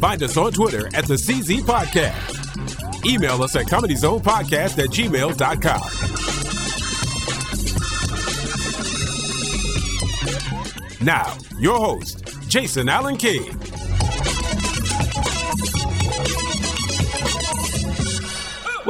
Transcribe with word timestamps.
Find 0.00 0.22
us 0.22 0.36
on 0.36 0.52
Twitter 0.52 0.86
at 0.94 1.04
the 1.04 1.14
CZ 1.14 1.60
Podcast. 1.60 3.04
Email 3.04 3.42
us 3.42 3.54
at 3.54 3.66
comedyzonepodcast 3.66 4.78
at 4.78 4.90
gmail.com. 4.90 6.26
Now, 11.04 11.36
your 11.58 11.78
host, 11.78 12.24
Jason 12.48 12.88
Allen 12.88 13.16
King. 13.16 13.69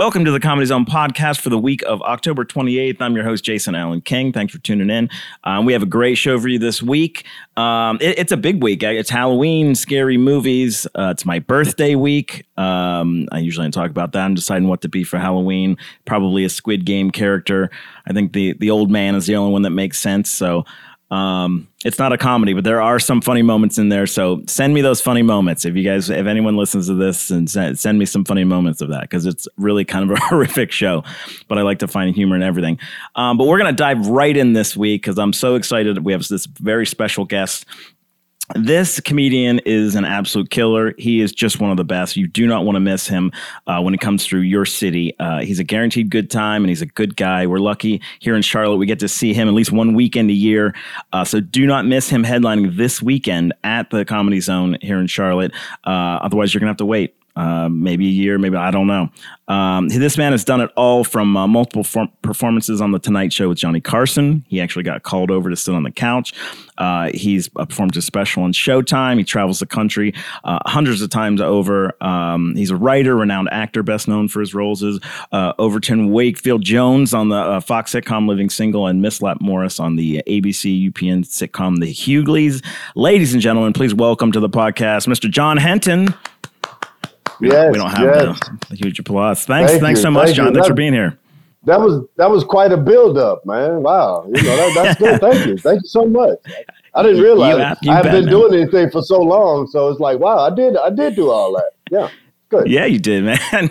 Welcome 0.00 0.24
to 0.24 0.30
the 0.30 0.40
Comedy 0.40 0.64
Zone 0.64 0.86
podcast 0.86 1.42
for 1.42 1.50
the 1.50 1.58
week 1.58 1.82
of 1.82 2.00
October 2.00 2.42
28th. 2.42 3.02
I'm 3.02 3.14
your 3.14 3.22
host, 3.22 3.44
Jason 3.44 3.74
Allen 3.74 4.00
King. 4.00 4.32
Thanks 4.32 4.50
for 4.50 4.58
tuning 4.60 4.88
in. 4.88 5.10
Um, 5.44 5.66
we 5.66 5.74
have 5.74 5.82
a 5.82 5.86
great 5.86 6.14
show 6.14 6.40
for 6.40 6.48
you 6.48 6.58
this 6.58 6.82
week. 6.82 7.26
Um, 7.58 7.98
it, 8.00 8.18
it's 8.18 8.32
a 8.32 8.38
big 8.38 8.62
week. 8.62 8.82
It's 8.82 9.10
Halloween, 9.10 9.74
scary 9.74 10.16
movies. 10.16 10.86
Uh, 10.94 11.10
it's 11.10 11.26
my 11.26 11.38
birthday 11.38 11.96
week. 11.96 12.46
Um, 12.56 13.28
I 13.30 13.40
usually 13.40 13.66
don't 13.66 13.72
talk 13.72 13.90
about 13.90 14.12
that. 14.12 14.24
I'm 14.24 14.32
deciding 14.32 14.68
what 14.68 14.80
to 14.80 14.88
be 14.88 15.04
for 15.04 15.18
Halloween. 15.18 15.76
Probably 16.06 16.46
a 16.46 16.48
Squid 16.48 16.86
Game 16.86 17.10
character. 17.10 17.68
I 18.06 18.14
think 18.14 18.32
the 18.32 18.54
the 18.54 18.70
old 18.70 18.90
man 18.90 19.14
is 19.14 19.26
the 19.26 19.36
only 19.36 19.52
one 19.52 19.62
that 19.62 19.70
makes 19.70 19.98
sense. 19.98 20.30
So 20.30 20.64
um, 21.10 21.66
it's 21.84 21.98
not 21.98 22.12
a 22.12 22.18
comedy, 22.18 22.52
but 22.52 22.62
there 22.62 22.80
are 22.80 23.00
some 23.00 23.20
funny 23.20 23.42
moments 23.42 23.78
in 23.78 23.88
there. 23.88 24.06
So 24.06 24.42
send 24.46 24.74
me 24.74 24.80
those 24.80 25.00
funny 25.00 25.22
moments. 25.22 25.64
If 25.64 25.74
you 25.74 25.82
guys, 25.82 26.08
if 26.08 26.26
anyone 26.26 26.56
listens 26.56 26.86
to 26.86 26.94
this, 26.94 27.30
and 27.30 27.50
send, 27.50 27.78
send 27.78 27.98
me 27.98 28.06
some 28.06 28.24
funny 28.24 28.44
moments 28.44 28.80
of 28.80 28.90
that 28.90 29.02
because 29.02 29.26
it's 29.26 29.48
really 29.56 29.84
kind 29.84 30.08
of 30.08 30.16
a 30.16 30.20
horrific 30.28 30.70
show. 30.70 31.02
But 31.48 31.58
I 31.58 31.62
like 31.62 31.80
to 31.80 31.88
find 31.88 32.14
humor 32.14 32.36
in 32.36 32.42
everything. 32.42 32.78
Um, 33.16 33.38
but 33.38 33.46
we're 33.46 33.58
gonna 33.58 33.72
dive 33.72 34.06
right 34.06 34.36
in 34.36 34.52
this 34.52 34.76
week 34.76 35.02
because 35.02 35.18
I'm 35.18 35.32
so 35.32 35.56
excited. 35.56 36.04
We 36.04 36.12
have 36.12 36.26
this 36.28 36.46
very 36.46 36.86
special 36.86 37.24
guest 37.24 37.66
this 38.54 39.00
comedian 39.00 39.60
is 39.60 39.94
an 39.94 40.04
absolute 40.04 40.50
killer. 40.50 40.94
He 40.98 41.20
is 41.20 41.32
just 41.32 41.60
one 41.60 41.70
of 41.70 41.76
the 41.76 41.84
best. 41.84 42.16
You 42.16 42.26
do 42.26 42.46
not 42.46 42.64
want 42.64 42.76
to 42.76 42.80
miss 42.80 43.06
him 43.06 43.32
uh, 43.66 43.80
when 43.80 43.94
it 43.94 44.00
comes 44.00 44.26
through 44.26 44.40
your 44.40 44.64
city. 44.64 45.14
Uh, 45.18 45.40
he's 45.40 45.58
a 45.58 45.64
guaranteed 45.64 46.10
good 46.10 46.30
time 46.30 46.62
and 46.62 46.68
he's 46.68 46.82
a 46.82 46.86
good 46.86 47.16
guy. 47.16 47.46
We're 47.46 47.58
lucky 47.58 48.00
here 48.18 48.34
in 48.34 48.42
Charlotte. 48.42 48.76
We 48.76 48.86
get 48.86 49.00
to 49.00 49.08
see 49.08 49.32
him 49.32 49.48
at 49.48 49.54
least 49.54 49.72
one 49.72 49.94
weekend 49.94 50.30
a 50.30 50.34
year. 50.34 50.74
Uh, 51.12 51.24
so 51.24 51.40
do 51.40 51.66
not 51.66 51.86
miss 51.86 52.08
him 52.08 52.24
headlining 52.24 52.76
this 52.76 53.00
weekend 53.02 53.52
at 53.64 53.90
the 53.90 54.04
Comedy 54.04 54.40
Zone 54.40 54.76
here 54.80 54.98
in 54.98 55.06
Charlotte. 55.06 55.52
Uh, 55.84 56.18
otherwise, 56.22 56.52
you're 56.52 56.60
going 56.60 56.68
to 56.68 56.72
have 56.72 56.78
to 56.78 56.86
wait. 56.86 57.14
Uh, 57.36 57.68
maybe 57.68 58.06
a 58.06 58.10
year, 58.10 58.38
maybe 58.38 58.56
I 58.56 58.70
don't 58.70 58.86
know. 58.86 59.08
Um, 59.48 59.88
this 59.88 60.16
man 60.16 60.32
has 60.32 60.44
done 60.44 60.60
it 60.60 60.70
all 60.76 61.04
from 61.04 61.36
uh, 61.36 61.46
multiple 61.46 61.82
form- 61.82 62.10
performances 62.22 62.80
on 62.80 62.92
the 62.92 62.98
Tonight 62.98 63.32
Show 63.32 63.48
with 63.48 63.58
Johnny 63.58 63.80
Carson. 63.80 64.44
He 64.48 64.60
actually 64.60 64.84
got 64.84 65.02
called 65.02 65.30
over 65.30 65.50
to 65.50 65.56
sit 65.56 65.74
on 65.74 65.82
the 65.82 65.90
couch. 65.90 66.32
Uh, 66.78 67.10
he's 67.12 67.50
uh, 67.56 67.64
performed 67.64 67.96
a 67.96 68.02
special 68.02 68.44
on 68.44 68.52
Showtime. 68.52 69.18
He 69.18 69.24
travels 69.24 69.58
the 69.58 69.66
country 69.66 70.14
uh, 70.44 70.58
hundreds 70.66 71.02
of 71.02 71.10
times 71.10 71.40
over. 71.40 71.96
Um, 72.02 72.54
he's 72.54 72.70
a 72.70 72.76
writer, 72.76 73.16
renowned 73.16 73.48
actor, 73.50 73.82
best 73.82 74.06
known 74.06 74.28
for 74.28 74.40
his 74.40 74.54
roles 74.54 74.82
as 74.82 74.98
Overton 75.32 76.10
Wakefield 76.12 76.62
Jones 76.62 77.12
on 77.12 77.28
the 77.28 77.60
Fox 77.64 77.92
sitcom 77.92 78.28
Living 78.28 78.50
Single 78.50 78.86
and 78.86 79.04
Milsap 79.04 79.40
Morris 79.40 79.80
on 79.80 79.96
the 79.96 80.22
ABC 80.26 80.90
UPN 80.90 81.24
sitcom 81.26 81.80
The 81.80 81.92
Hughleys. 81.92 82.62
Ladies 82.94 83.32
and 83.32 83.42
gentlemen, 83.42 83.72
please 83.72 83.94
welcome 83.94 84.32
to 84.32 84.40
the 84.40 84.48
podcast, 84.48 85.06
Mr. 85.06 85.30
John 85.30 85.56
Henton. 85.58 86.14
We, 87.40 87.48
yes, 87.48 87.54
don't, 87.56 87.72
we 87.72 87.78
don't 87.78 87.90
have 87.90 88.00
yes. 88.00 88.38
the, 88.40 88.66
the, 88.70 88.76
huge 88.76 88.98
applause. 88.98 89.44
Thanks, 89.44 89.72
Thank 89.72 89.82
thanks 89.82 90.00
you, 90.00 90.02
so 90.02 90.10
much, 90.10 90.26
thank 90.26 90.36
John. 90.36 90.46
you. 90.48 90.52
Thanks 90.54 90.68
for 90.68 90.74
being 90.74 90.92
here. 90.92 91.18
That 91.64 91.78
was 91.78 92.06
that 92.16 92.30
was 92.30 92.42
quite 92.42 92.72
a 92.72 92.76
build 92.76 93.18
up, 93.18 93.44
man. 93.44 93.82
Wow, 93.82 94.24
you 94.26 94.42
know 94.42 94.56
that, 94.56 94.74
that's 94.74 94.98
good. 94.98 95.20
Thank 95.20 95.46
you, 95.46 95.58
thank 95.58 95.82
you 95.82 95.88
so 95.88 96.06
much. 96.06 96.38
I 96.94 97.02
didn't 97.02 97.20
realize 97.22 97.76
you 97.82 97.88
you 97.88 97.92
I 97.92 97.96
haven't 97.96 98.12
been 98.12 98.24
man. 98.24 98.32
doing 98.32 98.54
anything 98.54 98.90
for 98.90 99.02
so 99.02 99.20
long, 99.20 99.66
so 99.66 99.88
it's 99.88 100.00
like, 100.00 100.18
wow, 100.18 100.38
I 100.38 100.54
did 100.54 100.78
I 100.78 100.88
did 100.88 101.16
do 101.16 101.30
all 101.30 101.52
that. 101.52 101.72
Yeah, 101.90 102.08
good. 102.50 102.68
Yeah, 102.68 102.84
you 102.84 102.98
did, 102.98 103.24
man. 103.24 103.70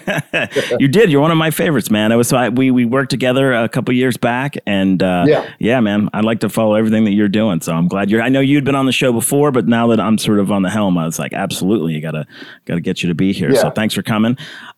you 0.80 0.88
did. 0.88 1.12
You're 1.12 1.22
one 1.22 1.32
of 1.32 1.38
my 1.38 1.52
favorites, 1.52 1.92
man. 1.92 2.12
It 2.12 2.16
was 2.16 2.34
I, 2.34 2.50
we 2.50 2.72
we 2.72 2.86
worked 2.86 3.12
together 3.12 3.54
a 3.54 3.70
couple 3.70 3.94
years 3.94 4.18
back, 4.18 4.56
and 4.66 5.04
uh, 5.04 5.26
Yeah. 5.28 5.48
yeah, 5.60 5.80
man. 5.80 6.10
I'd 6.14 6.26
like 6.26 6.40
to 6.40 6.50
follow 6.50 6.76
everything 6.76 7.04
that 7.06 7.12
you're 7.12 7.28
doing. 7.28 7.62
So 7.62 7.74
I'm 7.74 7.88
glad 7.88 8.10
you're. 8.10 8.22
I 8.22 8.30
know 8.30 8.40
you'd 8.40 8.66
been 8.66 8.76
on 8.76 8.86
the 8.88 8.92
show 8.92 9.14
before, 9.14 9.52
but 9.52 9.68
now 9.68 9.88
that 9.88 10.00
I'm 10.00 10.18
sort 10.18 10.40
of 10.40 10.52
on 10.52 10.64
the 10.64 10.70
helm, 10.70 10.98
I 10.98 11.06
was 11.06 11.20
like, 11.20 11.34
absolutely, 11.34 11.94
you 11.94 12.02
gotta 12.02 12.26
gotta 12.66 12.82
get 12.82 13.04
you 13.04 13.10
to 13.10 13.16
be 13.16 13.34
here. 13.34 13.54
So 13.56 13.70
thanks 13.70 13.94
for 13.94 14.02
coming. 14.02 14.38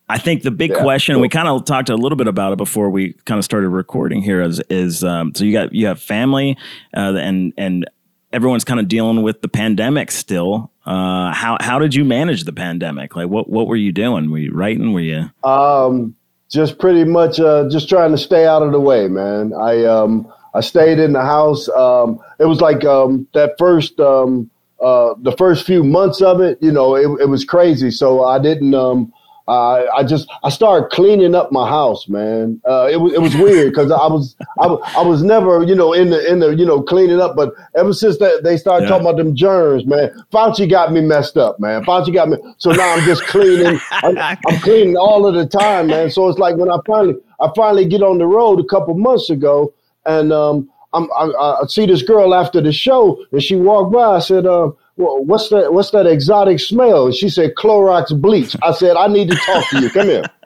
I 0.09 0.17
think 0.17 0.43
the 0.43 0.51
big 0.51 0.71
Yeah, 0.71 0.81
question 0.81 1.19
we 1.21 1.29
kind 1.29 1.47
of 1.47 1.63
talked 1.63 1.89
a 1.89 1.95
little 1.95 2.17
bit 2.17 2.27
about 2.27 2.51
it 2.51 2.57
before 2.57 2.89
we 2.89 3.13
kind 3.25 3.37
of 3.39 3.45
started 3.45 3.69
recording 3.69 4.21
here 4.21 4.41
is 4.41 4.59
is 4.69 5.03
um, 5.05 5.33
so 5.35 5.45
you 5.45 5.53
got 5.53 5.73
you 5.73 5.85
have 5.87 6.01
family 6.01 6.57
uh, 6.97 7.13
and 7.15 7.53
and 7.57 7.89
everyone's 8.33 8.63
kind 8.63 8.79
of 8.79 8.87
dealing 8.87 9.21
with 9.21 9.41
the 9.41 9.47
pandemic 9.47 10.09
still. 10.11 10.70
Uh, 10.85 11.31
how 11.31 11.57
how 11.61 11.77
did 11.79 11.93
you 11.93 12.03
manage 12.03 12.43
the 12.43 12.53
pandemic? 12.53 13.15
Like 13.15 13.29
what 13.29 13.49
what 13.49 13.67
were 13.67 13.75
you 13.75 13.91
doing? 13.91 14.31
Were 14.31 14.39
you 14.39 14.51
writing? 14.51 14.93
Were 14.93 14.99
you 14.99 15.29
Um, 15.43 16.15
just 16.49 16.79
pretty 16.79 17.03
much 17.03 17.39
uh, 17.39 17.69
just 17.69 17.87
trying 17.87 18.11
to 18.11 18.17
stay 18.17 18.45
out 18.47 18.63
of 18.63 18.71
the 18.71 18.79
way, 18.79 19.07
man. 19.07 19.53
I 19.53 19.85
um 19.85 20.31
I 20.53 20.61
stayed 20.61 20.99
in 20.99 21.13
the 21.13 21.21
house. 21.21 21.69
Um, 21.69 22.19
it 22.39 22.45
was 22.45 22.61
like 22.61 22.83
um 22.83 23.27
that 23.33 23.57
first 23.57 23.99
um 23.99 24.49
uh 24.81 25.13
the 25.21 25.33
first 25.33 25.65
few 25.65 25.83
months 25.83 26.21
of 26.21 26.41
it, 26.41 26.57
you 26.61 26.71
know, 26.71 26.95
it, 26.95 27.21
it 27.21 27.29
was 27.29 27.45
crazy. 27.45 27.91
So 27.91 28.23
I 28.25 28.39
didn't 28.39 28.73
um. 28.73 29.13
I 29.51 29.87
I 29.97 30.03
just 30.03 30.29
I 30.43 30.49
started 30.49 30.89
cleaning 30.91 31.35
up 31.35 31.51
my 31.51 31.67
house, 31.67 32.07
man. 32.07 32.61
Uh, 32.67 32.87
it 32.91 33.01
was 33.01 33.13
it 33.13 33.21
was 33.21 33.35
weird 33.35 33.71
because 33.71 33.91
I 33.91 34.07
was 34.07 34.35
I 34.59 34.67
was 34.67 34.79
I 34.95 35.01
was 35.01 35.23
never 35.23 35.63
you 35.63 35.75
know 35.75 35.91
in 35.93 36.09
the 36.09 36.25
in 36.31 36.39
the 36.39 36.55
you 36.55 36.65
know 36.65 36.81
cleaning 36.81 37.19
up, 37.19 37.35
but 37.35 37.53
ever 37.75 37.93
since 37.93 38.17
that 38.19 38.43
they 38.43 38.55
started 38.57 38.83
Yeah. 38.85 38.89
talking 38.89 39.07
about 39.07 39.17
them 39.17 39.35
germs, 39.35 39.85
man. 39.85 40.11
Fauci 40.31 40.69
got 40.69 40.91
me 40.93 41.01
messed 41.01 41.37
up, 41.37 41.59
man. 41.59 41.83
Fauci 41.83 42.13
got 42.13 42.29
me. 42.29 42.37
So 42.57 42.71
now 42.71 42.93
I'm 42.95 43.05
just 43.05 43.25
cleaning. 43.27 43.79
I'm, 43.91 44.17
I'm 44.17 44.59
cleaning 44.61 44.95
all 44.97 45.27
of 45.27 45.35
the 45.35 45.45
time, 45.45 45.87
man. 45.89 46.09
So 46.09 46.29
it's 46.29 46.39
like 46.39 46.55
when 46.55 46.71
I 46.71 46.77
finally 46.85 47.15
I 47.39 47.49
finally 47.55 47.85
get 47.85 48.01
on 48.03 48.17
the 48.19 48.27
road 48.27 48.59
a 48.59 48.65
couple 48.65 48.93
months 48.93 49.29
ago, 49.29 49.73
and 50.05 50.31
um, 50.31 50.69
I'm, 50.93 51.09
I, 51.13 51.25
I 51.61 51.65
see 51.67 51.85
this 51.85 52.03
girl 52.03 52.33
after 52.35 52.61
the 52.61 52.71
show, 52.71 53.23
and 53.31 53.41
she 53.41 53.55
walked 53.55 53.91
by. 53.93 54.15
I 54.15 54.19
said, 54.19 54.45
uh, 54.45 54.71
well, 55.01 55.23
"What's 55.23 55.49
that? 55.49 55.73
What's 55.73 55.91
that 55.91 56.05
exotic 56.05 56.59
smell?" 56.59 57.11
She 57.11 57.29
said, 57.29 57.55
"Clorox 57.55 58.19
bleach." 58.19 58.55
I 58.61 58.71
said, 58.71 58.95
"I 58.95 59.07
need 59.07 59.29
to 59.31 59.35
talk 59.35 59.67
to 59.69 59.81
you. 59.81 59.89
Come 59.89 60.07
here, 60.07 60.23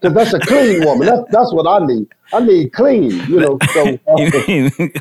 because 0.00 0.14
that's 0.14 0.32
a 0.32 0.40
clean 0.40 0.84
woman. 0.84 1.06
That's 1.06 1.22
that's 1.30 1.52
what 1.52 1.66
I 1.66 1.84
need. 1.84 2.06
I 2.32 2.40
need 2.40 2.72
clean. 2.72 3.10
You 3.28 3.40
know." 3.40 3.58
So, 3.72 3.98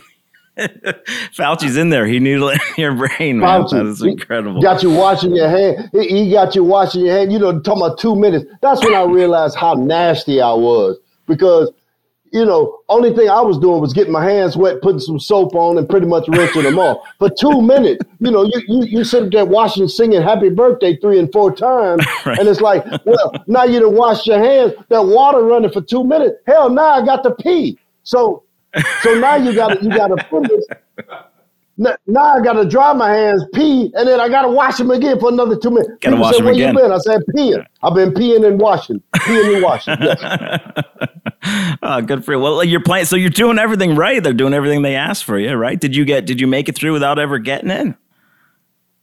Fauci's 0.57 1.77
in 1.77 1.89
there. 1.89 2.05
He 2.05 2.19
needle 2.19 2.51
your 2.77 2.93
brain, 2.93 3.39
man. 3.39 3.63
Fauci, 3.63 3.71
That 3.71 3.85
is 3.87 4.01
incredible. 4.03 4.61
Got 4.61 4.83
you 4.83 4.91
washing 4.91 5.35
your 5.35 5.49
hand. 5.49 5.89
He 5.93 6.31
got 6.31 6.55
you 6.55 6.63
washing 6.63 7.05
your 7.05 7.15
hand. 7.15 7.31
You 7.31 7.39
know, 7.39 7.59
talking 7.59 7.81
about 7.81 7.97
two 7.97 8.15
minutes. 8.15 8.45
That's 8.61 8.83
when 8.83 8.93
I 8.93 9.03
realized 9.03 9.55
how 9.55 9.73
nasty 9.73 10.41
I 10.41 10.53
was 10.53 10.97
because, 11.27 11.71
you 12.33 12.45
know, 12.45 12.79
only 12.89 13.13
thing 13.13 13.29
I 13.29 13.41
was 13.41 13.59
doing 13.59 13.79
was 13.79 13.93
getting 13.93 14.11
my 14.11 14.23
hands 14.25 14.57
wet, 14.57 14.81
putting 14.81 14.99
some 14.99 15.19
soap 15.19 15.53
on, 15.53 15.77
and 15.77 15.87
pretty 15.87 16.07
much 16.07 16.27
rinsing 16.27 16.63
them 16.63 16.79
off. 16.79 17.05
For 17.19 17.29
two 17.29 17.61
minutes, 17.73 18.03
you 18.19 18.31
know, 18.31 18.43
you 18.43 18.61
you 18.67 18.85
you 18.85 19.03
sit 19.03 19.31
there 19.31 19.45
washing, 19.45 19.87
singing 19.87 20.21
"Happy 20.21 20.49
Birthday" 20.49 20.97
three 20.97 21.19
and 21.19 21.31
four 21.31 21.55
times, 21.55 22.03
and 22.25 22.47
it's 22.47 22.59
like, 22.59 22.83
well, 23.05 23.33
now 23.45 23.65
you 23.65 23.79
done 23.79 23.95
washed 23.95 24.25
your 24.25 24.39
hands. 24.39 24.73
That 24.89 25.05
water 25.05 25.43
running 25.43 25.71
for 25.71 25.81
two 25.81 26.03
minutes. 26.03 26.35
Hell, 26.47 26.69
now 26.69 26.89
I 26.89 27.05
got 27.05 27.23
to 27.23 27.35
pee. 27.35 27.77
So, 28.01 28.43
so 29.01 29.13
now 29.19 29.35
you 29.35 29.53
got 29.53 29.79
to 29.79 29.83
you 29.83 29.89
got 29.89 30.07
to 30.07 30.23
put 30.25 30.49
this. 30.49 30.65
Now, 31.75 31.95
now 32.05 32.21
I 32.35 32.41
got 32.41 32.53
to 32.53 32.65
dry 32.65 32.93
my 32.93 33.09
hands, 33.11 33.43
pee, 33.53 33.91
and 33.95 34.07
then 34.07 34.19
I 34.19 34.29
got 34.29 34.43
to 34.43 34.49
wash 34.49 34.77
them 34.77 34.91
again 34.91 35.19
for 35.19 35.29
another 35.29 35.55
two 35.57 35.71
minutes. 35.71 35.89
Gotta 36.01 36.17
wash 36.17 36.35
say, 36.35 36.41
them 36.41 36.53
again." 36.53 36.77
I 36.91 36.97
said 36.99 37.21
peeing. 37.35 37.65
I've 37.81 37.95
been 37.95 38.11
peeing 38.11 38.45
and 38.45 38.59
washing, 38.59 39.01
peeing 39.15 39.55
and 39.55 39.63
washing. 39.63 39.97
Yes. 39.99 41.77
oh, 41.83 42.01
good 42.01 42.23
for 42.23 42.33
you. 42.33 42.39
Well, 42.39 42.63
you're 42.63 42.83
playing, 42.83 43.05
so 43.05 43.15
you're 43.15 43.31
doing 43.31 43.57
everything 43.57 43.95
right. 43.95 44.21
They're 44.21 44.33
doing 44.33 44.53
everything 44.53 44.83
they 44.83 44.95
asked 44.95 45.23
for 45.23 45.39
you, 45.39 45.53
right? 45.55 45.79
Did 45.79 45.95
you 45.95 46.05
get? 46.05 46.27
Did 46.27 46.39
you 46.39 46.45
make 46.45 46.69
it 46.69 46.75
through 46.75 46.93
without 46.93 47.17
ever 47.17 47.39
getting 47.39 47.71
in? 47.71 47.95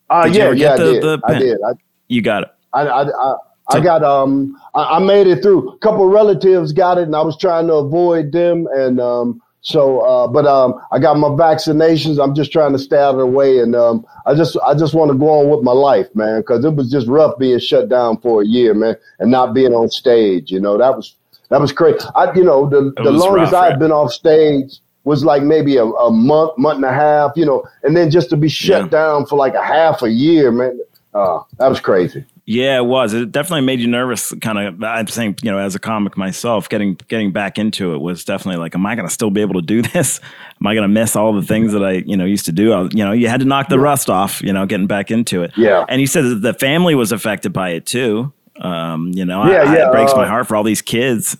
Uh, 0.09 0.27
Did 0.27 0.37
yeah, 0.37 0.45
yeah, 0.51 0.55
get 0.55 0.73
I 0.73 0.77
did. 0.77 1.03
the 1.03 1.21
I 1.25 1.39
did. 1.39 1.59
I, 1.67 1.71
You 2.09 2.23
got 2.23 2.43
it. 2.45 2.49
I, 2.73 2.83
I, 2.83 3.03
I, 3.03 3.35
So- 3.73 3.79
I 3.79 3.81
got 3.81 4.05
um, 4.05 4.57
I, 4.75 4.97
I 4.97 4.99
made 5.01 5.27
it 5.27 5.43
through. 5.43 5.71
A 5.71 5.79
couple 5.79 6.07
relatives 6.09 6.73
got 6.73 6.99
it, 6.99 7.03
and 7.03 7.17
I 7.17 7.23
was 7.23 7.37
trying 7.37 7.67
to 7.67 7.75
avoid 7.75 8.31
them, 8.33 8.69
and 8.75 9.01
um, 9.01 9.41
So, 9.63 10.01
uh, 10.01 10.27
but 10.27 10.47
um, 10.47 10.75
I 10.91 10.99
got 10.99 11.19
my 11.19 11.29
vaccinations. 11.29 12.23
I'm 12.23 12.35
just 12.35 12.51
trying 12.51 12.73
to 12.73 12.79
stay 12.79 12.97
out 12.97 13.15
of 13.15 13.19
the 13.19 13.27
way, 13.27 13.59
and 13.59 13.77
um, 13.77 14.07
I 14.25 14.35
just 14.35 14.57
I 14.67 14.75
just 14.75 14.95
want 14.95 15.11
to 15.11 15.19
go 15.19 15.29
on 15.29 15.51
with 15.51 15.63
my 15.63 15.73
life, 15.73 16.09
man, 16.15 16.41
because 16.41 16.65
it 16.65 16.75
was 16.75 16.91
just 16.91 17.07
rough 17.09 17.39
being 17.39 17.59
shut 17.59 17.89
down 17.89 18.19
for 18.21 18.41
a 18.41 18.47
year, 18.47 18.73
man, 18.73 18.97
and 19.19 19.31
not 19.31 19.53
being 19.53 19.75
on 19.75 19.91
stage. 19.91 20.51
You 20.51 20.61
know, 20.61 20.79
that 20.79 20.97
was 20.97 21.15
that 21.51 21.61
was 21.61 21.73
crazy. 21.73 21.99
I, 22.15 22.33
you 22.35 22.45
know, 22.45 22.71
the 22.71 22.93
the 23.03 23.11
longest 23.11 23.53
I've 23.53 23.79
been 23.79 23.93
off 23.93 24.13
stage 24.13 24.81
was 25.05 25.25
like 25.25 25.43
maybe 25.43 25.77
a, 25.77 25.85
a 25.85 26.11
month, 26.11 26.57
month 26.59 26.77
and 26.77 26.85
a 26.85 26.93
half, 26.93 27.33
you 27.35 27.45
know, 27.45 27.65
and 27.83 27.97
then 27.97 28.11
just 28.11 28.31
to 28.31 28.37
be 28.37 28.49
shut 28.49 28.85
yeah. 28.85 28.89
down 28.89 29.27
for 29.27 29.37
like 29.37 29.55
a 29.55 29.63
half 29.63 30.03
a 30.03 30.11
year, 30.11 30.51
man. 30.51 30.79
Uh, 31.13 31.41
that 31.59 31.69
was 31.69 31.81
crazy. 31.81 32.25
Yeah, 32.51 32.79
it 32.79 32.85
was. 32.85 33.15
It 33.15 33.31
definitely 33.31 33.61
made 33.61 33.79
you 33.79 33.87
nervous. 33.87 34.35
Kind 34.41 34.59
of. 34.59 34.83
I'm 34.83 35.07
saying, 35.07 35.39
you 35.41 35.53
know, 35.53 35.59
as 35.59 35.77
a 35.77 35.79
comic 35.79 36.17
myself, 36.17 36.69
getting 36.69 36.95
getting 37.07 37.31
back 37.31 37.59
into 37.59 37.95
it 37.95 37.99
was 37.99 38.25
definitely 38.25 38.59
like, 38.59 38.75
am 38.75 38.85
I 38.85 38.97
going 38.97 39.07
to 39.07 39.15
still 39.15 39.31
be 39.31 39.41
able 39.41 39.55
to 39.55 39.63
do 39.63 39.83
this? 39.95 40.19
Am 40.61 40.67
I 40.67 40.75
going 40.75 40.83
to 40.83 40.89
miss 40.89 41.15
all 41.15 41.33
the 41.33 41.47
things 41.47 41.73
that 41.73 41.85
I, 41.85 41.93
you 41.93 42.17
know, 42.17 42.25
used 42.25 42.47
to 42.47 42.53
do? 42.53 42.73
I, 42.73 42.89
you 42.91 43.05
know, 43.05 43.13
you 43.13 43.29
had 43.29 43.39
to 43.39 43.47
knock 43.47 43.69
the 43.69 43.77
yeah. 43.77 43.85
rust 43.85 44.11
off. 44.11 44.43
You 44.43 44.53
know, 44.53 44.67
getting 44.67 44.89
back 44.89 45.13
into 45.13 45.45
it. 45.45 45.53
Yeah. 45.57 45.85
And 45.89 46.01
you 46.01 46.09
said 46.09 46.25
that 46.25 46.43
the 46.43 46.53
family 46.53 46.97
was 46.97 47.13
affected 47.13 47.53
by 47.53 47.71
it 47.71 47.87
too. 47.87 48.33
Um, 48.59 49.13
you 49.15 49.25
know, 49.25 49.49
yeah, 49.49 49.59
I, 49.59 49.77
yeah. 49.77 49.89
it 49.89 49.93
breaks 49.93 50.11
uh, 50.11 50.17
my 50.17 50.27
heart 50.27 50.49
for 50.49 50.57
all 50.57 50.65
these 50.65 50.83
kids. 50.83 51.37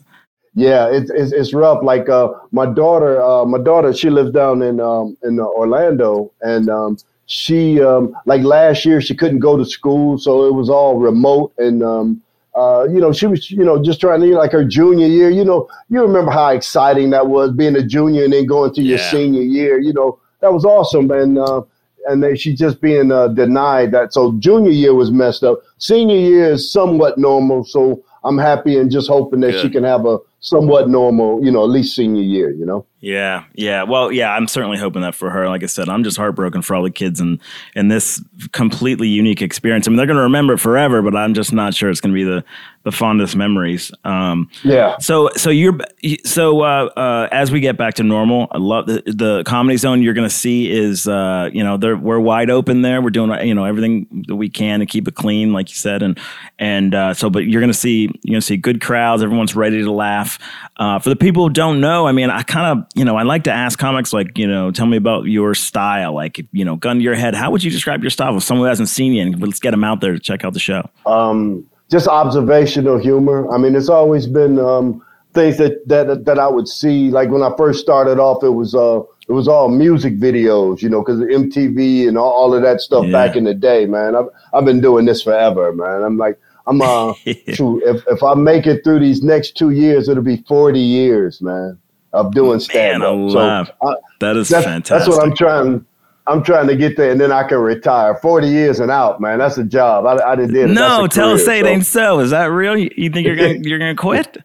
Yeah, 0.55 0.89
it's 0.89 1.11
it's, 1.11 1.33
it's 1.33 1.53
rough. 1.53 1.83
Like 1.83 2.09
uh, 2.09 2.29
my 2.53 2.67
daughter, 2.67 3.21
uh, 3.21 3.45
my 3.47 3.59
daughter, 3.59 3.93
she 3.93 4.11
lives 4.11 4.31
down 4.31 4.63
in 4.63 4.79
um, 4.79 5.17
in 5.25 5.41
Orlando, 5.41 6.31
and 6.41 6.71
um, 6.71 6.99
she 7.31 7.81
um, 7.81 8.13
like 8.27 8.43
last 8.43 8.85
year 8.85 9.01
she 9.01 9.15
couldn't 9.15 9.39
go 9.39 9.57
to 9.57 9.65
school, 9.65 10.19
so 10.19 10.47
it 10.49 10.53
was 10.53 10.69
all 10.69 10.97
remote, 10.97 11.53
and 11.59 11.81
um, 11.81 12.21
uh, 12.57 12.89
you 12.91 12.99
know 12.99 13.13
she 13.13 13.27
was 13.27 13.49
you 13.53 13.65
know 13.65 13.81
just 13.81 14.01
trying 14.01 14.21
to 14.21 14.27
you 14.27 14.33
know, 14.33 14.41
like 14.41 14.51
her 14.51 14.65
junior 14.65 15.07
year. 15.07 15.31
You 15.31 15.45
know, 15.45 15.69
you 15.91 16.03
remember 16.03 16.33
how 16.33 16.49
exciting 16.49 17.11
that 17.11 17.29
was 17.29 17.53
being 17.53 17.77
a 17.77 17.85
junior 17.85 18.25
and 18.25 18.33
then 18.33 18.47
going 18.47 18.75
to 18.75 18.83
your 18.83 18.99
yeah. 18.99 19.11
senior 19.13 19.43
year. 19.43 19.79
You 19.79 19.93
know, 19.93 20.19
that 20.41 20.53
was 20.53 20.65
awesome, 20.65 21.09
and 21.13 21.39
uh, 21.39 21.63
and 22.09 22.21
then 22.21 22.35
she 22.35 22.53
just 22.53 22.81
being 22.81 23.13
uh, 23.13 23.29
denied 23.29 23.93
that. 23.93 24.13
So 24.13 24.33
junior 24.41 24.73
year 24.73 24.93
was 24.93 25.13
messed 25.13 25.45
up. 25.45 25.61
Senior 25.79 26.17
year 26.17 26.53
is 26.55 26.73
somewhat 26.73 27.17
normal, 27.17 27.63
so 27.63 28.03
I'm 28.25 28.39
happy 28.39 28.77
and 28.77 28.91
just 28.91 29.07
hoping 29.07 29.39
that 29.41 29.53
Good. 29.53 29.63
she 29.63 29.71
can 29.71 29.85
have 29.85 30.05
a 30.05 30.19
somewhat 30.41 30.89
normal, 30.89 31.45
you 31.45 31.53
know, 31.53 31.63
at 31.63 31.71
least 31.71 31.95
senior 31.95 32.23
year, 32.23 32.51
you 32.51 32.67
know? 32.67 32.87
Yeah, 33.01 33.45
yeah. 33.55 33.85
Well, 33.85 34.13
yeah, 34.13 34.35
I'm 34.35 34.47
certainly 34.47 34.77
hoping 34.77 35.01
that 35.01 35.15
for 35.15 35.31
her. 35.31 35.49
Like 35.49 35.63
I 35.63 35.67
said, 35.67 35.89
I'm 35.89 36.05
just 36.05 36.19
heartbroken 36.19 36.61
for 36.61 36.75
all 36.75 36.83
the 36.83 36.91
kids 36.91 37.19
and 37.19 37.41
and 37.75 37.91
this 37.91 38.23
completely 38.53 39.09
unique 39.09 39.41
experience. 39.41 39.89
I 39.89 39.91
mean, 39.91 39.97
they're 39.97 40.07
going 40.07 40.19
to 40.19 40.23
remember 40.23 40.53
it 40.53 40.59
forever, 40.59 41.01
but 41.01 41.17
I'm 41.17 41.33
just 41.33 41.51
not 41.51 41.73
sure 41.73 41.89
it's 41.89 42.03
going 42.03 42.13
to 42.13 42.15
be 42.15 42.25
the 42.25 42.45
the 42.83 42.93
fondest 42.93 43.37
memories. 43.37 43.93
Um, 44.05 44.49
yeah. 44.65 44.97
So 44.99 45.31
so 45.37 45.51
you're 45.51 45.79
so 46.25 46.63
uh, 46.63 46.91
uh, 46.97 47.29
as 47.31 47.51
we 47.51 47.61
get 47.61 47.77
back 47.77 47.95
to 47.95 48.03
normal, 48.03 48.49
I 48.53 48.59
love 48.59 48.87
the, 48.87 49.03
the 49.07 49.45
comedy 49.47 49.77
zone. 49.77 50.03
You're 50.03 50.15
going 50.15 50.29
to 50.29 50.35
see 50.35 50.71
is 50.71 51.07
uh, 51.07 51.51
you 51.53 51.63
know 51.63 51.77
we're 51.77 52.21
wide 52.21 52.51
open 52.51 52.83
there. 52.83 53.01
We're 53.01 53.11
doing 53.11 53.31
you 53.47 53.55
know 53.55 53.65
everything 53.65 54.25
that 54.29 54.37
we 54.37 54.49
can 54.49 54.81
to 54.81 54.87
keep 54.87 55.09
it 55.09 55.15
clean, 55.15 55.53
like 55.53 55.69
you 55.69 55.77
said, 55.77 56.03
and 56.03 56.19
and 56.59 56.95
uh, 56.95 57.15
so 57.15 57.29
but 57.29 57.47
you're 57.47 57.61
going 57.61 57.73
to 57.73 57.79
see 57.79 58.03
you're 58.23 58.35
going 58.35 58.41
to 58.41 58.47
see 58.47 58.57
good 58.57 58.81
crowds. 58.81 59.23
Everyone's 59.23 59.55
ready 59.55 59.83
to 59.83 59.91
laugh. 59.91 60.39
Uh, 60.77 60.99
for 60.99 61.11
the 61.11 61.17
people 61.17 61.45
who 61.45 61.51
don't 61.51 61.81
know, 61.81 62.07
I 62.07 62.13
mean, 62.13 62.31
I 62.31 62.43
kind 62.43 62.79
of 62.79 62.90
you 62.95 63.05
know 63.05 63.17
I 63.17 63.23
like 63.23 63.45
to 63.45 63.53
ask 63.53 63.79
comics 63.79 64.13
like 64.13 64.37
you 64.37 64.47
know 64.47 64.71
tell 64.71 64.87
me 64.87 64.97
about 64.97 65.25
your 65.25 65.55
style, 65.55 66.15
like 66.15 66.45
you 66.53 66.65
know 66.65 66.77
gun 66.77 66.97
to 66.97 67.03
your 67.03 67.15
head. 67.15 67.35
How 67.35 67.51
would 67.51 67.63
you 67.63 67.71
describe 67.71 68.03
your 68.03 68.11
style 68.11 68.37
if 68.37 68.43
someone 68.43 68.67
who 68.67 68.69
hasn't 68.69 68.89
seen 68.89 69.13
you? 69.13 69.23
And 69.23 69.41
let's 69.41 69.61
get 69.61 69.71
them 69.71 69.85
out 69.85 70.01
there 70.01 70.13
to 70.13 70.19
check 70.19 70.45
out 70.45 70.53
the 70.53 70.61
show. 70.61 70.89
Um 71.07 71.67
just 71.91 72.07
observational 72.07 72.99
humor. 72.99 73.51
I 73.53 73.59
mean, 73.59 73.75
it's 73.75 73.89
always 73.89 74.27
been 74.27 74.59
um, 74.59 75.05
things 75.35 75.59
that, 75.59 75.87
that 75.89 76.25
that 76.25 76.39
I 76.39 76.47
would 76.47 76.69
see. 76.69 77.11
Like 77.11 77.31
when 77.31 77.43
I 77.43 77.51
first 77.57 77.81
started 77.81 78.19
off, 78.19 78.45
it 78.45 78.51
was 78.51 78.75
uh, 78.75 79.01
it 79.29 79.33
was 79.33 79.49
all 79.49 79.69
music 79.69 80.19
videos, 80.19 80.83
you 80.83 80.89
know, 80.89 81.03
because 81.03 81.21
MTV 81.21 82.09
and 82.09 82.17
all, 82.17 82.33
all, 82.33 82.55
of 82.55 82.63
that 82.63 82.81
stuff 82.81 83.07
yeah. 83.07 83.13
back 83.13 83.37
in 83.37 83.45
the 83.45 83.55
day, 83.55 83.87
man. 83.87 84.15
I've 84.15 84.29
I've 84.55 84.65
been 84.65 84.81
doing 84.81 85.05
this 85.05 85.23
forever, 85.23 85.73
man. 85.73 86.03
I'm 86.03 86.17
like, 86.17 86.39
I'm 86.69 86.81
uh, 86.81 87.15
true. 87.55 87.83
If 87.85 88.05
if 88.07 88.23
I 88.23 88.35
make 88.35 88.67
it 88.67 88.85
through 88.85 89.01
these 89.01 89.23
next 89.23 89.57
two 89.57 89.71
years, 89.71 90.09
it'll 90.09 90.23
be 90.23 90.45
40 90.49 90.79
years, 90.79 91.43
man, 91.43 91.77
of 92.13 92.33
doing 92.33 92.61
stand 92.61 93.03
up. 93.03 93.31
So 93.31 93.39
I, 93.39 93.95
that 94.21 94.37
is 94.37 94.49
that's, 94.49 94.65
fantastic. 94.65 95.07
That's 95.07 95.09
what 95.09 95.27
I'm 95.27 95.35
trying. 95.35 95.87
I'm 96.27 96.43
trying 96.43 96.69
to 96.69 96.77
get 96.77 96.97
there, 96.97 97.11
and 97.11 97.21
then 97.21 97.33
I 97.33 97.43
can 97.45 97.59
retire. 97.59 98.15
Forty 98.17 98.49
years 98.49 98.81
and 98.81 98.91
out, 98.91 99.21
man. 99.21 99.39
That's 99.39 99.59
a 99.59 99.65
job. 99.65 100.07
I, 100.07 100.33
I 100.33 100.37
didn't 100.37 100.55
did 100.55 100.71
it. 100.71 100.75
No, 100.75 101.07
tell 101.07 101.31
us 101.31 101.45
say 101.45 101.61
so. 101.61 101.67
it 101.67 101.71
ain't 101.71 101.87
so. 101.87 102.21
Is 102.21 102.31
that 102.31 102.47
real? 102.47 102.77
You, 102.77 102.91
you 102.97 103.11
think 103.11 103.27
you're 103.27 103.37
gonna 103.37 103.55
you're 103.63 103.79
gonna 103.79 103.95
quit? 103.95 104.39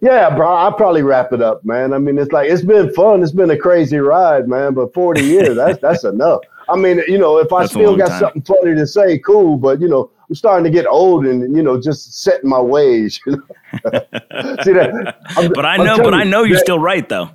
Yeah, 0.00 0.34
bro. 0.34 0.52
I'll 0.52 0.72
probably 0.72 1.02
wrap 1.02 1.32
it 1.32 1.40
up, 1.40 1.64
man. 1.64 1.92
I 1.92 1.98
mean, 1.98 2.18
it's 2.18 2.32
like 2.32 2.50
it's 2.50 2.62
been 2.62 2.92
fun. 2.92 3.22
It's 3.22 3.32
been 3.32 3.50
a 3.50 3.56
crazy 3.56 3.98
ride, 3.98 4.48
man. 4.48 4.74
But 4.74 4.92
forty 4.92 5.22
years, 5.22 5.56
that's 5.56 5.80
that's 5.80 6.04
enough. 6.04 6.40
I 6.68 6.76
mean, 6.76 7.02
you 7.08 7.18
know, 7.18 7.38
if 7.38 7.52
I 7.52 7.60
that's 7.60 7.72
still 7.72 7.96
got 7.96 8.08
time. 8.08 8.20
something 8.20 8.42
funny 8.42 8.74
to 8.74 8.86
say, 8.86 9.18
cool. 9.18 9.56
But 9.56 9.80
you 9.80 9.88
know, 9.88 10.10
I'm 10.32 10.36
starting 10.36 10.64
to 10.64 10.70
get 10.70 10.86
old, 10.86 11.26
and 11.26 11.54
you 11.54 11.62
know, 11.62 11.78
just 11.78 12.22
setting 12.22 12.48
my 12.48 12.58
ways. 12.58 13.20
You 13.26 13.32
know? 13.32 13.42
See 14.62 14.72
that? 14.72 15.18
I'm, 15.36 15.52
but 15.52 15.66
I 15.66 15.76
know, 15.76 15.98
but 15.98 16.14
I 16.14 16.24
know 16.24 16.42
you're 16.42 16.56
that, 16.56 16.64
still 16.64 16.78
right, 16.78 17.06
though. 17.06 17.28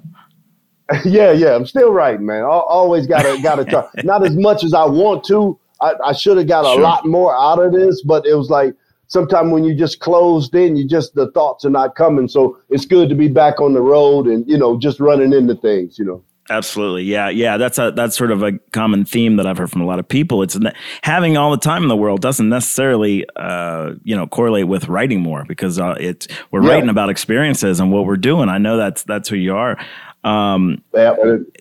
yeah, 1.05 1.31
yeah, 1.31 1.55
I'm 1.55 1.67
still 1.67 1.93
right, 1.93 2.19
man. 2.19 2.41
I 2.41 2.47
always 2.47 3.05
gotta 3.05 3.39
gotta 3.43 3.65
try. 3.65 3.87
Not 4.03 4.25
as 4.25 4.35
much 4.35 4.63
as 4.63 4.73
I 4.73 4.83
want 4.83 5.23
to. 5.25 5.59
I, 5.79 5.93
I 6.05 6.13
should 6.13 6.37
have 6.37 6.47
got 6.47 6.65
a 6.65 6.73
sure. 6.73 6.81
lot 6.81 7.05
more 7.05 7.35
out 7.35 7.59
of 7.59 7.71
this, 7.71 8.01
but 8.01 8.25
it 8.25 8.33
was 8.33 8.49
like 8.49 8.73
sometimes 9.05 9.51
when 9.51 9.63
you 9.63 9.75
just 9.75 9.99
closed 9.99 10.55
in, 10.55 10.75
you 10.75 10.87
just 10.87 11.13
the 11.13 11.29
thoughts 11.33 11.65
are 11.65 11.69
not 11.69 11.95
coming. 11.95 12.27
So 12.27 12.57
it's 12.69 12.85
good 12.87 13.09
to 13.09 13.15
be 13.15 13.27
back 13.27 13.61
on 13.61 13.75
the 13.75 13.81
road 13.81 14.25
and 14.25 14.43
you 14.49 14.57
know 14.57 14.75
just 14.75 14.99
running 14.99 15.33
into 15.33 15.53
things, 15.53 15.99
you 15.99 16.05
know. 16.05 16.23
Absolutely, 16.49 17.03
yeah, 17.03 17.29
yeah. 17.29 17.57
That's 17.57 17.77
a 17.77 17.91
that's 17.91 18.15
sort 18.15 18.31
of 18.31 18.41
a 18.41 18.53
common 18.71 19.03
theme 19.03 19.35
that 19.35 19.45
I've 19.45 19.57
heard 19.57 19.69
from 19.69 19.81
a 19.81 19.85
lot 19.85 19.99
of 19.99 20.07
people. 20.07 20.41
It's 20.43 20.57
having 21.01 21.35
all 21.35 21.51
the 21.51 21.57
time 21.57 21.83
in 21.83 21.89
the 21.89 21.95
world 21.95 22.21
doesn't 22.21 22.47
necessarily, 22.47 23.25
uh, 23.35 23.93
you 24.03 24.15
know, 24.15 24.27
correlate 24.27 24.67
with 24.67 24.87
writing 24.87 25.19
more 25.19 25.43
because 25.45 25.77
uh, 25.79 25.95
it's 25.99 26.27
we're 26.51 26.63
yeah. 26.63 26.69
writing 26.69 26.89
about 26.89 27.09
experiences 27.09 27.79
and 27.79 27.91
what 27.91 28.05
we're 28.05 28.15
doing. 28.15 28.47
I 28.47 28.57
know 28.59 28.77
that's 28.77 29.03
that's 29.03 29.27
who 29.27 29.35
you 29.35 29.55
are. 29.55 29.77
Um, 30.23 30.83
yeah, 30.93 31.15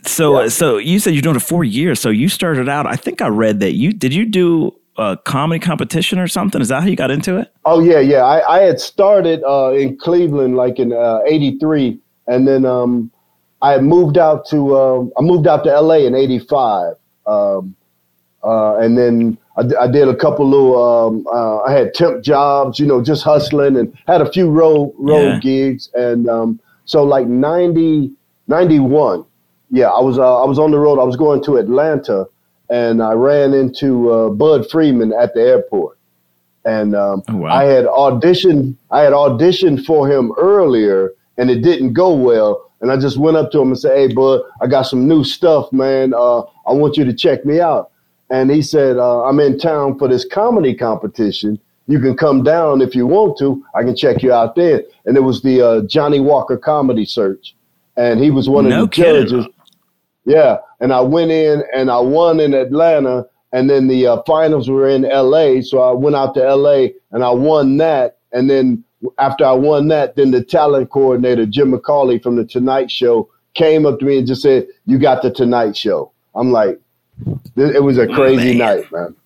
so 0.04 0.42
yeah. 0.42 0.48
so 0.48 0.78
you 0.78 0.98
said 0.98 1.14
you're 1.14 1.22
doing 1.22 1.36
it 1.36 1.42
four 1.42 1.64
years. 1.64 2.00
So 2.00 2.10
you 2.10 2.28
started 2.28 2.68
out. 2.68 2.86
I 2.86 2.96
think 2.96 3.20
I 3.20 3.28
read 3.28 3.60
that 3.60 3.72
you 3.72 3.92
did 3.92 4.14
you 4.14 4.24
do 4.24 4.72
a 4.98 5.16
comedy 5.24 5.58
competition 5.58 6.18
or 6.18 6.28
something. 6.28 6.60
Is 6.60 6.68
that 6.68 6.82
how 6.82 6.88
you 6.88 6.96
got 6.96 7.10
into 7.10 7.38
it? 7.38 7.52
Oh 7.64 7.80
yeah, 7.80 8.00
yeah. 8.00 8.24
I, 8.24 8.56
I 8.56 8.62
had 8.62 8.80
started 8.80 9.42
uh, 9.44 9.72
in 9.72 9.96
Cleveland 9.98 10.56
like 10.56 10.78
in 10.78 10.92
'83, 10.92 11.88
uh, 12.28 12.32
and 12.32 12.48
then 12.48 12.64
um, 12.64 13.10
I 13.74 13.78
moved 13.78 14.18
out 14.18 14.46
to 14.50 14.76
um, 14.76 15.12
I 15.18 15.22
moved 15.22 15.46
out 15.46 15.64
to 15.64 15.80
LA 15.80 16.06
in 16.06 16.14
'85, 16.14 16.94
um, 17.26 17.74
uh, 18.42 18.76
and 18.76 18.96
then 18.96 19.38
I, 19.56 19.84
I, 19.84 19.86
did 19.86 20.08
a 20.08 20.16
couple 20.16 20.48
little. 20.48 20.76
Um, 20.82 21.26
uh, 21.32 21.60
I 21.60 21.72
had 21.72 21.94
temp 21.94 22.22
jobs, 22.22 22.78
you 22.78 22.86
know, 22.86 23.02
just 23.02 23.24
hustling, 23.24 23.76
and 23.76 23.96
had 24.06 24.20
a 24.20 24.30
few 24.30 24.50
road 24.50 24.94
road 24.99 25.35
yeah. 25.35 25.38
gigs, 25.40 25.90
and 25.94 26.28
um, 26.28 26.61
so 26.85 27.02
like 27.02 27.26
'90. 27.26 28.16
91. 28.49 29.25
Yeah, 29.70 29.88
I 29.88 30.00
was 30.00 30.18
uh, 30.18 30.42
I 30.42 30.44
was 30.44 30.58
on 30.58 30.70
the 30.70 30.78
road. 30.78 31.00
I 31.00 31.04
was 31.04 31.16
going 31.16 31.42
to 31.44 31.56
Atlanta, 31.56 32.26
and 32.70 33.02
I 33.02 33.12
ran 33.12 33.52
into 33.52 34.11
uh, 34.11 34.28
Bud 34.30 34.70
Friedman 34.70 35.12
at 35.12 35.35
the 35.35 35.40
airport. 35.40 35.99
And 36.64 36.94
um, 36.94 37.23
oh, 37.28 37.37
wow. 37.37 37.54
I 37.54 37.64
had 37.64 37.85
auditioned. 37.87 38.76
I 38.90 39.00
had 39.00 39.12
auditioned 39.12 39.85
for 39.85 40.08
him 40.08 40.32
earlier, 40.38 41.12
and 41.37 41.50
it 41.50 41.62
didn't 41.62 41.94
go 41.94 42.14
well. 42.14 42.65
And 42.80 42.92
I 42.92 42.97
just 42.97 43.16
went 43.16 43.37
up 43.37 43.50
to 43.52 43.61
him 43.61 43.68
and 43.68 43.78
said, 43.78 43.97
"Hey, 43.97 44.12
Bud, 44.12 44.42
I 44.61 44.66
got 44.66 44.83
some 44.83 45.09
new 45.09 45.25
stuff, 45.25 45.73
man. 45.73 46.12
Uh, 46.14 46.40
I 46.66 46.73
want 46.73 46.97
you 46.97 47.04
to 47.04 47.12
check 47.14 47.45
me 47.45 47.61
out." 47.61 47.90
And 48.30 48.50
he 48.50 48.62
said, 48.62 48.97
uh, 48.99 49.25
"I'm 49.25 49.40
in 49.40 49.59
town 49.59 49.99
for 49.99 50.09
this 50.09 50.25
comedy 50.25 50.75
competition. 50.75 51.59
You 51.88 52.00
can 52.00 52.16
come 52.16 52.42
down 52.42 52.83
if 52.83 52.95
you 52.95 53.06
want 53.06 53.38
to. 53.38 53.64
I 53.75 53.83
can 53.83 53.97
check 53.97 54.23
you 54.23 54.33
out 54.33 54.56
there." 54.56 54.83
And 55.06 55.16
it 55.16 55.21
was 55.21 55.42
the 55.42 55.62
uh, 55.62 55.80
Johnnie 55.83 56.21
Walker 56.21 56.56
Comedy 56.56 57.04
Search 57.04 57.56
and 57.97 58.21
he 58.21 58.30
was 58.30 58.49
one 58.49 58.66
of 58.66 58.71
no 58.71 58.83
the 58.83 58.88
kidding. 58.88 59.26
judges. 59.26 59.47
Yeah, 60.25 60.59
and 60.80 60.92
I 60.92 61.00
went 61.00 61.30
in 61.30 61.62
and 61.75 61.90
I 61.90 61.99
won 61.99 62.40
in 62.40 62.52
Atlanta, 62.54 63.26
and 63.52 63.71
then 63.71 63.88
the 63.88 64.06
uh, 64.06 64.23
finals 64.26 64.68
were 64.68 64.88
in 64.88 65.04
L.A. 65.04 65.62
So 65.62 65.80
I 65.80 65.92
went 65.92 66.16
out 66.16 66.35
to 66.35 66.45
L.A. 66.45 66.95
and 67.12 67.25
I 67.25 67.30
won 67.30 67.76
that, 67.78 68.18
and 68.33 68.50
then 68.50 68.85
after 69.18 69.44
I 69.44 69.52
won 69.52 69.88
that, 69.88 70.16
then 70.16 70.30
the 70.30 70.42
talent 70.42 70.90
coordinator 70.90 71.46
Jim 71.46 71.72
McCawley 71.72 72.22
from 72.22 72.36
the 72.36 72.44
Tonight 72.44 72.90
Show 72.90 73.28
came 73.54 73.86
up 73.86 73.98
to 73.98 74.04
me 74.04 74.18
and 74.18 74.26
just 74.26 74.42
said, 74.42 74.66
"You 74.86 74.98
got 74.98 75.22
the 75.22 75.30
Tonight 75.30 75.76
Show." 75.76 76.12
I'm 76.34 76.52
like, 76.52 76.80
it 77.56 77.82
was 77.82 77.98
a 77.98 78.08
oh, 78.08 78.14
crazy 78.14 78.58
man. 78.58 78.78
night, 78.78 78.92
man. 78.92 79.16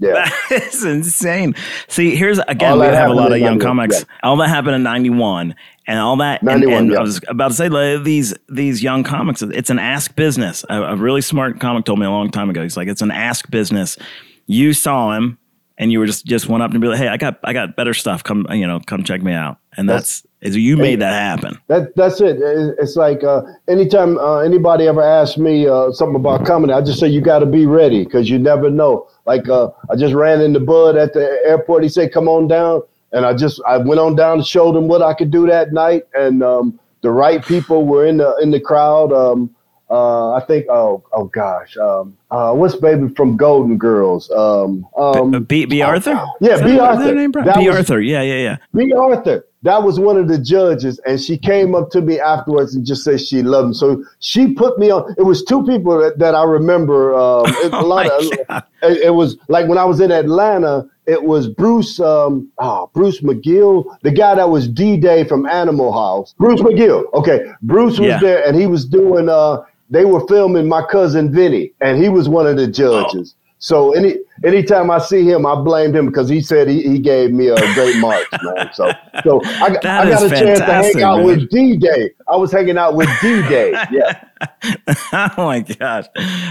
Yeah. 0.00 0.30
Is 0.50 0.84
insane. 0.84 1.54
See, 1.88 2.14
here's 2.14 2.38
again, 2.40 2.78
we 2.78 2.86
have 2.86 3.10
a 3.10 3.14
lot 3.14 3.32
of 3.32 3.38
young 3.38 3.58
comics. 3.58 3.98
Yeah. 3.98 4.04
All 4.22 4.36
that 4.36 4.48
happened 4.48 4.76
in 4.76 4.82
91 4.82 5.54
and 5.86 5.98
all 5.98 6.16
that. 6.16 6.42
And, 6.42 6.64
and 6.64 6.92
yeah. 6.92 6.98
I 6.98 7.00
was 7.00 7.20
about 7.28 7.48
to 7.48 7.54
say, 7.54 7.68
like, 7.68 8.04
these 8.04 8.34
these 8.48 8.82
young 8.82 9.02
comics, 9.02 9.42
it's 9.42 9.70
an 9.70 9.78
ask 9.78 10.14
business. 10.14 10.64
A, 10.68 10.82
a, 10.82 10.96
really 10.96 11.20
smart 11.20 11.58
comic 11.58 11.84
told 11.84 11.98
me 11.98 12.06
a 12.06 12.10
long 12.10 12.30
time 12.30 12.48
ago. 12.50 12.62
He's 12.62 12.76
like, 12.76 12.88
it's 12.88 13.02
an 13.02 13.10
ask 13.10 13.50
business. 13.50 13.98
You 14.46 14.72
saw 14.72 15.12
him 15.12 15.37
and 15.78 15.92
you 15.92 16.00
were 16.00 16.06
just 16.06 16.26
just 16.26 16.48
went 16.48 16.62
up 16.62 16.72
and 16.72 16.80
be 16.80 16.88
like, 16.88 16.98
"Hey, 16.98 17.08
I 17.08 17.16
got 17.16 17.38
I 17.44 17.52
got 17.52 17.76
better 17.76 17.94
stuff. 17.94 18.24
Come, 18.24 18.46
you 18.50 18.66
know, 18.66 18.80
come 18.80 19.04
check 19.04 19.22
me 19.22 19.32
out." 19.32 19.58
And 19.76 19.88
that's, 19.88 20.26
that's 20.42 20.56
you 20.56 20.76
made 20.76 21.00
that 21.00 21.12
happen. 21.12 21.58
That 21.68 21.94
that's 21.94 22.20
it. 22.20 22.38
It's 22.40 22.96
like 22.96 23.22
uh, 23.22 23.42
anytime 23.68 24.18
uh, 24.18 24.38
anybody 24.38 24.88
ever 24.88 25.02
asks 25.02 25.38
me 25.38 25.68
uh, 25.68 25.92
something 25.92 26.16
about 26.16 26.44
comedy, 26.44 26.72
I 26.72 26.82
just 26.82 26.98
say 26.98 27.06
you 27.06 27.20
got 27.20 27.38
to 27.38 27.46
be 27.46 27.64
ready 27.64 28.04
because 28.04 28.28
you 28.28 28.38
never 28.38 28.70
know. 28.70 29.08
Like 29.24 29.48
uh, 29.48 29.70
I 29.88 29.94
just 29.96 30.14
ran 30.14 30.40
into 30.40 30.60
Bud 30.60 30.96
at 30.96 31.14
the 31.14 31.40
airport. 31.44 31.84
He 31.84 31.88
said, 31.88 32.12
"Come 32.12 32.28
on 32.28 32.48
down," 32.48 32.82
and 33.12 33.24
I 33.24 33.34
just 33.34 33.62
I 33.66 33.78
went 33.78 34.00
on 34.00 34.16
down 34.16 34.38
and 34.38 34.46
showed 34.46 34.76
him 34.76 34.88
what 34.88 35.00
I 35.00 35.14
could 35.14 35.30
do 35.30 35.46
that 35.46 35.72
night, 35.72 36.02
and 36.12 36.42
um, 36.42 36.78
the 37.02 37.12
right 37.12 37.44
people 37.44 37.86
were 37.86 38.04
in 38.04 38.16
the 38.16 38.36
in 38.42 38.50
the 38.50 38.60
crowd. 38.60 39.12
Um, 39.12 39.54
uh, 39.90 40.32
I 40.32 40.40
think. 40.40 40.66
Oh, 40.68 41.02
oh 41.12 41.24
gosh. 41.24 41.76
Um, 41.76 42.16
uh, 42.30 42.52
what's 42.52 42.76
baby 42.76 43.08
from 43.14 43.36
Golden 43.36 43.78
Girls? 43.78 44.30
Um, 44.30 44.86
um, 44.96 45.44
B. 45.44 45.64
Bea 45.64 45.82
Arthur. 45.82 46.24
Yeah, 46.40 46.62
Bea 46.62 46.78
Arthur. 46.78 47.14
Name, 47.14 47.32
Bea 47.32 47.68
Arthur. 47.68 48.00
Yeah, 48.00 48.22
yeah, 48.22 48.36
yeah. 48.36 48.56
Bea 48.74 48.92
Arthur. 48.92 49.44
That 49.62 49.82
was 49.82 49.98
one 49.98 50.16
of 50.16 50.28
the 50.28 50.38
judges, 50.38 51.00
and 51.04 51.20
she 51.20 51.36
came 51.36 51.74
up 51.74 51.90
to 51.90 52.00
me 52.00 52.20
afterwards 52.20 52.76
and 52.76 52.86
just 52.86 53.02
said 53.02 53.20
she 53.20 53.42
loved 53.42 53.68
him. 53.68 53.74
So 53.74 54.04
she 54.20 54.52
put 54.52 54.78
me 54.78 54.90
on. 54.90 55.12
It 55.18 55.24
was 55.24 55.42
two 55.42 55.64
people 55.64 55.98
that, 55.98 56.18
that 56.18 56.34
I 56.34 56.44
remember. 56.44 57.14
Um, 57.14 57.44
it, 57.46 57.72
oh 57.72 57.84
a 57.84 57.86
lot 57.86 58.06
of. 58.06 58.62
It, 58.82 58.98
it, 59.06 59.14
was 59.14 59.36
like 59.48 59.66
when 59.66 59.78
I 59.78 59.84
was 59.84 60.00
in 60.00 60.12
Atlanta. 60.12 60.88
It 61.06 61.24
was 61.24 61.48
Bruce. 61.48 61.98
Um, 61.98 62.52
oh, 62.58 62.90
Bruce 62.92 63.22
McGill, 63.22 63.96
the 64.02 64.10
guy 64.10 64.34
that 64.34 64.50
was 64.50 64.68
D 64.68 64.98
Day 64.98 65.24
from 65.24 65.46
Animal 65.46 65.90
House. 65.90 66.34
Bruce 66.36 66.60
McGill. 66.60 67.10
Okay, 67.14 67.50
Bruce 67.62 67.98
was 67.98 68.08
yeah. 68.08 68.20
there, 68.20 68.46
and 68.46 68.54
he 68.54 68.66
was 68.66 68.84
doing. 68.84 69.28
Uh, 69.28 69.64
they 69.90 70.04
were 70.04 70.26
filming 70.26 70.68
my 70.68 70.82
cousin 70.82 71.32
Vinny, 71.32 71.72
and 71.80 72.02
he 72.02 72.08
was 72.08 72.28
one 72.28 72.46
of 72.46 72.56
the 72.56 72.66
judges. 72.66 73.34
Oh. 73.34 73.38
So 73.60 73.92
any 73.92 74.14
anytime 74.44 74.88
I 74.88 74.98
see 74.98 75.28
him, 75.28 75.44
I 75.44 75.56
blamed 75.56 75.96
him 75.96 76.06
because 76.06 76.28
he 76.28 76.40
said 76.40 76.68
he, 76.68 76.80
he 76.82 77.00
gave 77.00 77.32
me 77.32 77.48
a 77.48 77.56
great 77.74 77.96
mark, 78.00 78.24
man. 78.40 78.70
So 78.72 78.92
so 79.24 79.40
I, 79.44 79.66
I 79.66 79.80
got 79.80 80.22
a 80.22 80.28
chance 80.28 80.60
to 80.60 80.64
hang 80.64 81.02
out 81.02 81.18
man. 81.18 81.26
with 81.26 81.50
D 81.50 81.76
Day. 81.76 82.10
I 82.28 82.36
was 82.36 82.52
hanging 82.52 82.78
out 82.78 82.94
with 82.94 83.08
D 83.20 83.42
Day. 83.48 83.72
Yeah. 83.90 84.24
oh 85.12 85.30
my 85.38 85.60
gosh, 85.60 86.06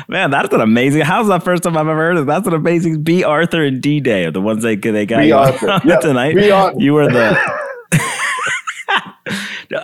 man, 0.09 0.31
that's 0.31 0.53
an 0.53 0.59
amazing. 0.59 1.01
How's 1.01 1.29
that 1.29 1.43
first 1.43 1.63
time 1.63 1.77
I've 1.77 1.87
ever 1.87 1.95
heard 1.95 2.17
of? 2.17 2.25
That's 2.25 2.45
an 2.45 2.53
amazing. 2.53 3.03
Bea 3.03 3.23
Arthur 3.23 3.63
and 3.63 3.81
D 3.81 4.01
Day 4.01 4.25
are 4.25 4.31
the 4.31 4.41
ones 4.41 4.63
they 4.63 4.75
they 4.75 5.05
got 5.05 5.19
Bea 5.19 5.31
Arthur. 5.31 5.79
Yep. 5.87 6.01
tonight. 6.01 6.35
Bea 6.35 6.51
Arthur. 6.51 6.79
You 6.79 6.93
were 6.93 7.09
the. 7.09 7.66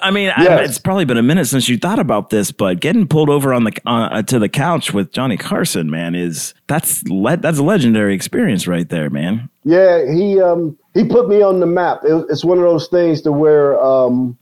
I 0.01 0.11
mean, 0.11 0.31
yes. 0.37 0.47
I, 0.47 0.63
it's 0.63 0.77
probably 0.77 1.05
been 1.05 1.17
a 1.17 1.23
minute 1.23 1.45
since 1.45 1.69
you 1.69 1.77
thought 1.77 1.99
about 1.99 2.29
this, 2.29 2.51
but 2.51 2.79
getting 2.79 3.07
pulled 3.07 3.29
over 3.29 3.53
on 3.53 3.63
the 3.63 3.73
uh, 3.85 4.21
to 4.23 4.39
the 4.39 4.49
couch 4.49 4.93
with 4.93 5.11
Johnny 5.11 5.37
Carson, 5.37 5.89
man, 5.89 6.15
is 6.15 6.53
that's 6.67 7.03
le- 7.07 7.37
that's 7.37 7.59
a 7.59 7.63
legendary 7.63 8.15
experience 8.15 8.67
right 8.67 8.87
there, 8.89 9.09
man. 9.09 9.49
Yeah, 9.63 10.11
he 10.11 10.41
um 10.41 10.77
he 10.93 11.05
put 11.05 11.29
me 11.29 11.41
on 11.41 11.59
the 11.59 11.65
map. 11.65 12.01
It, 12.03 12.25
it's 12.29 12.43
one 12.45 12.57
of 12.57 12.63
those 12.63 12.87
things 12.87 13.21
to 13.21 13.31
where 13.31 13.81
um 13.81 14.37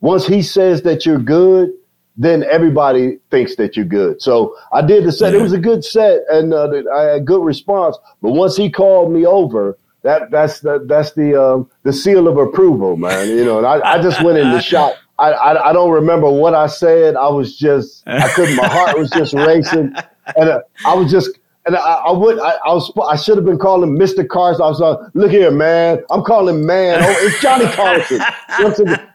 once 0.00 0.26
he 0.26 0.42
says 0.42 0.82
that 0.82 1.06
you're 1.06 1.18
good, 1.18 1.70
then 2.16 2.44
everybody 2.44 3.18
thinks 3.30 3.56
that 3.56 3.76
you're 3.76 3.86
good. 3.86 4.20
So 4.20 4.56
I 4.72 4.82
did 4.82 5.04
the 5.04 5.12
set. 5.12 5.32
Yeah. 5.32 5.40
It 5.40 5.42
was 5.42 5.52
a 5.52 5.58
good 5.58 5.84
set, 5.84 6.20
and 6.30 6.52
uh, 6.52 6.68
I 6.94 7.02
had 7.02 7.16
a 7.16 7.20
good 7.20 7.44
response. 7.44 7.96
But 8.20 8.32
once 8.32 8.56
he 8.56 8.70
called 8.70 9.12
me 9.12 9.24
over, 9.24 9.78
that 10.02 10.30
that's 10.30 10.60
the 10.60 10.84
that's 10.86 11.12
the 11.12 11.40
um, 11.40 11.70
the 11.84 11.92
seal 11.92 12.28
of 12.28 12.36
approval, 12.36 12.96
man. 12.96 13.28
You 13.28 13.44
know, 13.44 13.58
and 13.58 13.66
I, 13.66 13.80
I 13.94 14.02
just 14.02 14.22
went 14.22 14.38
in 14.38 14.50
the 14.50 14.60
shot. 14.60 14.96
I, 15.18 15.30
I, 15.30 15.70
I 15.70 15.72
don't 15.72 15.90
remember 15.90 16.28
what 16.28 16.54
I 16.54 16.66
said. 16.66 17.14
I 17.14 17.28
was 17.28 17.56
just 17.56 18.02
I 18.06 18.28
couldn't. 18.28 18.56
My 18.56 18.66
heart 18.66 18.98
was 18.98 19.10
just 19.10 19.32
racing, 19.32 19.94
and 20.36 20.48
uh, 20.48 20.60
I 20.84 20.94
was 20.94 21.10
just 21.10 21.30
and 21.66 21.76
I, 21.76 21.80
I 21.80 22.12
would 22.12 22.40
I, 22.40 22.56
I, 22.66 22.72
was 22.72 22.90
I 23.08 23.16
should 23.16 23.36
have 23.36 23.44
been 23.44 23.58
calling 23.58 23.96
Mr. 23.96 24.26
Carson. 24.26 24.62
I 24.62 24.68
was 24.68 24.80
like, 24.80 24.98
look 25.14 25.30
here, 25.30 25.50
man. 25.50 26.02
I'm 26.10 26.24
calling 26.24 26.66
man. 26.66 27.00
Oh, 27.02 27.16
it's 27.20 27.40
Johnny 27.40 27.66
Carson. 27.66 28.20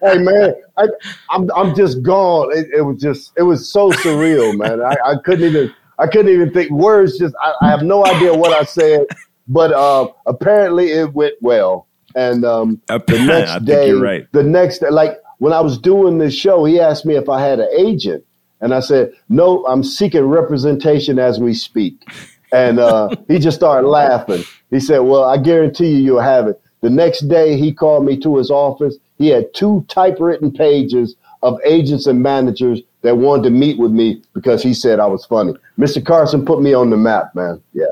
hey 0.01 0.17
man, 0.19 0.55
I, 0.77 0.83
am 0.83 0.89
I'm, 1.29 1.51
I'm 1.55 1.75
just 1.75 2.01
gone. 2.01 2.57
It, 2.57 2.67
it, 2.77 2.81
was 2.81 3.01
just 3.01 3.33
it 3.35 3.43
was 3.43 3.69
so 3.69 3.91
surreal, 3.91 4.57
man. 4.57 4.81
I, 4.81 4.95
I 5.03 5.15
couldn't 5.25 5.45
even 5.45 5.73
I 5.99 6.07
couldn't 6.07 6.31
even 6.31 6.53
think 6.53 6.71
words. 6.71 7.17
Just 7.17 7.35
I, 7.41 7.53
I 7.61 7.69
have 7.69 7.83
no 7.83 8.05
idea 8.05 8.33
what 8.33 8.53
I 8.53 8.63
said 8.63 9.05
but 9.47 9.73
uh, 9.73 10.07
apparently 10.25 10.91
it 10.91 11.13
went 11.13 11.35
well. 11.41 11.87
And 12.15 12.45
um, 12.45 12.81
the 12.87 12.99
next 13.25 13.65
day, 13.65 13.91
right. 13.91 14.27
the 14.31 14.43
next 14.43 14.81
like 14.89 15.17
when 15.39 15.53
I 15.53 15.59
was 15.59 15.77
doing 15.77 16.17
this 16.17 16.33
show, 16.33 16.65
he 16.65 16.79
asked 16.79 17.05
me 17.05 17.15
if 17.15 17.29
I 17.29 17.41
had 17.41 17.59
an 17.59 17.69
agent, 17.77 18.23
and 18.61 18.73
I 18.73 18.79
said 18.79 19.13
no. 19.29 19.65
I'm 19.67 19.83
seeking 19.83 20.23
representation 20.23 21.19
as 21.19 21.39
we 21.39 21.53
speak. 21.53 22.03
And 22.53 22.79
uh, 22.79 23.09
he 23.27 23.39
just 23.39 23.57
started 23.57 23.87
laughing. 23.87 24.43
He 24.71 24.79
said, 24.79 24.99
"Well, 24.99 25.23
I 25.23 25.37
guarantee 25.37 25.91
you, 25.91 25.97
you'll 25.97 26.21
have 26.21 26.47
it." 26.47 26.59
The 26.81 26.89
next 26.89 27.27
day, 27.27 27.57
he 27.57 27.73
called 27.73 28.05
me 28.05 28.17
to 28.19 28.37
his 28.37 28.49
office. 28.49 28.97
He 29.17 29.27
had 29.29 29.53
two 29.53 29.85
typewritten 29.89 30.51
pages 30.51 31.15
of 31.43 31.59
agents 31.65 32.07
and 32.07 32.21
managers 32.23 32.81
that 33.01 33.17
wanted 33.17 33.43
to 33.43 33.49
meet 33.51 33.77
with 33.77 33.91
me 33.91 34.21
because 34.33 34.63
he 34.63 34.73
said 34.73 34.99
I 34.99 35.05
was 35.05 35.25
funny. 35.25 35.53
Mr. 35.77 36.03
Carson 36.03 36.45
put 36.45 36.61
me 36.61 36.73
on 36.73 36.89
the 36.89 36.97
map, 36.97 37.35
man. 37.35 37.61
Yeah. 37.73 37.85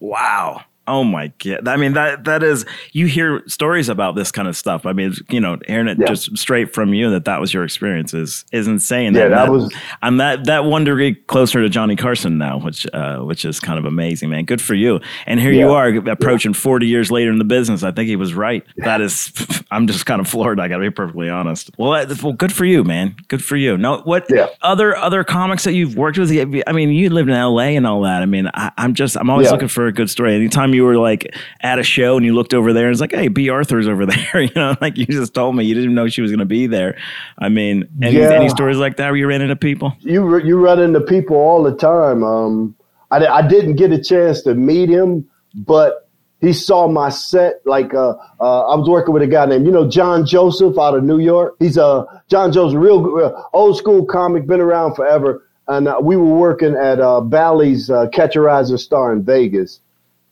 Wow. 0.00 0.62
Oh 0.86 1.04
my 1.04 1.32
god! 1.42 1.68
I 1.68 1.76
mean 1.76 1.94
that 1.94 2.24
that 2.24 2.42
is 2.42 2.64
you 2.92 3.06
hear 3.06 3.42
stories 3.46 3.88
about 3.88 4.14
this 4.14 4.30
kind 4.30 4.48
of 4.48 4.56
stuff. 4.56 4.86
I 4.86 4.92
mean, 4.92 5.14
you 5.30 5.40
know, 5.40 5.58
hearing 5.66 5.88
it 5.88 5.98
yeah. 5.98 6.06
just 6.06 6.36
straight 6.36 6.74
from 6.74 6.94
you 6.94 7.10
that 7.10 7.24
that 7.24 7.40
was 7.40 7.54
your 7.54 7.64
experience 7.64 8.14
is 8.14 8.44
is 8.52 8.68
insane. 8.68 9.14
Yeah, 9.14 9.28
that, 9.28 9.46
that, 9.46 9.50
was. 9.50 9.74
I'm 10.02 10.18
that 10.18 10.44
that 10.44 10.64
one 10.64 10.84
degree 10.84 11.14
closer 11.14 11.62
to 11.62 11.68
Johnny 11.68 11.96
Carson 11.96 12.38
now, 12.38 12.58
which 12.58 12.86
uh, 12.92 13.18
which 13.20 13.44
is 13.44 13.60
kind 13.60 13.78
of 13.78 13.84
amazing, 13.84 14.30
man. 14.30 14.44
Good 14.44 14.60
for 14.60 14.74
you. 14.74 15.00
And 15.26 15.40
here 15.40 15.52
yeah. 15.52 15.66
you 15.66 15.72
are 15.72 15.88
approaching 16.10 16.52
yeah. 16.52 16.60
40 16.60 16.86
years 16.86 17.10
later 17.10 17.30
in 17.30 17.38
the 17.38 17.44
business. 17.44 17.82
I 17.82 17.92
think 17.92 18.08
he 18.08 18.16
was 18.16 18.34
right. 18.34 18.64
That 18.78 19.00
is, 19.00 19.32
I'm 19.70 19.86
just 19.86 20.06
kind 20.06 20.20
of 20.20 20.28
floored. 20.28 20.60
I 20.60 20.68
got 20.68 20.76
to 20.76 20.82
be 20.82 20.90
perfectly 20.90 21.28
honest. 21.28 21.70
Well, 21.78 22.06
well, 22.22 22.32
good 22.32 22.52
for 22.52 22.64
you, 22.64 22.84
man. 22.84 23.16
Good 23.28 23.42
for 23.42 23.56
you. 23.56 23.76
No, 23.76 23.98
what 24.02 24.28
other 24.62 24.96
other 24.96 25.24
comics 25.24 25.64
that 25.64 25.72
you've 25.72 25.96
worked 25.96 26.18
with? 26.18 26.30
I 26.66 26.72
mean, 26.72 26.90
you 26.90 27.10
lived 27.10 27.28
in 27.28 27.34
L.A. 27.34 27.76
and 27.76 27.86
all 27.86 28.02
that. 28.02 28.22
I 28.22 28.26
mean, 28.26 28.50
I, 28.54 28.72
am 28.76 28.94
just 28.94 29.16
I'm 29.16 29.30
always 29.30 29.50
looking 29.50 29.68
for 29.68 29.86
a 29.86 29.92
good 29.92 30.10
story. 30.10 30.34
Anytime 30.34 30.73
you 30.74 30.84
were 30.84 30.96
like 30.96 31.34
at 31.60 31.78
a 31.78 31.82
show 31.82 32.16
and 32.16 32.26
you 32.26 32.34
looked 32.34 32.54
over 32.54 32.72
there 32.72 32.86
and 32.86 32.92
it's 32.92 33.00
like, 33.00 33.12
hey, 33.12 33.28
Bea 33.28 33.50
Arthur's 33.50 33.88
over 33.88 34.06
there. 34.06 34.42
you 34.42 34.52
know, 34.54 34.76
like 34.80 34.98
you 34.98 35.06
just 35.06 35.34
told 35.34 35.56
me 35.56 35.64
you 35.64 35.74
didn't 35.74 35.94
know 35.94 36.08
she 36.08 36.22
was 36.22 36.30
going 36.30 36.40
to 36.40 36.44
be 36.44 36.66
there. 36.66 36.98
I 37.38 37.48
mean, 37.48 37.88
any, 38.02 38.18
yeah. 38.18 38.32
any 38.32 38.48
stories 38.48 38.78
like 38.78 38.96
that 38.96 39.08
where 39.08 39.16
you 39.16 39.26
ran 39.26 39.42
into 39.42 39.56
people? 39.56 39.94
You 40.00 40.38
you 40.38 40.58
run 40.58 40.80
into 40.80 41.00
people 41.00 41.36
all 41.36 41.62
the 41.62 41.74
time. 41.74 42.22
Um, 42.22 42.74
I, 43.10 43.24
I 43.26 43.46
didn't 43.46 43.76
get 43.76 43.92
a 43.92 44.02
chance 44.02 44.42
to 44.42 44.54
meet 44.54 44.88
him, 44.88 45.28
but 45.54 46.08
he 46.40 46.52
saw 46.52 46.88
my 46.88 47.08
set. 47.08 47.60
Like 47.64 47.94
uh, 47.94 48.14
uh, 48.40 48.68
I 48.68 48.76
was 48.76 48.88
working 48.88 49.14
with 49.14 49.22
a 49.22 49.26
guy 49.26 49.46
named 49.46 49.66
you 49.66 49.72
know 49.72 49.88
John 49.88 50.26
Joseph 50.26 50.78
out 50.78 50.94
of 50.94 51.04
New 51.04 51.18
York. 51.18 51.54
He's 51.58 51.76
a 51.76 51.84
uh, 51.84 52.20
John 52.28 52.52
Joseph, 52.52 52.78
real, 52.78 53.02
real 53.02 53.48
old 53.52 53.76
school 53.76 54.04
comic, 54.04 54.46
been 54.46 54.60
around 54.60 54.94
forever. 54.94 55.46
And 55.66 55.88
uh, 55.88 55.98
we 56.02 56.16
were 56.16 56.34
working 56.34 56.76
at 56.76 57.00
uh, 57.00 57.20
Bally's 57.22 57.88
uh, 57.88 58.08
Catch 58.08 58.36
a 58.36 58.78
Star 58.78 59.12
in 59.12 59.24
Vegas, 59.24 59.80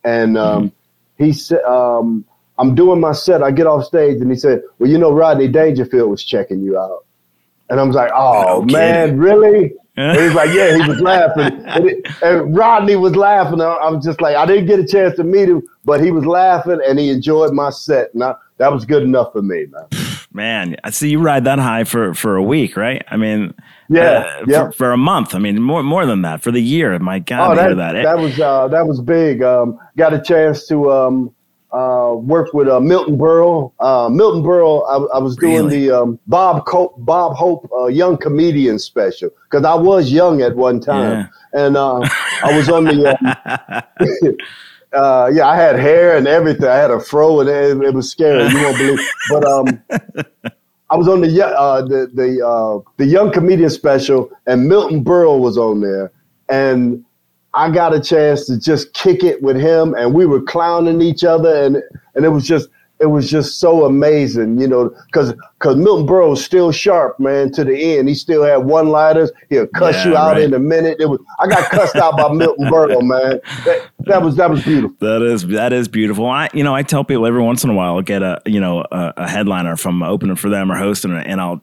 and 0.04 0.36
um, 0.36 0.64
mm-hmm. 0.64 1.24
he 1.24 1.32
said, 1.32 1.62
um, 1.62 2.24
I'm 2.58 2.74
doing 2.74 3.00
my 3.00 3.12
set. 3.12 3.42
I 3.42 3.50
get 3.50 3.66
off 3.66 3.84
stage 3.84 4.20
and 4.20 4.30
he 4.30 4.36
said, 4.36 4.62
Well, 4.78 4.90
you 4.90 4.98
know, 4.98 5.12
Rodney 5.12 5.48
Dangerfield 5.48 6.10
was 6.10 6.24
checking 6.24 6.60
you 6.60 6.78
out. 6.78 7.06
And 7.70 7.80
I 7.80 7.82
was 7.82 7.96
like, 7.96 8.10
Oh, 8.14 8.64
no 8.66 8.72
man, 8.72 9.18
really? 9.18 9.74
and 9.96 10.20
he's 10.20 10.34
like, 10.34 10.50
Yeah, 10.50 10.76
he 10.82 10.88
was 10.88 11.00
laughing. 11.00 11.64
And, 11.64 11.86
it, 11.88 12.06
and 12.22 12.56
Rodney 12.56 12.96
was 12.96 13.16
laughing. 13.16 13.60
I, 13.60 13.64
I, 13.64 13.90
was 13.90 14.04
just 14.04 14.20
like, 14.20 14.36
I 14.36 14.46
didn't 14.46 14.66
get 14.66 14.78
a 14.78 14.86
chance 14.86 15.16
to 15.16 15.24
meet 15.24 15.48
him, 15.48 15.62
but 15.84 16.02
he 16.02 16.10
was 16.10 16.26
laughing 16.26 16.80
and 16.86 16.98
he 16.98 17.10
enjoyed 17.10 17.52
my 17.52 17.70
set. 17.70 18.12
And 18.14 18.22
I, 18.22 18.34
that 18.58 18.72
was 18.72 18.84
good 18.84 19.02
enough 19.02 19.32
for 19.32 19.42
me, 19.42 19.66
man. 19.66 20.01
Man, 20.34 20.76
I 20.82 20.90
see 20.90 21.10
you 21.10 21.18
ride 21.18 21.44
that 21.44 21.58
high 21.58 21.84
for, 21.84 22.14
for 22.14 22.36
a 22.36 22.42
week, 22.42 22.76
right? 22.76 23.04
I 23.10 23.18
mean, 23.18 23.52
yeah, 23.88 24.02
uh, 24.02 24.44
yeah. 24.46 24.64
For, 24.66 24.72
for, 24.72 24.92
a 24.92 24.96
month. 24.96 25.34
I 25.34 25.38
mean, 25.38 25.60
more 25.60 25.82
more 25.82 26.06
than 26.06 26.22
that 26.22 26.40
for 26.40 26.50
the 26.50 26.62
year. 26.62 26.98
My 26.98 27.18
God, 27.18 27.58
oh, 27.58 27.76
that, 27.76 27.76
that. 27.76 28.02
that 28.02 28.18
was 28.18 28.40
uh, 28.40 28.68
that 28.68 28.86
was 28.86 29.00
big. 29.02 29.42
Um, 29.42 29.78
got 29.96 30.14
a 30.14 30.20
chance 30.20 30.66
to 30.68 30.90
um, 30.90 31.34
uh, 31.72 32.14
work 32.16 32.54
with 32.54 32.66
uh, 32.66 32.80
Milton 32.80 33.18
Berle. 33.18 33.72
Uh, 33.78 34.08
Milton 34.08 34.42
Berle, 34.42 34.84
I, 34.88 35.16
I 35.16 35.18
was 35.18 35.36
doing 35.36 35.66
really? 35.66 35.88
the 35.88 36.00
um, 36.00 36.18
Bob 36.26 36.64
Co- 36.64 36.94
Bob 36.98 37.34
Hope 37.34 37.70
uh, 37.78 37.86
Young 37.86 38.16
Comedian 38.16 38.78
Special 38.78 39.28
because 39.50 39.66
I 39.66 39.74
was 39.74 40.10
young 40.10 40.40
at 40.40 40.56
one 40.56 40.80
time, 40.80 41.28
yeah. 41.52 41.66
and 41.66 41.76
uh, 41.76 42.00
I 42.42 42.56
was 42.56 42.70
on 42.70 42.84
the. 42.84 43.84
Uh, 44.92 45.30
yeah, 45.32 45.48
I 45.48 45.56
had 45.56 45.78
hair 45.78 46.16
and 46.16 46.26
everything. 46.28 46.68
I 46.68 46.76
had 46.76 46.90
a 46.90 47.00
fro, 47.00 47.40
and 47.40 47.48
it, 47.48 47.80
it 47.88 47.94
was 47.94 48.10
scary. 48.10 48.48
You 48.48 48.62
won't 48.62 48.76
believe. 48.78 49.00
But 49.30 49.44
um, 49.44 49.82
I 50.90 50.96
was 50.96 51.08
on 51.08 51.22
the 51.22 51.46
uh, 51.46 51.82
the 51.82 52.10
the 52.12 52.46
uh, 52.46 52.90
the 52.98 53.06
young 53.06 53.32
comedian 53.32 53.70
special, 53.70 54.30
and 54.46 54.68
Milton 54.68 55.02
Berle 55.02 55.40
was 55.40 55.56
on 55.56 55.80
there, 55.80 56.12
and 56.50 57.04
I 57.54 57.70
got 57.70 57.94
a 57.94 58.00
chance 58.00 58.46
to 58.46 58.58
just 58.58 58.92
kick 58.92 59.24
it 59.24 59.42
with 59.42 59.56
him, 59.56 59.94
and 59.94 60.12
we 60.14 60.26
were 60.26 60.42
clowning 60.42 61.00
each 61.00 61.24
other, 61.24 61.64
and 61.64 61.82
and 62.14 62.24
it 62.26 62.28
was 62.28 62.46
just 62.46 62.68
it 63.02 63.06
was 63.10 63.28
just 63.28 63.58
so 63.58 63.84
amazing, 63.84 64.60
you 64.60 64.68
know, 64.68 64.90
because 65.06 65.34
because 65.58 65.76
Milton 65.76 66.06
Berle's 66.06 66.42
still 66.42 66.70
sharp, 66.70 67.18
man, 67.18 67.50
to 67.52 67.64
the 67.64 67.98
end. 67.98 68.08
He 68.08 68.14
still 68.14 68.44
had 68.44 68.58
one 68.58 68.90
lighters. 68.90 69.32
He'll 69.50 69.66
cuss 69.66 69.96
yeah, 69.96 70.08
you 70.08 70.16
out 70.16 70.36
right. 70.36 70.44
in 70.44 70.54
a 70.54 70.58
minute. 70.60 70.98
It 71.00 71.06
was 71.06 71.18
I 71.40 71.48
got 71.48 71.68
cussed 71.68 71.96
out 71.96 72.16
by 72.16 72.32
Milton 72.32 72.66
Berle, 72.66 73.02
man. 73.06 73.40
That, 73.64 73.90
that, 74.06 74.22
was 74.22 74.36
that 74.36 74.48
was 74.48 74.62
beautiful. 74.62 74.96
That 75.00 75.20
is 75.20 75.44
that 75.48 75.72
is 75.72 75.88
beautiful. 75.88 76.26
I 76.26 76.48
you 76.54 76.62
know 76.62 76.76
I 76.76 76.84
tell 76.84 77.02
people 77.02 77.26
every 77.26 77.42
once 77.42 77.64
in 77.64 77.70
a 77.70 77.74
while 77.74 77.96
I'll 77.96 78.02
get 78.02 78.22
a 78.22 78.40
you 78.46 78.60
know 78.60 78.84
a, 78.92 79.14
a 79.16 79.28
headliner 79.28 79.76
from 79.76 80.00
opening 80.04 80.36
for 80.36 80.48
them 80.48 80.70
or 80.70 80.76
hosting, 80.76 81.12
and 81.12 81.40
I'll 81.40 81.60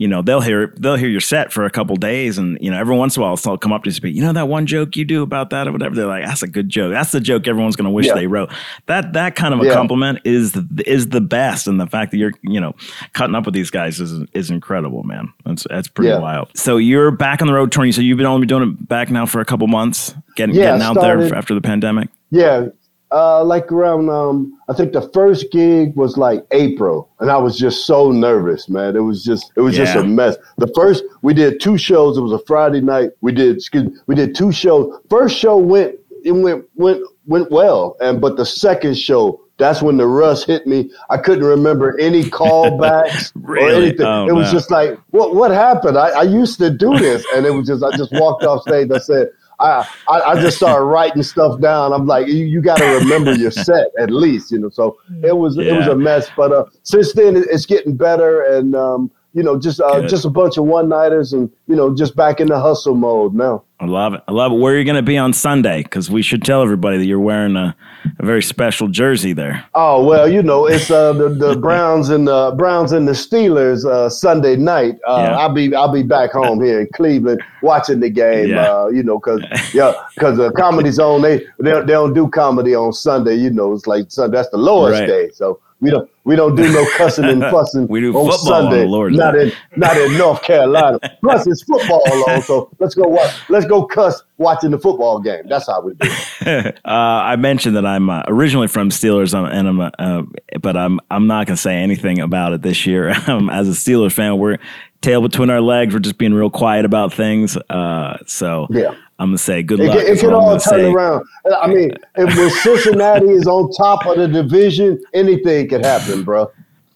you 0.00 0.08
know 0.08 0.22
they'll 0.22 0.40
hear 0.40 0.72
they'll 0.78 0.96
hear 0.96 1.10
your 1.10 1.20
set 1.20 1.52
for 1.52 1.66
a 1.66 1.70
couple 1.70 1.94
days 1.94 2.38
and 2.38 2.56
you 2.58 2.70
know 2.70 2.80
every 2.80 2.96
once 2.96 3.16
in 3.16 3.22
a 3.22 3.26
while 3.26 3.36
they'll 3.36 3.58
come 3.58 3.70
up 3.70 3.84
to 3.84 3.90
you 3.90 4.08
you 4.08 4.22
know 4.22 4.32
that 4.32 4.48
one 4.48 4.64
joke 4.64 4.96
you 4.96 5.04
do 5.04 5.22
about 5.22 5.50
that 5.50 5.68
or 5.68 5.72
whatever? 5.72 5.94
They're 5.94 6.06
like 6.06 6.24
that's 6.24 6.42
a 6.42 6.48
good 6.48 6.70
joke. 6.70 6.90
That's 6.90 7.12
the 7.12 7.20
joke 7.20 7.46
everyone's 7.46 7.76
going 7.76 7.84
to 7.84 7.90
wish 7.90 8.06
yeah. 8.06 8.14
they 8.14 8.26
wrote. 8.26 8.50
That 8.86 9.12
that 9.12 9.36
kind 9.36 9.52
of 9.52 9.60
a 9.60 9.66
yeah. 9.66 9.74
compliment 9.74 10.20
is 10.24 10.56
is 10.86 11.10
the 11.10 11.20
best 11.20 11.68
and 11.68 11.78
the 11.78 11.86
fact 11.86 12.12
that 12.12 12.16
you're 12.16 12.32
you 12.40 12.60
know 12.60 12.74
cutting 13.12 13.36
up 13.36 13.44
with 13.44 13.52
these 13.52 13.70
guys 13.70 14.00
is 14.00 14.26
is 14.32 14.50
incredible 14.50 15.02
man. 15.02 15.30
That's 15.44 15.66
that's 15.68 15.88
pretty 15.88 16.08
yeah. 16.08 16.18
wild. 16.18 16.50
So 16.56 16.78
you're 16.78 17.10
back 17.10 17.42
on 17.42 17.48
the 17.48 17.54
road 17.54 17.70
touring. 17.70 17.92
So 17.92 18.00
you've 18.00 18.16
been 18.16 18.26
only 18.26 18.46
doing 18.46 18.70
it 18.70 18.88
back 18.88 19.10
now 19.10 19.26
for 19.26 19.42
a 19.42 19.44
couple 19.44 19.66
months 19.66 20.14
getting 20.34 20.54
getting 20.54 20.80
out 20.80 20.96
started, 20.96 21.30
there 21.30 21.36
after 21.36 21.54
the 21.54 21.60
pandemic? 21.60 22.08
Yeah 22.30 22.68
uh, 23.12 23.44
like 23.44 23.70
around 23.72 24.08
um, 24.08 24.58
I 24.68 24.72
think 24.74 24.92
the 24.92 25.08
first 25.12 25.50
gig 25.50 25.96
was 25.96 26.16
like 26.16 26.46
April, 26.52 27.10
and 27.18 27.30
I 27.30 27.36
was 27.36 27.58
just 27.58 27.86
so 27.86 28.10
nervous, 28.10 28.68
man. 28.68 28.96
It 28.96 29.00
was 29.00 29.24
just 29.24 29.52
it 29.56 29.60
was 29.60 29.76
yeah. 29.76 29.84
just 29.84 29.96
a 29.96 30.04
mess. 30.04 30.36
The 30.58 30.68
first 30.74 31.04
we 31.22 31.34
did 31.34 31.60
two 31.60 31.76
shows. 31.76 32.16
It 32.16 32.20
was 32.20 32.32
a 32.32 32.44
Friday 32.46 32.80
night. 32.80 33.10
We 33.20 33.32
did 33.32 33.56
excuse, 33.56 34.00
we 34.06 34.14
did 34.14 34.34
two 34.34 34.52
shows. 34.52 35.00
First 35.08 35.36
show 35.36 35.56
went 35.56 35.96
it 36.24 36.32
went 36.32 36.64
went 36.74 37.02
went 37.26 37.50
well, 37.50 37.96
and 38.00 38.20
but 38.20 38.36
the 38.36 38.46
second 38.46 38.96
show 38.96 39.40
that's 39.60 39.82
when 39.82 39.98
the 39.98 40.06
rust 40.06 40.46
hit 40.46 40.66
me. 40.66 40.90
I 41.10 41.18
couldn't 41.18 41.44
remember 41.44 41.98
any 42.00 42.24
callbacks 42.24 43.30
really? 43.34 43.64
or 43.64 43.82
anything. 43.82 44.06
Oh, 44.06 44.26
it 44.26 44.32
was 44.32 44.46
no. 44.46 44.52
just 44.52 44.70
like, 44.70 44.98
what 45.10 45.34
what 45.34 45.50
happened? 45.50 45.98
I, 45.98 46.08
I 46.08 46.22
used 46.22 46.58
to 46.60 46.70
do 46.70 46.98
this, 46.98 47.24
and 47.34 47.44
it 47.44 47.50
was 47.50 47.68
just 47.68 47.84
I 47.84 47.94
just 47.96 48.10
walked 48.12 48.42
off 48.44 48.62
stage. 48.62 48.90
I 48.90 48.98
said, 48.98 49.28
I, 49.60 49.88
I, 50.08 50.20
I 50.20 50.40
just 50.40 50.56
started 50.56 50.84
writing 50.84 51.22
stuff 51.22 51.60
down. 51.60 51.92
I'm 51.92 52.06
like, 52.06 52.26
you, 52.26 52.44
you 52.46 52.62
got 52.62 52.78
to 52.78 52.86
remember 52.98 53.34
your 53.34 53.50
set 53.68 53.88
at 53.98 54.10
least, 54.10 54.50
you 54.50 54.58
know. 54.58 54.70
So 54.70 54.98
it 55.22 55.36
was 55.36 55.56
yeah. 55.56 55.64
it 55.64 55.76
was 55.76 55.86
a 55.86 55.94
mess, 55.94 56.30
but 56.36 56.52
uh, 56.52 56.64
since 56.82 57.12
then 57.12 57.36
it's 57.36 57.66
getting 57.66 57.96
better, 57.96 58.42
and 58.42 58.74
um, 58.74 59.10
you 59.32 59.42
know, 59.42 59.58
just 59.58 59.80
uh, 59.80 60.06
just 60.08 60.24
a 60.24 60.30
bunch 60.30 60.56
of 60.56 60.64
one 60.64 60.88
nighters, 60.88 61.32
and 61.32 61.50
you 61.68 61.76
know, 61.76 61.94
just 61.94 62.16
back 62.16 62.40
in 62.40 62.48
the 62.48 62.58
hustle 62.58 62.94
mode 62.94 63.34
now. 63.34 63.62
I 63.78 63.86
love 63.86 64.12
it. 64.12 64.22
I 64.28 64.32
love 64.32 64.52
it. 64.52 64.56
Where 64.56 64.74
are 64.74 64.78
you 64.78 64.84
going 64.84 64.96
to 64.96 65.02
be 65.02 65.16
on 65.16 65.32
Sunday? 65.32 65.82
Because 65.82 66.10
we 66.10 66.20
should 66.20 66.44
tell 66.44 66.62
everybody 66.62 66.98
that 66.98 67.06
you're 67.06 67.18
wearing 67.18 67.56
a, 67.56 67.74
a, 68.18 68.26
very 68.26 68.42
special 68.42 68.88
jersey 68.88 69.32
there. 69.32 69.64
Oh 69.74 70.04
well, 70.04 70.28
you 70.28 70.42
know 70.42 70.66
it's 70.66 70.90
uh, 70.90 71.12
the 71.12 71.28
the 71.28 71.56
Browns 71.60 72.10
and 72.10 72.26
the 72.26 72.54
Browns 72.58 72.92
and 72.92 73.06
the 73.06 73.12
Steelers 73.12 73.86
uh, 73.86 74.10
Sunday 74.10 74.56
night. 74.56 74.96
Uh, 75.06 75.26
yeah. 75.28 75.36
I'll 75.36 75.54
be 75.54 75.74
I'll 75.74 75.92
be 75.92 76.02
back 76.02 76.32
home 76.32 76.62
here 76.62 76.80
in 76.80 76.88
Cleveland 76.92 77.40
watching 77.62 78.00
the 78.00 78.10
game. 78.10 78.48
Yeah. 78.48 78.70
Uh, 78.70 78.88
you 78.88 79.02
know, 79.02 79.18
because 79.18 79.42
yeah, 79.74 79.94
because 80.14 80.36
the 80.36 80.50
Comedy 80.52 80.90
Zone 80.90 81.22
they, 81.22 81.38
they 81.60 81.70
they 81.70 81.86
don't 81.86 82.14
do 82.14 82.28
comedy 82.28 82.74
on 82.74 82.92
Sunday. 82.92 83.36
You 83.36 83.50
know, 83.50 83.72
it's 83.72 83.86
like 83.86 84.10
Sunday. 84.10 84.36
That's 84.36 84.50
the 84.50 84.58
lowest 84.58 85.00
right. 85.00 85.06
day. 85.06 85.30
So 85.32 85.60
we 85.80 85.90
don't 85.90 86.10
we 86.24 86.36
don't 86.36 86.54
do 86.54 86.70
no 86.70 86.86
cussing 86.96 87.24
and 87.24 87.40
fussing 87.50 87.86
we 87.88 88.00
do 88.00 88.14
on 88.14 88.32
Sunday. 88.38 88.84
Lord 88.84 89.14
not 89.14 89.34
in 89.36 89.52
not 89.76 89.96
in 89.96 90.16
North 90.16 90.42
Carolina. 90.42 90.98
Plus 91.22 91.46
it's 91.46 91.62
football 91.62 92.02
on, 92.28 92.42
so 92.42 92.70
let's 92.78 92.94
go 92.94 93.08
watch. 93.08 93.34
Let's 93.48 93.66
go 93.66 93.84
cuss 93.84 94.22
watching 94.38 94.70
the 94.70 94.78
football 94.78 95.20
game. 95.20 95.48
That's 95.48 95.66
how 95.66 95.80
we 95.80 95.94
do 95.94 96.08
it. 96.42 96.78
uh, 96.84 96.88
I 96.88 97.36
mentioned 97.36 97.76
that 97.76 97.86
I'm 97.86 98.10
uh, 98.10 98.22
originally 98.26 98.68
from 98.68 98.90
Steelers, 98.90 99.34
um, 99.34 99.46
and 99.46 99.68
I'm, 99.68 99.80
uh, 99.80 100.22
but 100.60 100.76
I'm 100.76 101.00
I'm 101.10 101.26
not 101.26 101.46
going 101.46 101.56
to 101.56 101.62
say 101.62 101.76
anything 101.76 102.20
about 102.20 102.52
it 102.52 102.62
this 102.62 102.86
year. 102.86 103.14
Um, 103.30 103.48
as 103.48 103.68
a 103.68 103.72
Steelers 103.72 104.12
fan, 104.12 104.38
we're 104.38 104.58
tail 105.00 105.22
between 105.22 105.50
our 105.50 105.60
legs. 105.60 105.94
We're 105.94 106.00
just 106.00 106.18
being 106.18 106.34
real 106.34 106.50
quiet 106.50 106.84
about 106.84 107.12
things. 107.12 107.56
Uh, 107.68 108.18
so 108.26 108.66
yeah. 108.70 108.94
I'm 109.18 109.28
gonna 109.28 109.38
say 109.38 109.62
good 109.62 109.80
luck. 109.80 109.96
It, 109.96 110.08
it 110.08 110.20
can 110.20 110.32
all 110.32 110.50
turn 110.52 110.60
say. 110.60 110.92
around. 110.92 111.26
I 111.60 111.66
mean, 111.66 111.92
if 112.16 112.52
Cincinnati 112.62 113.28
is 113.28 113.46
on 113.46 113.70
top 113.72 114.06
of 114.06 114.16
the 114.16 114.28
division, 114.28 115.00
anything 115.12 115.68
could 115.68 115.84
happen, 115.84 116.24
bro. 116.24 116.50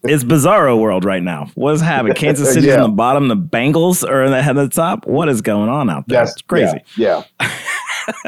It's 0.07 0.23
bizarro 0.23 0.79
world 0.79 1.05
right 1.05 1.23
now. 1.23 1.51
What's 1.55 1.81
happening? 1.81 2.15
Kansas 2.15 2.49
City's 2.53 2.69
yeah. 2.69 2.83
on 2.83 2.91
the 2.91 2.97
bottom. 2.97 3.29
The 3.29 3.37
Bengals 3.37 4.07
are 4.07 4.25
at 4.25 4.55
the 4.55 4.69
top. 4.69 5.07
What 5.07 5.29
is 5.31 5.41
going 5.41 5.71
on 5.71 5.89
out 5.89 6.07
there? 6.09 6.21
That's, 6.21 6.33
it's 6.33 6.43
crazy. 6.43 6.81
Yeah. 6.97 7.25
yeah. 7.41 7.51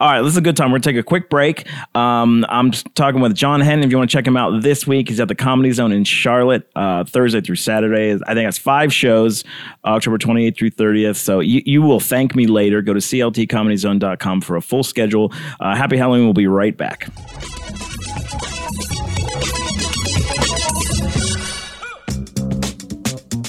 All 0.00 0.08
right, 0.08 0.22
this 0.22 0.32
is 0.32 0.36
a 0.36 0.40
good 0.40 0.56
time. 0.56 0.70
We're 0.70 0.76
going 0.78 0.82
to 0.82 0.92
take 0.92 1.00
a 1.00 1.02
quick 1.02 1.30
break. 1.30 1.66
Um, 1.94 2.44
I'm 2.48 2.70
talking 2.70 3.20
with 3.20 3.34
John 3.34 3.60
Henn. 3.60 3.82
If 3.82 3.90
you 3.90 3.98
want 3.98 4.10
to 4.10 4.16
check 4.16 4.26
him 4.26 4.36
out 4.36 4.62
this 4.62 4.86
week, 4.86 5.08
he's 5.08 5.20
at 5.20 5.28
the 5.28 5.34
Comedy 5.34 5.72
Zone 5.72 5.92
in 5.92 6.04
Charlotte, 6.04 6.68
uh, 6.76 7.04
Thursday 7.04 7.40
through 7.40 7.56
Saturday. 7.56 8.12
I 8.12 8.34
think 8.34 8.46
that's 8.46 8.58
five 8.58 8.92
shows, 8.92 9.44
October 9.84 10.18
28th 10.18 10.56
through 10.56 10.70
30th. 10.70 11.16
So 11.16 11.40
you, 11.40 11.62
you 11.64 11.82
will 11.82 12.00
thank 12.00 12.34
me 12.34 12.46
later. 12.46 12.82
Go 12.82 12.94
to 12.94 13.00
cltcomedyzone.com 13.00 14.40
for 14.40 14.56
a 14.56 14.62
full 14.62 14.82
schedule. 14.82 15.32
Uh, 15.60 15.74
happy 15.74 15.96
Halloween. 15.96 16.24
We'll 16.24 16.32
be 16.32 16.46
right 16.46 16.76
back. 16.76 17.08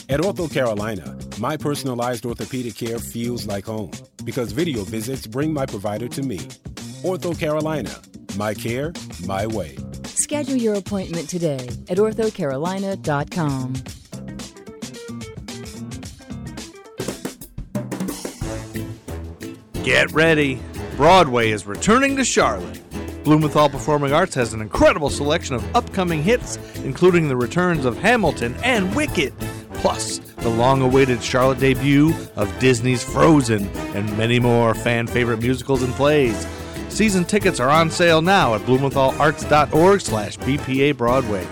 At 0.10 0.22
Ortho 0.22 0.50
Carolina, 0.50 1.17
my 1.38 1.58
personalized 1.58 2.26
orthopedic 2.26 2.76
care 2.76 2.98
feels 2.98 3.46
like 3.46 3.65
home 3.65 3.91
because 4.24 4.54
video 4.54 4.86
visits 4.86 5.28
bring 5.28 5.52
my 5.52 5.65
provider 5.65 6.08
to 6.08 6.24
me. 6.24 6.38
Ortho 7.04 7.38
Carolina, 7.38 7.93
my 8.38 8.54
care, 8.54 8.93
my 9.26 9.46
way. 9.46 9.76
Schedule 10.06 10.56
your 10.56 10.76
appointment 10.76 11.28
today 11.28 11.67
at 11.89 11.98
orthocarolina.com. 11.98 13.74
Get 19.84 20.12
ready. 20.13 20.60
Broadway 20.96 21.52
is 21.52 21.67
returning 21.67 22.15
to 22.15 22.24
Charlotte. 22.24 22.82
Blumenthal 23.26 23.67
Performing 23.67 24.13
Arts 24.13 24.36
has 24.36 24.54
an 24.54 24.62
incredible 24.62 25.10
selection 25.10 25.56
of 25.56 25.76
upcoming 25.76 26.24
hits, 26.24 26.56
including 26.78 27.28
the 27.28 27.36
returns 27.36 27.84
of 27.84 27.98
Hamilton 27.98 28.56
and 28.63 28.96
Wicked. 28.96 29.34
Plus, 29.88 30.17
the 30.39 30.50
long 30.50 30.82
awaited 30.82 31.23
Charlotte 31.23 31.60
debut 31.60 32.13
of 32.36 32.54
Disney's 32.60 33.02
Frozen 33.02 33.69
and 33.95 34.17
many 34.17 34.38
more 34.38 34.76
fan 34.76 35.08
favorite 35.08 35.39
musicals 35.39 35.82
and 35.82 35.93
plays. 35.93 36.45
Season 36.89 37.23
tickets 37.23 37.62
are 37.62 37.69
on 37.69 37.89
sale 37.89 38.21
now 38.21 38.54
at 38.54 38.60
blumenthalarts.org 38.63 40.02
slash 40.02 40.38
BPA 40.39 40.97
Broadway. 40.97 41.47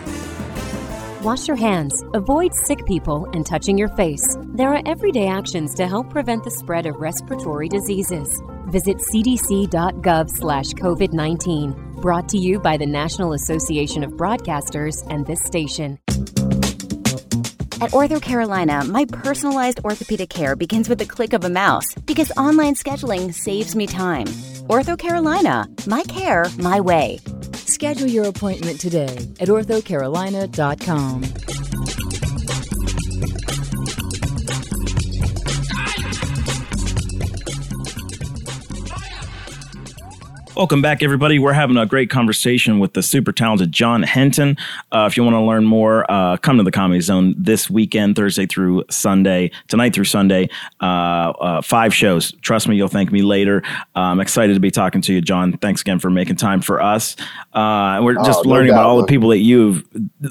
Wash 1.24 1.48
your 1.48 1.56
hands, 1.56 2.04
avoid 2.14 2.54
sick 2.66 2.86
people, 2.86 3.26
and 3.32 3.46
touching 3.46 3.78
your 3.78 3.88
face. 3.96 4.36
There 4.54 4.74
are 4.74 4.82
everyday 4.86 5.28
actions 5.28 5.74
to 5.76 5.88
help 5.88 6.10
prevent 6.10 6.44
the 6.44 6.52
spread 6.52 6.86
of 6.88 6.98
respiratory 6.98 7.70
diseases. 7.70 8.28
Visit 8.68 8.98
cdc.gov 8.98 10.30
slash 10.30 10.72
COVID 10.74 11.14
19. 11.14 12.02
Brought 12.02 12.28
to 12.28 12.38
you 12.38 12.60
by 12.60 12.76
the 12.76 12.86
National 12.86 13.32
Association 13.32 14.04
of 14.04 14.12
Broadcasters 14.12 14.96
and 15.10 15.26
this 15.26 15.42
station. 15.46 16.00
At 17.86 17.92
Ortho 17.92 18.20
Carolina, 18.20 18.84
my 18.84 19.06
personalized 19.06 19.86
orthopedic 19.86 20.32
care 20.32 20.56
begins 20.56 20.90
with 20.90 20.98
the 20.98 21.06
click 21.06 21.34
of 21.34 21.46
a 21.46 21.52
mouse 21.52 21.94
because 22.08 22.32
online 22.32 22.74
scheduling 22.74 23.32
saves 23.32 23.76
me 23.76 23.86
time. 23.86 24.26
Ortho 24.70 24.98
Carolina, 24.98 25.70
my 25.86 26.02
care, 26.06 26.48
my 26.58 26.82
way. 26.82 27.20
Schedule 27.54 28.08
your 28.08 28.26
appointment 28.26 28.82
today 28.82 29.14
at 29.40 29.50
orthocarolina.com. 29.50 31.55
Welcome 40.56 40.82
back, 40.82 41.04
everybody. 41.04 41.38
We're 41.38 41.52
having 41.52 41.76
a 41.76 41.86
great 41.86 42.10
conversation 42.10 42.80
with 42.80 42.94
the 42.94 43.04
super 43.04 43.34
talented 43.34 43.74
John 43.74 44.04
Henton. 44.04 44.58
Uh, 44.90 45.06
if 45.06 45.18
you 45.18 45.24
want 45.24 45.34
to 45.34 45.42
learn 45.42 45.66
more, 45.66 46.10
uh, 46.10 46.38
come 46.38 46.56
to 46.56 46.64
the 46.64 46.72
Comedy 46.72 47.02
Zone 47.02 47.36
this 47.38 47.70
weekend, 47.70 48.16
Thursday 48.16 48.46
through 48.46 48.86
Sunday, 48.90 49.52
tonight 49.68 49.94
through 49.94 50.06
Sunday. 50.06 50.48
Uh, 50.80 50.86
uh 51.42 51.62
five 51.62 51.94
shows. 51.94 52.32
Trust 52.42 52.70
me, 52.70 52.78
you'll 52.78 52.88
thank 52.88 53.12
me 53.12 53.22
later. 53.22 53.64
I'm 53.96 54.22
excited 54.22 54.54
to 54.54 54.62
be 54.62 54.72
talking 54.72 55.02
to 55.02 55.14
you, 55.14 55.20
John. 55.20 55.58
Thanks 55.58 55.82
again 55.82 56.00
for 56.00 56.10
making 56.10 56.38
time 56.38 56.62
for 56.62 56.82
us. 56.82 57.18
Uh, 57.52 58.00
we're 58.02 58.16
just 58.16 58.46
oh, 58.46 58.50
learning 58.50 58.72
about 58.72 58.86
all 58.86 59.02
the 59.02 59.08
people 59.08 59.30
that 59.30 59.40
you've, 59.40 59.84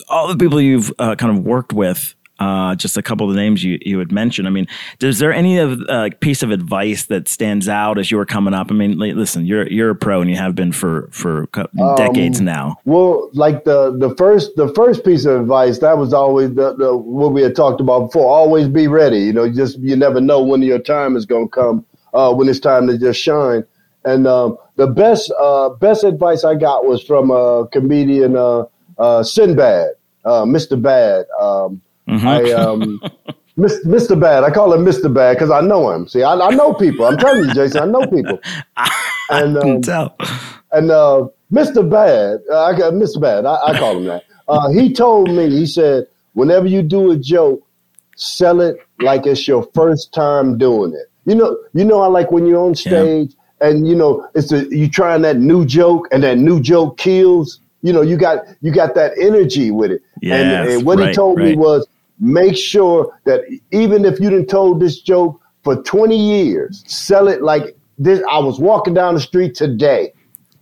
all 0.09 0.29
the 0.29 0.39
people 0.39 0.59
you've 0.59 0.91
uh, 0.99 1.17
kind 1.17 1.37
of 1.37 1.45
worked 1.45 1.75
with 1.75 2.15
uh, 2.39 2.75
just 2.75 2.97
a 2.97 3.03
couple 3.03 3.29
of 3.29 3.35
the 3.35 3.41
names 3.41 3.63
you, 3.63 3.79
you 3.83 3.99
had 3.99 4.11
mentioned. 4.11 4.49
I 4.49 4.51
mean, 4.51 4.67
is 5.01 5.19
there 5.19 5.33
any 5.33 5.59
of 5.59 5.81
uh, 5.89 6.11
piece 6.21 6.43
of 6.43 6.51
advice 6.51 7.05
that 7.07 7.29
stands 7.29 7.69
out 7.69 7.99
as 7.99 8.11
you 8.11 8.17
were 8.17 8.27
coming 8.27 8.55
up? 8.55 8.71
I 8.71 8.75
mean, 8.75 8.99
listen, 8.99 9.47
you're 9.47 9.69
you're 9.69 9.91
a 9.91 9.95
pro 9.95 10.21
and 10.21 10.31
you 10.31 10.37
have 10.37 10.55
been 10.55 10.73
for 10.73 11.09
for 11.13 11.49
um, 11.55 11.97
decades 11.97 12.41
now. 12.41 12.77
Well, 12.85 13.31
like 13.33 13.65
the 13.65 13.97
the 13.97 14.15
first 14.17 14.57
the 14.57 14.73
first 14.75 15.05
piece 15.05 15.25
of 15.25 15.41
advice 15.41 15.79
that 15.79 15.97
was 15.97 16.13
always 16.13 16.55
the, 16.55 16.75
the 16.75 16.97
what 16.97 17.33
we 17.33 17.43
had 17.43 17.55
talked 17.55 17.81
about 17.81 18.07
before. 18.07 18.33
Always 18.33 18.69
be 18.69 18.89
ready. 18.89 19.21
You 19.21 19.33
know, 19.33 19.51
just 19.51 19.79
you 19.79 19.97
never 19.97 20.21
know 20.21 20.43
when 20.43 20.63
your 20.63 20.79
time 20.79 21.17
is 21.17 21.27
going 21.27 21.49
to 21.49 21.51
come. 21.51 21.87
Uh, 22.15 22.33
when 22.33 22.49
it's 22.49 22.61
time 22.61 22.87
to 22.87 22.97
just 22.97 23.21
shine. 23.21 23.65
And 24.05 24.29
um, 24.29 24.57
the 24.77 24.87
best 24.87 25.33
uh, 25.37 25.71
best 25.71 26.05
advice 26.05 26.45
I 26.45 26.55
got 26.55 26.85
was 26.85 27.03
from 27.03 27.33
a 27.33 27.67
comedian 27.73 28.37
uh, 28.37 28.67
uh, 28.99 29.25
Sinbad, 29.25 29.91
uh, 30.25 30.45
Mr. 30.45 30.81
Bad. 30.81 31.27
Um, 31.41 31.83
Mm-hmm. 32.09 32.29
I 32.29 32.53
um, 32.53 33.01
Mr. 33.57 34.19
Bad. 34.19 34.45
I 34.45 34.51
call 34.51 34.73
him 34.73 34.85
Mr. 34.85 35.13
Bad 35.13 35.35
because 35.35 35.51
I 35.51 35.61
know 35.61 35.91
him. 35.91 36.09
See, 36.09 36.23
I, 36.23 36.35
I, 36.35 36.51
know 36.51 36.75
people. 36.75 37.07
I'm 37.07 37.17
telling 37.17 37.49
you, 37.49 37.55
Jason, 37.55 37.83
I 37.83 37.87
know 37.87 38.07
people. 38.07 38.39
And 39.31 39.57
um, 39.57 39.81
tell. 39.81 40.15
and 40.73 40.91
uh, 40.91 41.27
Mr. 41.51 41.89
Bad, 41.89 42.41
uh, 42.51 42.65
I 42.65 42.77
got 42.77 42.93
Mr. 42.93 43.19
Bad. 43.19 43.47
I, 43.47 43.55
I 43.69 43.79
call 43.79 43.97
him 43.97 44.05
that. 44.05 44.25
Uh, 44.49 44.69
he 44.69 44.93
told 44.93 45.31
me. 45.31 45.49
He 45.49 45.65
said, 45.65 46.07
whenever 46.35 46.67
you 46.67 46.83
do 46.83 47.11
a 47.11 47.17
joke, 47.17 47.67
sell 48.17 48.61
it 48.61 48.77
like 49.01 49.27
it's 49.27 49.49
your 49.49 49.67
first 49.75 50.13
time 50.13 50.59
doing 50.59 50.93
it. 50.93 51.11
You 51.25 51.37
know, 51.37 51.59
you 51.73 51.85
know, 51.85 52.03
I 52.03 52.09
like 52.09 52.31
when 52.31 52.47
you're 52.47 52.61
on 52.61 52.75
stage 52.75 53.35
yeah. 53.61 53.69
and 53.69 53.89
you 53.89 53.95
know 53.95 54.29
it's 54.35 54.53
a, 54.53 54.69
you 54.69 54.91
trying 54.91 55.23
that 55.23 55.39
new 55.39 55.65
joke 55.65 56.07
and 56.13 56.23
that 56.23 56.37
new 56.37 56.61
joke 56.61 56.99
kills. 56.99 57.61
You 57.81 57.93
know, 57.93 58.03
you 58.03 58.17
got 58.17 58.45
you 58.61 58.73
got 58.73 58.95
that 58.95 59.13
energy 59.19 59.71
with 59.71 59.91
it. 59.91 60.03
Yes, 60.21 60.41
and, 60.41 60.69
and 60.69 60.87
what 60.87 60.99
right, 60.99 61.09
he 61.09 61.15
told 61.15 61.39
right. 61.39 61.51
me 61.51 61.57
was 61.57 61.87
make 62.19 62.57
sure 62.57 63.19
that 63.25 63.43
even 63.73 64.05
if 64.05 64.21
you 64.21 64.31
didn't 64.31 64.49
told 64.49 64.81
this 64.81 65.01
joke 65.01 65.41
for 65.63 65.83
20 65.83 66.17
years, 66.17 66.85
sell 66.87 67.29
it 67.29 67.43
like 67.43 67.77
this. 67.99 68.23
I 68.31 68.39
was 68.39 68.59
walking 68.59 68.95
down 68.95 69.15
the 69.15 69.21
street 69.21 69.55
today, 69.55 70.13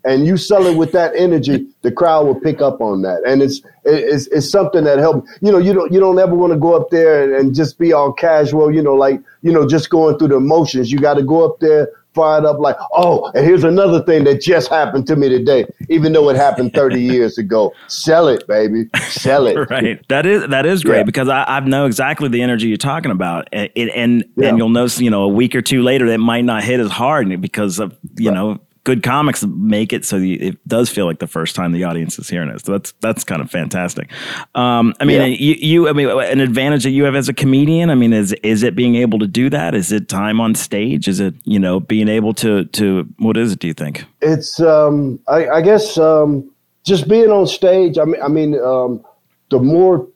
and 0.04 0.26
you 0.26 0.36
sell 0.36 0.66
it 0.66 0.76
with 0.76 0.92
that 0.92 1.12
energy, 1.16 1.66
the 1.82 1.92
crowd 1.92 2.26
will 2.26 2.40
pick 2.40 2.60
up 2.60 2.80
on 2.80 3.02
that, 3.02 3.22
and 3.26 3.42
it's 3.42 3.60
it's 3.84 4.26
it's 4.28 4.50
something 4.50 4.84
that 4.84 4.98
helps. 4.98 5.30
You 5.40 5.52
know, 5.52 5.58
you 5.58 5.72
don't 5.72 5.92
you 5.92 6.00
don't 6.00 6.18
ever 6.18 6.34
want 6.34 6.52
to 6.52 6.58
go 6.58 6.74
up 6.74 6.90
there 6.90 7.22
and, 7.22 7.34
and 7.34 7.54
just 7.54 7.78
be 7.78 7.92
all 7.92 8.12
casual. 8.12 8.72
You 8.72 8.82
know, 8.82 8.94
like 8.94 9.20
you 9.42 9.52
know, 9.52 9.66
just 9.66 9.90
going 9.90 10.18
through 10.18 10.28
the 10.28 10.40
motions. 10.40 10.90
You 10.90 10.98
got 10.98 11.14
to 11.14 11.22
go 11.22 11.44
up 11.44 11.60
there 11.60 11.88
fired 12.14 12.44
up 12.44 12.58
like, 12.58 12.76
oh, 12.92 13.30
and 13.34 13.44
here's 13.44 13.64
another 13.64 14.02
thing 14.02 14.24
that 14.24 14.40
just 14.40 14.68
happened 14.68 15.06
to 15.06 15.16
me 15.16 15.28
today, 15.28 15.66
even 15.88 16.12
though 16.12 16.28
it 16.28 16.36
happened 16.36 16.72
30 16.74 17.00
years 17.00 17.38
ago. 17.38 17.72
Sell 17.88 18.28
it, 18.28 18.46
baby. 18.46 18.88
Sell 19.08 19.46
it. 19.46 19.54
right. 19.70 20.06
That 20.08 20.26
is 20.26 20.46
that 20.48 20.66
is 20.66 20.82
great 20.84 20.98
Yeah. 20.98 21.02
because 21.04 21.28
I, 21.28 21.44
I 21.44 21.60
know 21.60 21.86
exactly 21.86 22.28
the 22.28 22.42
energy 22.42 22.68
you're 22.68 22.76
talking 22.76 23.10
about. 23.10 23.48
And 23.52 23.70
it, 23.74 23.90
and, 23.94 24.24
Yeah. 24.36 24.48
and 24.48 24.58
you'll 24.58 24.68
notice, 24.68 25.00
you 25.00 25.10
know, 25.10 25.22
a 25.22 25.28
week 25.28 25.54
or 25.54 25.62
two 25.62 25.82
later 25.82 26.08
that 26.08 26.18
might 26.18 26.44
not 26.44 26.64
hit 26.64 26.80
as 26.80 26.90
hard 26.90 27.40
because 27.40 27.78
of, 27.78 27.96
you 28.18 28.30
know, 28.30 28.58
good 28.84 29.02
comics 29.02 29.44
make 29.44 29.92
it 29.92 30.04
so 30.04 30.16
you, 30.16 30.36
it 30.40 30.68
does 30.68 30.90
feel 30.90 31.06
like 31.06 31.20
the 31.20 31.26
first 31.26 31.54
time 31.54 31.72
the 31.72 31.84
audience 31.84 32.18
is 32.18 32.28
hearing 32.28 32.48
it. 32.48 32.64
So 32.64 32.72
that's 32.72 32.92
that's 33.00 33.24
kind 33.24 33.40
of 33.40 33.50
fantastic. 33.50 34.10
Um, 34.54 34.94
I 35.00 35.04
mean, 35.04 35.20
Yeah. 35.20 35.26
you, 35.26 35.54
you 35.54 35.88
I 35.88 35.92
mean, 35.92 36.08
an 36.08 36.40
advantage 36.40 36.82
that 36.84 36.90
you 36.90 37.04
have 37.04 37.14
as 37.14 37.28
a 37.28 37.34
comedian. 37.34 37.90
I 37.90 37.94
mean, 37.94 38.12
is 38.12 38.32
is 38.42 38.62
it 38.62 38.74
being 38.74 38.96
able 38.96 39.18
to 39.20 39.26
do 39.26 39.48
that? 39.50 39.74
Is 39.74 39.92
it 39.92 40.08
time 40.08 40.40
on 40.40 40.54
stage? 40.54 41.08
Is 41.08 41.20
it 41.20 41.34
you 41.44 41.58
know 41.58 41.80
being 41.80 42.08
able 42.08 42.34
to 42.34 42.64
to 42.64 43.08
what 43.18 43.36
is 43.36 43.52
it? 43.52 43.58
Do 43.60 43.68
you 43.68 43.74
think? 43.74 44.04
It's, 44.20 44.60
um, 44.60 45.18
I, 45.28 45.48
I 45.48 45.60
guess, 45.62 45.98
um, 45.98 46.48
just 46.84 47.08
being 47.08 47.30
on 47.30 47.46
stage. 47.46 47.98
I 47.98 48.04
mean, 48.04 48.22
I 48.22 48.28
mean, 48.28 48.60
um, 48.60 49.04
the 49.50 49.58
more 49.58 50.06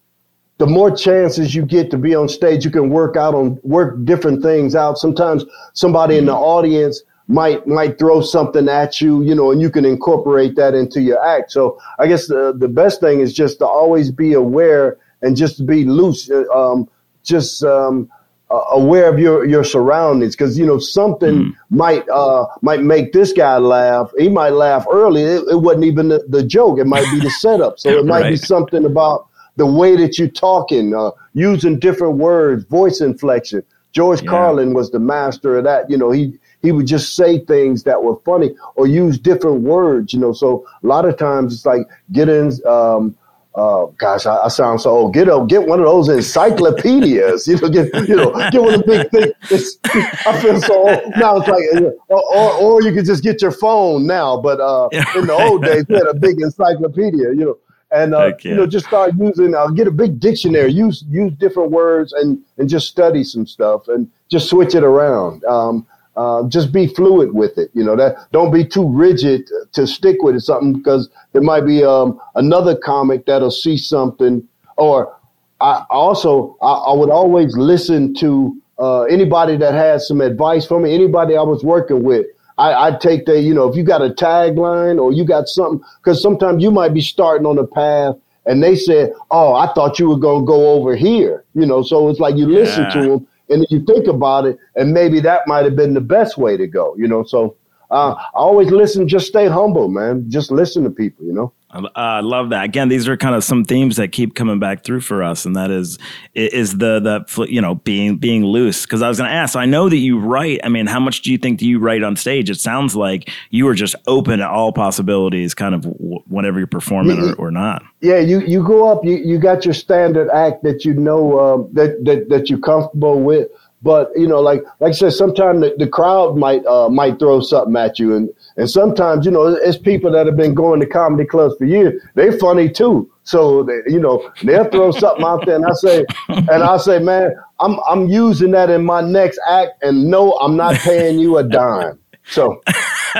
the 0.58 0.66
more 0.66 0.90
chances 0.90 1.54
you 1.54 1.64
get 1.66 1.90
to 1.90 1.98
be 1.98 2.14
on 2.14 2.28
stage, 2.28 2.64
you 2.64 2.70
can 2.70 2.88
work 2.88 3.16
out 3.16 3.34
on 3.34 3.60
work 3.62 4.02
different 4.04 4.42
things 4.42 4.74
out. 4.74 4.98
Sometimes 4.98 5.44
somebody 5.74 6.16
in 6.16 6.24
the 6.26 6.32
audience 6.34 7.02
might 7.28 7.66
might 7.66 7.98
throw 7.98 8.20
something 8.20 8.68
at 8.68 9.00
you, 9.00 9.22
you 9.22 9.34
know, 9.34 9.50
and 9.50 9.60
you 9.60 9.70
can 9.70 9.84
incorporate 9.84 10.54
that 10.56 10.74
into 10.74 11.00
your 11.00 11.24
act. 11.24 11.50
So 11.52 11.80
I 11.98 12.06
guess 12.06 12.26
the 12.28 12.54
the 12.56 12.68
best 12.68 13.00
thing 13.00 13.20
is 13.20 13.32
just 13.32 13.58
to 13.58 13.66
always 13.66 14.10
be 14.10 14.32
aware 14.32 14.98
and 15.22 15.36
just 15.36 15.56
to 15.56 15.64
be 15.64 15.84
loose, 15.84 16.30
uh, 16.30 16.44
um, 16.54 16.88
just 17.24 17.64
um, 17.64 18.08
uh, 18.50 18.60
aware 18.70 19.08
of 19.12 19.18
your 19.18 19.44
your 19.44 19.64
surroundings. 19.64 20.36
Because 20.36 20.56
you 20.56 20.64
know 20.64 20.78
something 20.78 21.56
might 21.70 22.08
uh 22.08 22.46
might 22.62 22.82
make 22.82 23.12
this 23.12 23.32
guy 23.32 23.58
laugh. 23.58 24.12
He 24.18 24.28
might 24.28 24.50
laugh 24.50 24.86
early. 24.90 25.22
It, 25.22 25.42
it 25.50 25.56
wasn't 25.56 25.84
even 25.84 26.08
the, 26.08 26.24
the 26.28 26.44
joke. 26.44 26.78
It 26.78 26.86
might 26.86 27.10
be 27.10 27.18
the 27.18 27.30
setup. 27.30 27.80
So 27.80 27.90
it 27.98 28.06
might 28.06 28.28
be 28.30 28.36
something 28.36 28.84
about 28.84 29.26
the 29.56 29.66
way 29.66 29.96
that 29.96 30.18
you're 30.18 30.28
talking 30.28 30.94
uh 30.94 31.10
using 31.34 31.78
different 31.80 32.18
words 32.18 32.64
voice 32.66 33.00
inflection. 33.00 33.62
George 33.92 34.22
Yeah. 34.22 34.30
Carlin 34.30 34.74
was 34.74 34.90
the 34.90 35.00
master 35.00 35.58
of 35.58 35.64
that. 35.64 35.90
You 35.90 35.96
know 35.98 36.12
he 36.12 36.38
he 36.66 36.72
would 36.72 36.86
just 36.86 37.14
say 37.14 37.38
things 37.38 37.82
that 37.84 38.02
were 38.02 38.16
funny 38.24 38.50
or 38.74 38.86
use 38.86 39.18
different 39.18 39.60
words 39.62 40.12
you 40.12 40.18
know 40.18 40.32
so 40.32 40.66
a 40.82 40.86
lot 40.86 41.04
of 41.04 41.16
times 41.16 41.54
it's 41.54 41.66
like 41.66 41.86
get 42.12 42.28
in 42.28 42.50
um 42.66 43.16
uh, 43.56 43.86
gosh, 43.96 44.26
I, 44.26 44.36
I 44.36 44.48
sound 44.48 44.82
so 44.82 44.90
old. 44.90 45.14
Get 45.14 45.28
a, 45.28 45.44
get 45.48 45.66
one 45.66 45.80
of 45.80 45.86
those 45.86 46.08
encyclopedias. 46.10 47.48
You 47.56 47.56
know, 47.58 47.68
get 47.68 48.08
you 48.08 48.16
know, 48.16 48.32
get 48.50 48.60
one 48.60 48.74
of 48.74 48.84
the 48.84 48.86
big 48.86 49.10
things. 49.10 49.78
I 50.26 50.38
feel 50.42 50.60
so 50.60 50.88
old 50.88 51.12
now. 51.16 51.38
It's 51.38 51.48
like, 51.48 51.64
uh, 51.82 51.90
or, 52.08 52.36
or 52.36 52.52
or 52.52 52.82
you 52.82 52.92
can 52.92 53.04
just 53.04 53.22
get 53.22 53.40
your 53.40 53.52
phone 53.52 54.06
now. 54.06 54.38
But 54.38 54.60
uh, 54.60 54.88
Yeah, 54.92 55.04
in 55.16 55.26
the 55.26 55.32
old 55.32 55.62
days, 55.64 55.86
we 55.88 55.94
had 55.94 56.06
a 56.06 56.14
big 56.14 56.40
encyclopedia. 56.40 57.30
You 57.30 57.44
know, 57.46 57.58
and 57.90 58.14
uh, 58.14 58.32
you 58.40 58.54
know, 58.54 58.66
just 58.66 58.86
start 58.86 59.12
using. 59.18 59.54
Uh, 59.54 59.68
get 59.68 59.86
a 59.86 59.90
big 59.90 60.20
dictionary. 60.20 60.70
Use 60.72 61.04
use 61.08 61.32
different 61.32 61.70
words 61.70 62.12
and 62.12 62.38
and 62.58 62.68
just 62.68 62.88
study 62.88 63.24
some 63.24 63.46
stuff 63.46 63.88
and 63.88 64.10
just 64.28 64.50
switch 64.50 64.74
it 64.74 64.84
around. 64.84 65.44
Um, 65.44 65.86
uh, 66.16 66.48
just 66.48 66.72
be 66.72 66.86
fluid 66.86 67.34
with 67.34 67.58
it. 67.58 67.70
You 67.74 67.84
know 67.84 67.96
that 67.96 68.16
don't 68.32 68.52
be 68.52 68.64
too 68.64 68.88
rigid 68.88 69.48
to 69.72 69.86
stick 69.86 70.22
with 70.22 70.34
it 70.34 70.40
something 70.40 70.72
because 70.72 71.08
there 71.32 71.42
might 71.42 71.66
be 71.66 71.84
um, 71.84 72.18
another 72.34 72.76
comic 72.76 73.26
that'll 73.26 73.50
see 73.50 73.76
something. 73.76 74.46
Or 74.76 75.14
I 75.60 75.84
also 75.90 76.56
I, 76.62 76.72
I 76.72 76.94
would 76.94 77.10
always 77.10 77.56
listen 77.56 78.14
to 78.16 78.60
uh, 78.78 79.02
anybody 79.02 79.56
that 79.56 79.74
has 79.74 80.06
some 80.08 80.20
advice 80.20 80.66
for 80.66 80.80
me. 80.80 80.94
Anybody 80.94 81.36
I 81.36 81.42
was 81.42 81.62
working 81.64 82.02
with. 82.02 82.26
I, 82.58 82.72
I'd 82.72 83.00
take 83.00 83.26
the, 83.26 83.38
you 83.38 83.52
know, 83.52 83.68
if 83.68 83.76
you 83.76 83.82
got 83.82 84.00
a 84.00 84.08
tagline 84.08 85.00
or 85.00 85.12
you 85.12 85.26
got 85.26 85.46
something, 85.46 85.82
because 86.02 86.22
sometimes 86.22 86.62
you 86.62 86.70
might 86.70 86.94
be 86.94 87.02
starting 87.02 87.46
on 87.46 87.58
a 87.58 87.66
path 87.66 88.16
and 88.46 88.62
they 88.62 88.76
said, 88.76 89.12
oh, 89.30 89.54
I 89.54 89.72
thought 89.74 89.98
you 89.98 90.08
were 90.08 90.16
going 90.16 90.42
to 90.42 90.46
go 90.46 90.70
over 90.70 90.96
here, 90.96 91.44
you 91.54 91.66
know, 91.66 91.82
so 91.82 92.08
it's 92.08 92.20
like 92.20 92.36
you 92.36 92.48
listen 92.48 92.90
to 92.92 93.02
them 93.02 93.28
and 93.48 93.62
if 93.64 93.70
you 93.70 93.84
think 93.84 94.06
about 94.06 94.46
it 94.46 94.58
and 94.74 94.92
maybe 94.92 95.20
that 95.20 95.46
might 95.46 95.64
have 95.64 95.76
been 95.76 95.94
the 95.94 96.00
best 96.00 96.36
way 96.38 96.56
to 96.56 96.66
go, 96.66 96.94
you 96.96 97.06
know, 97.06 97.22
so 97.24 97.56
uh, 97.90 98.14
I 98.14 98.38
always 98.38 98.70
listen, 98.70 99.06
just 99.06 99.28
stay 99.28 99.46
humble, 99.46 99.88
man. 99.88 100.28
Just 100.28 100.50
listen 100.50 100.84
to 100.84 100.90
people, 100.90 101.24
you 101.24 101.32
know. 101.32 101.52
I 101.68 102.18
uh, 102.18 102.22
love 102.22 102.50
that. 102.50 102.64
Again, 102.64 102.88
these 102.88 103.08
are 103.08 103.16
kind 103.16 103.34
of 103.34 103.42
some 103.42 103.64
themes 103.64 103.96
that 103.96 104.12
keep 104.12 104.36
coming 104.36 104.60
back 104.60 104.84
through 104.84 105.00
for 105.00 105.22
us, 105.22 105.44
and 105.44 105.56
that 105.56 105.70
is 105.70 105.98
is 106.34 106.78
the 106.78 107.00
the 107.00 107.46
you 107.48 107.60
know 107.60 107.74
being 107.74 108.18
being 108.18 108.44
loose. 108.44 108.86
Because 108.86 109.02
I 109.02 109.08
was 109.08 109.18
going 109.18 109.28
to 109.28 109.34
ask, 109.34 109.54
so 109.54 109.60
I 109.60 109.66
know 109.66 109.88
that 109.88 109.96
you 109.96 110.18
write. 110.18 110.60
I 110.62 110.68
mean, 110.68 110.86
how 110.86 111.00
much 111.00 111.22
do 111.22 111.32
you 111.32 111.38
think 111.38 111.58
do 111.58 111.66
you 111.66 111.80
write 111.80 112.04
on 112.04 112.14
stage? 112.14 112.50
It 112.50 112.60
sounds 112.60 112.94
like 112.94 113.30
you 113.50 113.66
are 113.68 113.74
just 113.74 113.96
open 114.06 114.38
to 114.38 114.48
all 114.48 114.72
possibilities, 114.72 115.54
kind 115.54 115.74
of 115.74 115.82
w- 115.82 116.22
whenever 116.28 116.58
you're 116.58 116.68
performing 116.68 117.20
or, 117.20 117.34
or 117.34 117.50
not. 117.50 117.82
Yeah, 118.00 118.18
you, 118.18 118.40
you 118.40 118.64
go 118.64 118.88
up, 118.88 119.04
you, 119.04 119.16
you 119.16 119.38
got 119.38 119.64
your 119.64 119.74
standard 119.74 120.30
act 120.30 120.62
that 120.62 120.84
you 120.84 120.94
know 120.94 121.40
um, 121.40 121.68
that, 121.72 122.04
that 122.04 122.28
that 122.28 122.48
you're 122.48 122.60
comfortable 122.60 123.20
with. 123.20 123.48
But 123.86 124.10
you 124.16 124.28
know, 124.28 124.40
like 124.42 124.62
like 124.80 124.90
I 124.90 124.94
said, 124.94 125.14
sometimes 125.14 125.62
the, 125.62 125.76
the 125.78 125.88
crowd 125.88 126.36
might 126.36 126.66
uh, 126.66 126.90
might 126.90 127.20
throw 127.20 127.40
something 127.40 127.76
at 127.76 128.00
you, 128.00 128.16
and 128.16 128.30
and 128.58 128.70
sometimes 128.70 129.26
you 129.26 129.32
know 129.32 129.46
it's 129.48 129.78
people 129.78 130.12
that 130.12 130.26
have 130.26 130.36
been 130.36 130.54
going 130.54 130.80
to 130.80 130.86
comedy 130.86 131.26
clubs 131.26 131.56
for 131.58 131.66
years. 131.66 132.02
They're 132.16 132.38
funny 132.38 132.70
too, 132.70 133.10
so 133.24 133.64
they, 133.64 133.80
you 133.86 134.00
know 134.00 134.30
they'll 134.42 134.70
throw 134.70 134.92
something 134.92 135.24
out 135.24 135.46
there, 135.46 135.56
and 135.56 135.66
I 135.66 135.74
say, 135.74 136.06
and 136.48 136.64
I 136.64 136.78
say, 136.78 136.98
man, 137.00 137.32
I'm 137.60 137.78
I'm 137.88 138.08
using 138.08 138.52
that 138.52 138.70
in 138.70 138.84
my 138.84 139.02
next 139.02 139.40
act, 139.48 139.82
and 139.84 140.10
no, 140.10 140.34
I'm 140.40 140.56
not 140.58 140.82
paying 140.84 141.18
you 141.20 141.38
a 141.38 141.44
dime. 141.44 142.00
So 142.26 142.62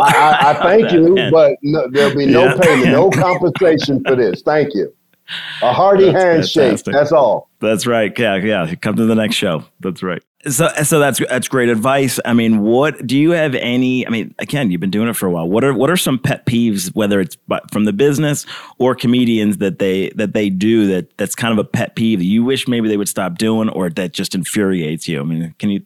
I, 0.00 0.10
I, 0.14 0.52
I 0.52 0.62
thank 0.62 0.92
you, 0.92 1.26
but 1.30 1.54
no, 1.62 1.90
there'll 1.92 2.16
be 2.16 2.26
no 2.26 2.50
Yeah. 2.50 2.54
payment, 2.54 2.92
no 2.92 3.12
compensation 3.12 4.04
for 4.06 4.16
this. 4.16 4.42
Thank 4.42 4.74
you. 4.74 4.95
A 5.62 5.72
hearty 5.72 6.06
That's 6.06 6.24
handshake. 6.24 6.62
fantastic. 6.62 6.92
That's 6.94 7.12
all. 7.12 7.48
That's 7.60 7.86
right. 7.86 8.16
Yeah, 8.18 8.36
yeah. 8.36 8.74
Come 8.76 8.96
to 8.96 9.06
the 9.06 9.14
next 9.14 9.34
show. 9.36 9.64
That's 9.80 10.02
right. 10.02 10.22
So, 10.48 10.68
so 10.84 11.00
that's 11.00 11.18
that's 11.18 11.48
great 11.48 11.68
advice. 11.68 12.20
I 12.24 12.32
mean, 12.32 12.60
what 12.60 13.04
do 13.04 13.18
you 13.18 13.32
have 13.32 13.56
any? 13.56 14.06
I 14.06 14.10
mean, 14.10 14.32
again, 14.38 14.70
you've 14.70 14.80
been 14.80 14.90
doing 14.90 15.08
it 15.08 15.16
for 15.16 15.26
a 15.26 15.30
while. 15.30 15.48
What 15.48 15.64
are 15.64 15.74
what 15.74 15.90
are 15.90 15.96
some 15.96 16.20
pet 16.20 16.46
peeves, 16.46 16.94
whether 16.94 17.20
it's 17.20 17.36
from 17.72 17.84
the 17.84 17.92
business 17.92 18.46
or 18.78 18.94
comedians 18.94 19.56
that 19.56 19.80
they 19.80 20.10
that 20.10 20.34
they 20.34 20.48
do 20.48 20.86
that 20.88 21.16
that's 21.16 21.34
kind 21.34 21.52
of 21.52 21.58
a 21.58 21.68
pet 21.68 21.96
peeve 21.96 22.20
that 22.20 22.26
you 22.26 22.44
wish 22.44 22.68
maybe 22.68 22.88
they 22.88 22.96
would 22.96 23.08
stop 23.08 23.38
doing, 23.38 23.68
or 23.70 23.90
that 23.90 24.12
just 24.12 24.36
infuriates 24.36 25.08
you? 25.08 25.20
I 25.20 25.24
mean, 25.24 25.52
can 25.58 25.70
you 25.70 25.80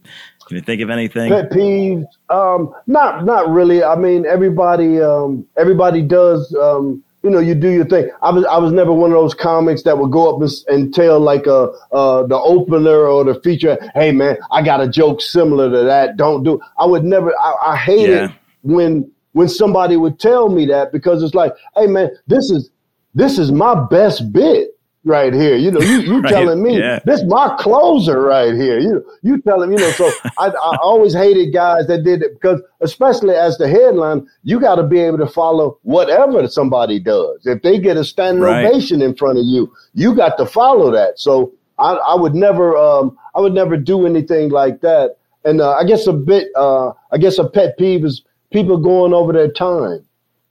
can 0.46 0.56
you 0.56 0.62
think 0.62 0.82
of 0.82 0.90
anything? 0.90 1.30
Pet 1.30 1.50
peeves? 1.50 2.04
Um, 2.28 2.74
not 2.86 3.24
not 3.24 3.48
really. 3.48 3.82
I 3.82 3.94
mean, 3.94 4.26
everybody 4.26 5.00
um, 5.00 5.46
everybody 5.56 6.02
does. 6.02 6.54
Um, 6.56 7.02
you 7.22 7.30
know, 7.30 7.38
you 7.38 7.54
do 7.54 7.68
your 7.68 7.84
thing. 7.84 8.10
I 8.22 8.30
was 8.30 8.44
I 8.46 8.58
was 8.58 8.72
never 8.72 8.92
one 8.92 9.10
of 9.10 9.16
those 9.16 9.34
comics 9.34 9.82
that 9.82 9.98
would 9.98 10.10
go 10.10 10.34
up 10.34 10.40
and, 10.42 10.50
and 10.68 10.94
tell 10.94 11.20
like 11.20 11.46
a 11.46 11.70
uh, 11.92 12.26
the 12.26 12.36
opener 12.38 13.06
or 13.06 13.24
the 13.24 13.40
feature. 13.42 13.78
Hey 13.94 14.12
man, 14.12 14.38
I 14.50 14.62
got 14.62 14.80
a 14.80 14.88
joke 14.88 15.20
similar 15.20 15.70
to 15.70 15.84
that. 15.84 16.16
Don't 16.16 16.42
do. 16.44 16.60
I 16.78 16.86
would 16.86 17.04
never. 17.04 17.32
I, 17.38 17.54
I 17.72 17.76
hate 17.76 18.08
Yeah. 18.08 18.24
it 18.26 18.30
when 18.62 19.10
when 19.32 19.48
somebody 19.48 19.96
would 19.96 20.18
tell 20.18 20.48
me 20.48 20.66
that 20.66 20.92
because 20.92 21.22
it's 21.22 21.34
like, 21.34 21.52
hey 21.76 21.86
man, 21.86 22.10
this 22.26 22.50
is 22.50 22.70
this 23.14 23.38
is 23.38 23.52
my 23.52 23.74
best 23.90 24.32
bit. 24.32 24.70
Right 25.04 25.32
here. 25.32 25.56
You 25.56 25.70
know, 25.70 25.80
you 25.82 26.00
you 26.00 26.20
Right, 26.22 26.32
telling 26.32 26.62
me 26.62 26.78
yeah. 26.78 27.00
this 27.04 27.22
my 27.24 27.54
closer 27.58 28.20
right 28.20 28.54
here. 28.54 28.78
You 28.78 29.04
you 29.22 29.40
telling 29.42 29.72
you 29.72 29.78
know. 29.78 29.90
So 29.92 30.18
I, 30.36 30.46
I 30.48 30.78
always 30.82 31.14
hated 31.14 31.52
guys 31.52 31.86
that 31.86 32.04
did 32.04 32.22
it 32.22 32.34
because 32.34 32.60
especially 32.80 33.34
as 33.34 33.56
the 33.58 33.68
headline, 33.68 34.28
you 34.42 34.60
got 34.60 34.76
to 34.76 34.82
be 34.84 35.00
able 35.00 35.18
to 35.18 35.26
follow 35.26 35.78
whatever 35.82 36.46
somebody 36.48 36.98
does. 37.00 37.46
If 37.46 37.62
they 37.62 37.78
get 37.78 37.96
a 37.96 38.04
standing 38.04 38.42
Right. 38.42 38.64
ovation 38.66 39.02
in 39.02 39.14
front 39.14 39.38
of 39.38 39.44
you, 39.44 39.72
you 39.94 40.14
got 40.14 40.36
to 40.38 40.46
follow 40.46 40.90
that. 40.92 41.18
So 41.18 41.52
I, 41.78 41.94
I 41.94 42.14
would 42.14 42.34
never 42.34 42.76
um 42.76 43.16
I 43.34 43.40
would 43.40 43.54
never 43.54 43.76
do 43.76 44.06
anything 44.06 44.50
like 44.50 44.80
that. 44.82 45.16
And 45.44 45.60
uh, 45.62 45.72
I 45.72 45.84
guess 45.84 46.06
a 46.06 46.12
bit 46.12 46.48
uh 46.56 46.90
I 47.10 47.18
guess 47.18 47.38
a 47.38 47.48
pet 47.48 47.78
peeve 47.78 48.04
is 48.04 48.22
people 48.52 48.76
going 48.76 49.14
over 49.14 49.32
their 49.32 49.50
time 49.50 50.04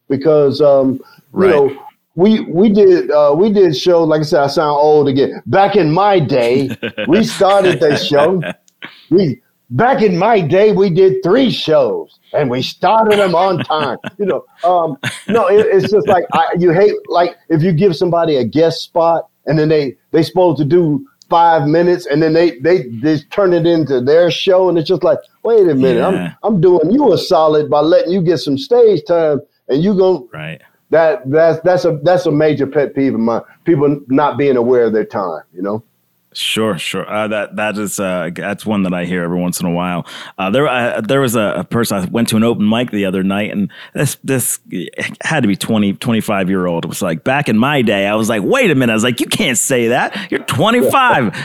because 0.07 0.61
um 0.61 0.99
Right. 1.31 1.49
you 1.49 1.55
know 1.69 1.85
we 2.15 2.41
we 2.41 2.69
did 2.69 3.11
uh, 3.11 3.33
we 3.37 3.51
did 3.51 3.75
show 3.77 4.03
like 4.03 4.21
I 4.21 4.23
said 4.23 4.43
I 4.43 4.47
sound 4.47 4.71
old 4.71 5.07
again. 5.07 5.41
Back 5.45 5.75
in 5.75 5.91
my 5.91 6.19
day, 6.19 6.69
we 7.07 7.23
started 7.37 7.79
that 7.79 8.01
show. 8.01 8.41
We 9.09 9.41
back 9.71 10.01
in 10.01 10.17
my 10.17 10.41
day 10.41 10.71
we 10.71 10.89
did 10.89 11.21
three 11.23 11.51
shows 11.51 12.19
and 12.33 12.49
we 12.49 12.61
started 12.61 13.19
them 13.19 13.35
on 13.35 13.59
time. 13.63 13.97
You 14.17 14.25
know, 14.25 14.45
um, 14.63 14.97
no, 15.27 15.47
it, 15.47 15.65
it's 15.67 15.91
just 15.91 16.07
like 16.07 16.25
I, 16.33 16.53
you 16.57 16.71
hate 16.71 16.93
like 17.07 17.35
if 17.49 17.61
you 17.61 17.71
give 17.71 17.95
somebody 17.95 18.35
a 18.37 18.43
guest 18.43 18.81
spot 18.83 19.29
and 19.45 19.57
then 19.57 19.69
they 19.69 19.95
they 20.11 20.23
supposed 20.23 20.57
to 20.59 20.65
do 20.65 21.05
five 21.29 21.67
minutes 21.67 22.07
and 22.07 22.21
then 22.23 22.33
they 22.33 22.57
they 22.59 22.89
just 23.01 23.29
turn 23.29 23.53
it 23.53 23.67
into 23.67 24.01
their 24.01 24.31
show 24.31 24.67
and 24.67 24.79
it's 24.79 24.87
just 24.89 25.03
like 25.03 25.19
wait 25.43 25.67
a 25.69 25.75
minute 25.75 25.99
Yeah. 25.99 26.33
I'm 26.41 26.55
I'm 26.55 26.61
doing 26.61 26.89
you 26.89 27.13
a 27.13 27.17
solid 27.19 27.69
by 27.69 27.81
letting 27.81 28.11
you 28.11 28.21
get 28.23 28.39
some 28.39 28.57
stage 28.57 29.03
time 29.05 29.39
and 29.67 29.83
you 29.83 29.95
gonna 29.95 30.25
Right. 30.33 30.59
That 30.89 31.29
that's 31.29 31.59
that's 31.61 31.85
a 31.85 31.99
that's 32.03 32.25
a 32.25 32.31
major 32.31 32.67
pet 32.67 32.95
peeve 32.95 33.13
of 33.13 33.19
mine. 33.19 33.41
People 33.65 33.99
not 34.07 34.37
being 34.37 34.57
aware 34.57 34.85
of 34.85 34.93
their 34.93 35.05
time. 35.05 35.43
You 35.53 35.61
know. 35.61 35.83
Sure, 36.31 36.77
sure. 36.77 37.11
Uh, 37.11 37.27
that 37.27 37.55
that 37.55 37.75
is 37.77 37.99
uh, 37.99 38.29
that's 38.35 38.63
one 38.63 38.83
that 38.83 38.93
I 38.93 39.05
hear 39.05 39.23
every 39.23 39.39
once 39.39 39.59
in 39.59 39.65
a 39.65 39.71
while. 39.71 40.05
Uh, 40.37 40.51
there 40.51 40.67
uh, 40.67 41.01
there 41.01 41.21
was 41.21 41.35
a, 41.35 41.53
a 41.57 41.63
person 41.63 41.97
I 41.97 42.05
went 42.05 42.27
to 42.29 42.37
an 42.37 42.43
open 42.43 42.69
mic 42.69 42.91
the 42.91 43.05
other 43.05 43.23
night, 43.23 43.51
and 43.51 43.71
this 43.95 44.17
this 44.23 44.59
had 45.21 45.41
to 45.41 45.47
be 45.47 45.55
20, 45.55 45.93
25 45.93 46.49
year 46.49 46.67
old. 46.67 46.85
It 46.85 46.87
was 46.87 47.01
like 47.01 47.23
back 47.23 47.49
in 47.49 47.57
my 47.57 47.81
day. 47.81 48.05
I 48.05 48.13
was 48.13 48.29
like, 48.29 48.43
wait 48.43 48.69
a 48.69 48.75
minute. 48.75 48.93
I 48.93 48.95
was 48.95 49.03
like, 49.03 49.19
you 49.19 49.25
can't 49.25 49.57
say 49.57 49.87
that. 49.87 50.31
You're 50.31 50.43
twenty 50.43 50.87
five. 50.91 51.35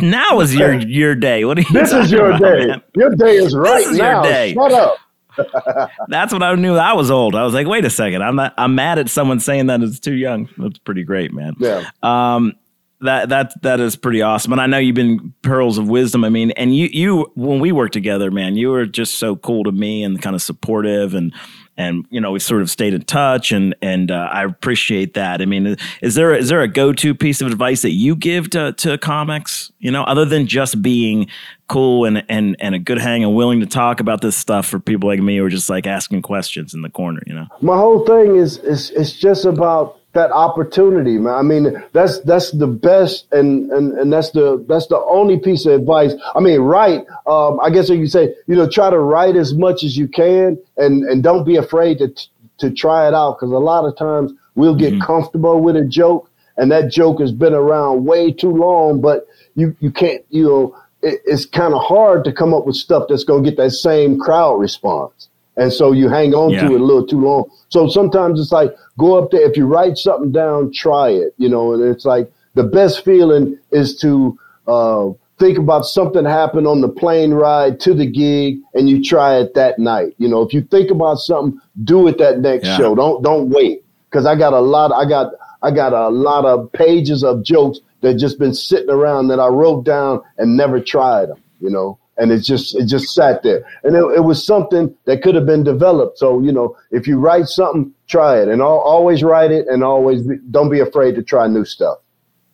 now 0.00 0.40
is 0.40 0.54
your 0.54 0.74
your 0.78 1.14
day. 1.14 1.46
What 1.46 1.56
are 1.58 1.62
you? 1.62 1.72
This 1.72 1.92
is 1.92 2.12
your 2.12 2.32
about, 2.32 2.40
day. 2.42 2.66
man? 2.66 2.82
Your 2.94 3.14
day 3.16 3.36
is 3.36 3.56
right 3.56 3.86
is 3.86 3.96
your 3.96 4.06
now. 4.06 4.22
day. 4.24 4.52
Shut 4.52 4.72
up. 4.72 4.96
That's 6.08 6.32
when 6.32 6.42
I 6.42 6.54
knew 6.54 6.76
I 6.76 6.92
was 6.92 7.10
old. 7.10 7.34
I 7.34 7.44
was 7.44 7.54
like, 7.54 7.66
wait 7.66 7.84
a 7.84 7.90
second. 7.90 8.22
I'm 8.22 8.36
not. 8.36 8.54
I'm 8.56 8.74
mad 8.74 8.98
at 8.98 9.08
someone 9.08 9.40
saying 9.40 9.66
that 9.66 9.82
it's 9.82 10.00
too 10.00 10.14
young. 10.14 10.48
That's 10.58 10.78
pretty 10.78 11.04
great, 11.04 11.32
man. 11.32 11.54
Yeah. 11.58 11.88
Um, 12.02 12.54
that 13.00 13.28
that 13.28 13.62
that 13.62 13.80
is 13.80 13.96
pretty 13.96 14.22
awesome. 14.22 14.52
And 14.52 14.60
I 14.60 14.66
know 14.66 14.78
you've 14.78 14.94
been 14.94 15.34
pearls 15.42 15.78
of 15.78 15.88
wisdom. 15.88 16.24
I 16.24 16.28
mean, 16.28 16.50
and 16.52 16.74
you 16.74 16.88
you 16.92 17.32
when 17.34 17.60
we 17.60 17.72
worked 17.72 17.92
together, 17.92 18.30
man, 18.30 18.56
you 18.56 18.70
were 18.70 18.86
just 18.86 19.16
so 19.16 19.36
cool 19.36 19.64
to 19.64 19.72
me 19.72 20.02
and 20.02 20.20
kind 20.20 20.34
of 20.34 20.42
supportive 20.42 21.14
and 21.14 21.32
and 21.76 22.06
you 22.10 22.20
know 22.20 22.30
we 22.30 22.38
sort 22.38 22.62
of 22.62 22.70
stayed 22.70 22.94
in 22.94 23.02
touch 23.02 23.52
and 23.52 23.74
and 23.82 24.10
uh, 24.10 24.28
I 24.30 24.44
appreciate 24.44 25.14
that. 25.14 25.42
I 25.42 25.46
mean, 25.46 25.76
is 26.02 26.14
there 26.14 26.34
is 26.34 26.48
there 26.48 26.62
a 26.62 26.68
go 26.68 26.92
to 26.92 27.14
piece 27.14 27.40
of 27.40 27.48
advice 27.48 27.82
that 27.82 27.92
you 27.92 28.16
give 28.16 28.50
to 28.50 28.72
to 28.72 28.98
comics? 28.98 29.72
You 29.78 29.90
know, 29.90 30.04
other 30.04 30.24
than 30.24 30.46
just 30.46 30.82
being 30.82 31.28
cool 31.68 32.04
and 32.04 32.24
and 32.28 32.56
and 32.60 32.74
a 32.74 32.78
good 32.78 32.98
hang 32.98 33.24
and 33.24 33.34
willing 33.34 33.60
to 33.60 33.66
talk 33.66 34.00
about 34.00 34.20
this 34.20 34.36
stuff 34.36 34.66
for 34.66 34.78
people 34.78 35.08
like 35.08 35.20
me 35.20 35.36
who 35.36 35.44
are 35.44 35.50
just 35.50 35.68
like 35.68 35.86
asking 35.86 36.22
questions 36.22 36.74
in 36.74 36.82
the 36.82 36.90
corner. 36.90 37.22
You 37.26 37.34
know. 37.34 37.46
My 37.60 37.76
whole 37.76 38.04
thing 38.04 38.36
is 38.36 38.58
is 38.58 38.90
it's 38.90 39.12
just 39.12 39.44
about 39.44 39.98
that 40.14 40.32
opportunity, 40.32 41.18
man. 41.18 41.34
I 41.34 41.42
mean, 41.42 41.84
that's 41.92 42.20
that's 42.20 42.50
the 42.52 42.66
best, 42.66 43.26
and 43.32 43.70
and 43.70 43.92
and 43.98 44.12
that's 44.12 44.30
the 44.30 44.64
that's 44.68 44.86
the 44.86 44.98
only 44.98 45.38
piece 45.38 45.66
of 45.66 45.72
advice. 45.72 46.14
I 46.34 46.40
mean, 46.40 46.60
write. 46.60 47.04
Um, 47.26 47.60
I 47.60 47.70
guess 47.70 47.88
you 47.88 48.00
could 48.00 48.10
say, 48.10 48.34
you 48.46 48.56
know, 48.56 48.68
try 48.68 48.90
to 48.90 48.98
write 48.98 49.36
as 49.36 49.54
much 49.54 49.84
as 49.84 49.96
you 49.96 50.08
can, 50.08 50.58
and 50.76 51.04
and 51.04 51.22
don't 51.22 51.44
be 51.44 51.56
afraid 51.56 51.98
to 51.98 52.14
to 52.58 52.70
try 52.70 53.06
it 53.08 53.14
out, 53.14 53.36
because 53.38 53.52
a 53.52 53.58
lot 53.58 53.84
of 53.84 53.96
times 53.96 54.32
we'll 54.54 54.76
get 54.76 55.00
comfortable 55.00 55.60
with 55.60 55.76
a 55.76 55.84
joke, 55.84 56.30
and 56.56 56.70
that 56.70 56.90
joke 56.90 57.20
has 57.20 57.32
been 57.32 57.54
around 57.54 58.04
way 58.04 58.32
too 58.32 58.50
long, 58.50 59.00
but 59.00 59.26
you 59.56 59.76
you 59.80 59.90
can't, 59.90 60.24
you 60.30 60.44
know, 60.44 60.76
it, 61.02 61.20
it's 61.24 61.46
kind 61.46 61.74
of 61.74 61.82
hard 61.82 62.24
to 62.24 62.32
come 62.32 62.54
up 62.54 62.66
with 62.66 62.76
stuff 62.76 63.04
that's 63.08 63.24
going 63.24 63.42
to 63.44 63.50
get 63.50 63.56
that 63.56 63.70
same 63.70 64.18
crowd 64.18 64.54
response. 64.60 65.28
And 65.56 65.72
so 65.72 65.92
you 65.92 66.08
hang 66.08 66.34
on 66.34 66.50
Yeah. 66.50 66.68
to 66.68 66.74
it 66.74 66.80
a 66.80 66.84
little 66.84 67.06
too 67.06 67.20
long. 67.20 67.44
So 67.68 67.88
sometimes 67.88 68.40
it's 68.40 68.52
like 68.52 68.74
go 68.98 69.16
up 69.18 69.30
there. 69.30 69.42
If 69.48 69.56
you 69.56 69.66
write 69.66 69.96
something 69.98 70.32
down, 70.32 70.72
try 70.72 71.10
it. 71.10 71.34
You 71.38 71.48
know, 71.48 71.72
and 71.72 71.82
it's 71.82 72.04
like 72.04 72.30
the 72.54 72.64
best 72.64 73.04
feeling 73.04 73.58
is 73.70 73.96
to 73.98 74.36
uh, 74.66 75.10
think 75.38 75.58
about 75.58 75.84
something 75.84 76.24
happened 76.24 76.66
on 76.66 76.80
the 76.80 76.88
plane 76.88 77.34
ride 77.34 77.78
to 77.80 77.92
the 77.94 78.06
gig, 78.06 78.58
and 78.74 78.88
you 78.88 79.02
try 79.02 79.36
it 79.38 79.54
that 79.54 79.78
night. 79.78 80.14
You 80.18 80.28
know, 80.28 80.42
if 80.42 80.52
you 80.54 80.62
think 80.62 80.90
about 80.90 81.18
something, 81.18 81.60
do 81.84 82.08
it 82.08 82.18
that 82.18 82.40
next 82.40 82.66
Yeah. 82.66 82.76
show. 82.76 82.94
Don't 82.94 83.22
don't 83.22 83.48
wait 83.50 83.84
because 84.10 84.26
I 84.26 84.34
got 84.36 84.52
a 84.52 84.60
lot. 84.60 84.92
I 84.92 85.04
got 85.08 85.32
I 85.62 85.70
got 85.70 85.92
a 85.92 86.08
lot 86.08 86.44
of 86.44 86.70
pages 86.72 87.22
of 87.24 87.42
jokes 87.42 87.80
that 88.02 88.14
just 88.14 88.38
been 88.38 88.54
sitting 88.54 88.90
around 88.90 89.28
that 89.28 89.40
I 89.40 89.48
wrote 89.48 89.84
down 89.84 90.20
and 90.38 90.56
never 90.56 90.78
tried 90.80 91.28
them. 91.30 91.38
You 91.60 91.70
know 91.70 91.98
and 92.16 92.30
it 92.32 92.40
just 92.40 92.74
it 92.76 92.86
just 92.86 93.14
sat 93.14 93.42
there 93.42 93.64
and 93.82 93.96
it, 93.96 94.04
it 94.16 94.24
was 94.24 94.44
something 94.44 94.94
that 95.04 95.22
could 95.22 95.34
have 95.34 95.46
been 95.46 95.64
developed 95.64 96.18
so 96.18 96.40
you 96.40 96.52
know 96.52 96.76
if 96.90 97.06
you 97.06 97.18
write 97.18 97.46
something 97.46 97.92
try 98.08 98.38
it 98.40 98.48
and 98.48 98.60
al- 98.60 98.80
always 98.80 99.22
write 99.22 99.50
it 99.50 99.66
and 99.68 99.82
always 99.82 100.22
be, 100.22 100.36
don't 100.50 100.70
be 100.70 100.80
afraid 100.80 101.14
to 101.14 101.22
try 101.22 101.46
new 101.48 101.64
stuff 101.64 101.98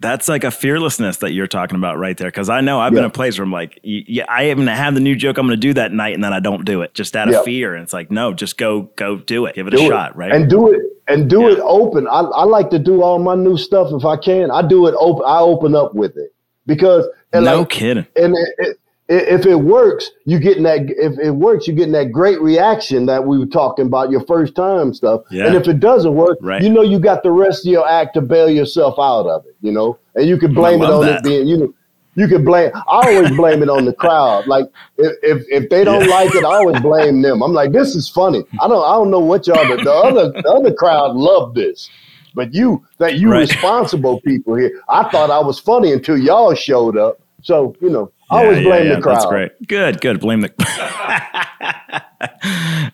That's 0.00 0.28
like 0.28 0.44
a 0.44 0.50
fearlessness 0.50 1.18
that 1.18 1.32
you're 1.32 1.46
talking 1.46 1.76
about 1.76 1.98
right 1.98 2.16
there. 2.16 2.28
Because 2.28 2.48
I 2.48 2.62
know 2.62 2.80
I've 2.80 2.92
been 2.94 3.04
in 3.04 3.10
a 3.10 3.20
place 3.22 3.36
where 3.38 3.44
I'm 3.44 3.52
like, 3.52 3.78
yeah, 3.82 4.24
I 4.28 4.48
even 4.50 4.66
have 4.66 4.94
the 4.94 5.00
new 5.00 5.14
joke 5.14 5.36
I'm 5.36 5.46
going 5.46 5.60
to 5.60 5.68
do 5.68 5.74
that 5.74 5.92
night, 5.92 6.14
and 6.14 6.24
then 6.24 6.32
I 6.32 6.40
don't 6.40 6.64
do 6.64 6.80
it 6.80 6.94
just 6.94 7.14
out 7.14 7.28
of 7.28 7.34
Yeah. 7.34 7.42
fear. 7.42 7.74
And 7.74 7.82
it's 7.82 7.92
like, 7.92 8.10
no, 8.10 8.32
just 8.32 8.56
go, 8.56 8.88
go 8.96 9.16
do 9.18 9.44
it, 9.44 9.56
give 9.56 9.66
it 9.66 9.72
do 9.72 9.80
a 9.82 9.84
it 9.84 9.88
shot, 9.88 10.16
right? 10.16 10.32
and 10.32 10.48
do 10.48 10.72
it 10.72 10.80
and 11.06 11.28
do 11.28 11.42
Yeah. 11.42 11.52
it 11.52 11.58
open 11.60 12.08
I, 12.08 12.20
I 12.20 12.44
like 12.44 12.70
to 12.70 12.78
do 12.78 13.02
all 13.02 13.18
my 13.18 13.34
new 13.34 13.56
stuff 13.58 13.88
if 13.92 14.04
i 14.06 14.16
can 14.16 14.50
i 14.50 14.62
do 14.66 14.86
it 14.86 14.94
open 14.98 15.24
i 15.26 15.38
open 15.40 15.74
up 15.74 15.92
with 15.94 16.16
it 16.16 16.30
because 16.66 17.04
and 17.34 17.44
no 17.44 17.58
like, 17.60 17.68
kidding. 17.70 18.06
and 18.16 18.34
it, 18.36 18.48
it, 18.58 18.76
if 19.10 19.44
it 19.44 19.56
works, 19.56 20.08
you 20.24 20.38
getting 20.38 20.62
that. 20.62 20.82
If 20.88 21.18
it 21.18 21.32
works, 21.32 21.66
you 21.66 21.74
getting 21.74 21.92
that 21.92 22.12
great 22.12 22.40
reaction 22.40 23.06
that 23.06 23.24
we 23.26 23.38
were 23.38 23.46
talking 23.46 23.86
about 23.86 24.10
your 24.10 24.24
first 24.26 24.54
time 24.54 24.94
stuff. 24.94 25.22
Yeah. 25.30 25.46
And 25.46 25.56
if 25.56 25.66
it 25.68 25.80
doesn't 25.80 26.14
work, 26.14 26.38
Right. 26.40 26.62
you 26.62 26.70
know 26.70 26.82
you 26.82 26.98
got 27.00 27.22
the 27.22 27.32
rest 27.32 27.66
of 27.66 27.72
your 27.72 27.86
act 27.88 28.14
to 28.14 28.20
bail 28.20 28.48
yourself 28.48 28.94
out 28.98 29.26
of 29.26 29.44
it. 29.46 29.56
You 29.60 29.72
know, 29.72 29.98
and 30.14 30.26
you 30.26 30.38
can 30.38 30.54
blame 30.54 30.80
it 30.82 30.90
on 30.90 31.00
that. 31.04 31.18
it 31.18 31.24
being 31.24 31.46
you 31.48 31.56
know. 31.58 31.74
You 32.16 32.26
can 32.26 32.44
blame. 32.44 32.70
I 32.74 32.82
always 32.88 33.30
blame 33.36 33.62
it 33.62 33.70
on 33.70 33.84
the 33.84 33.92
crowd. 33.92 34.46
Like 34.48 34.66
if 34.98 35.12
if, 35.22 35.44
if 35.48 35.70
they 35.70 35.84
don't 35.84 36.08
Yeah. 36.08 36.14
like 36.16 36.34
it, 36.34 36.44
I 36.44 36.48
always 36.48 36.80
blame 36.80 37.22
them. 37.22 37.40
I'm 37.42 37.52
like, 37.52 37.70
this 37.72 37.94
is 37.94 38.08
funny. 38.08 38.42
I 38.60 38.66
don't 38.68 38.84
I 38.84 38.92
don't 38.94 39.10
know 39.10 39.20
what 39.20 39.46
y'all. 39.46 39.66
The, 39.66 39.76
the 39.82 39.92
other 39.92 40.30
the 40.42 40.48
other 40.50 40.72
crowd 40.74 41.14
loved 41.14 41.54
this, 41.56 41.88
but 42.34 42.52
you 42.52 42.84
that 42.98 43.14
you 43.18 43.30
Right. 43.30 43.40
responsible 43.48 44.20
people 44.22 44.54
here. 44.56 44.72
I 44.88 45.08
thought 45.10 45.30
I 45.30 45.38
was 45.40 45.58
funny 45.60 45.92
until 45.92 46.18
y'all 46.18 46.52
showed 46.54 46.96
up. 46.98 47.20
So 47.42 47.74
you 47.80 47.90
know, 47.90 48.10
always 48.30 48.58
yeah, 48.58 48.64
blame 48.64 48.86
yeah, 48.86 48.94
the 48.96 49.02
crowd. 49.02 49.14
That's 49.16 49.26
great. 49.26 49.52
Good, 49.66 50.00
good. 50.00 50.20
Blame 50.20 50.40
the. 50.40 50.52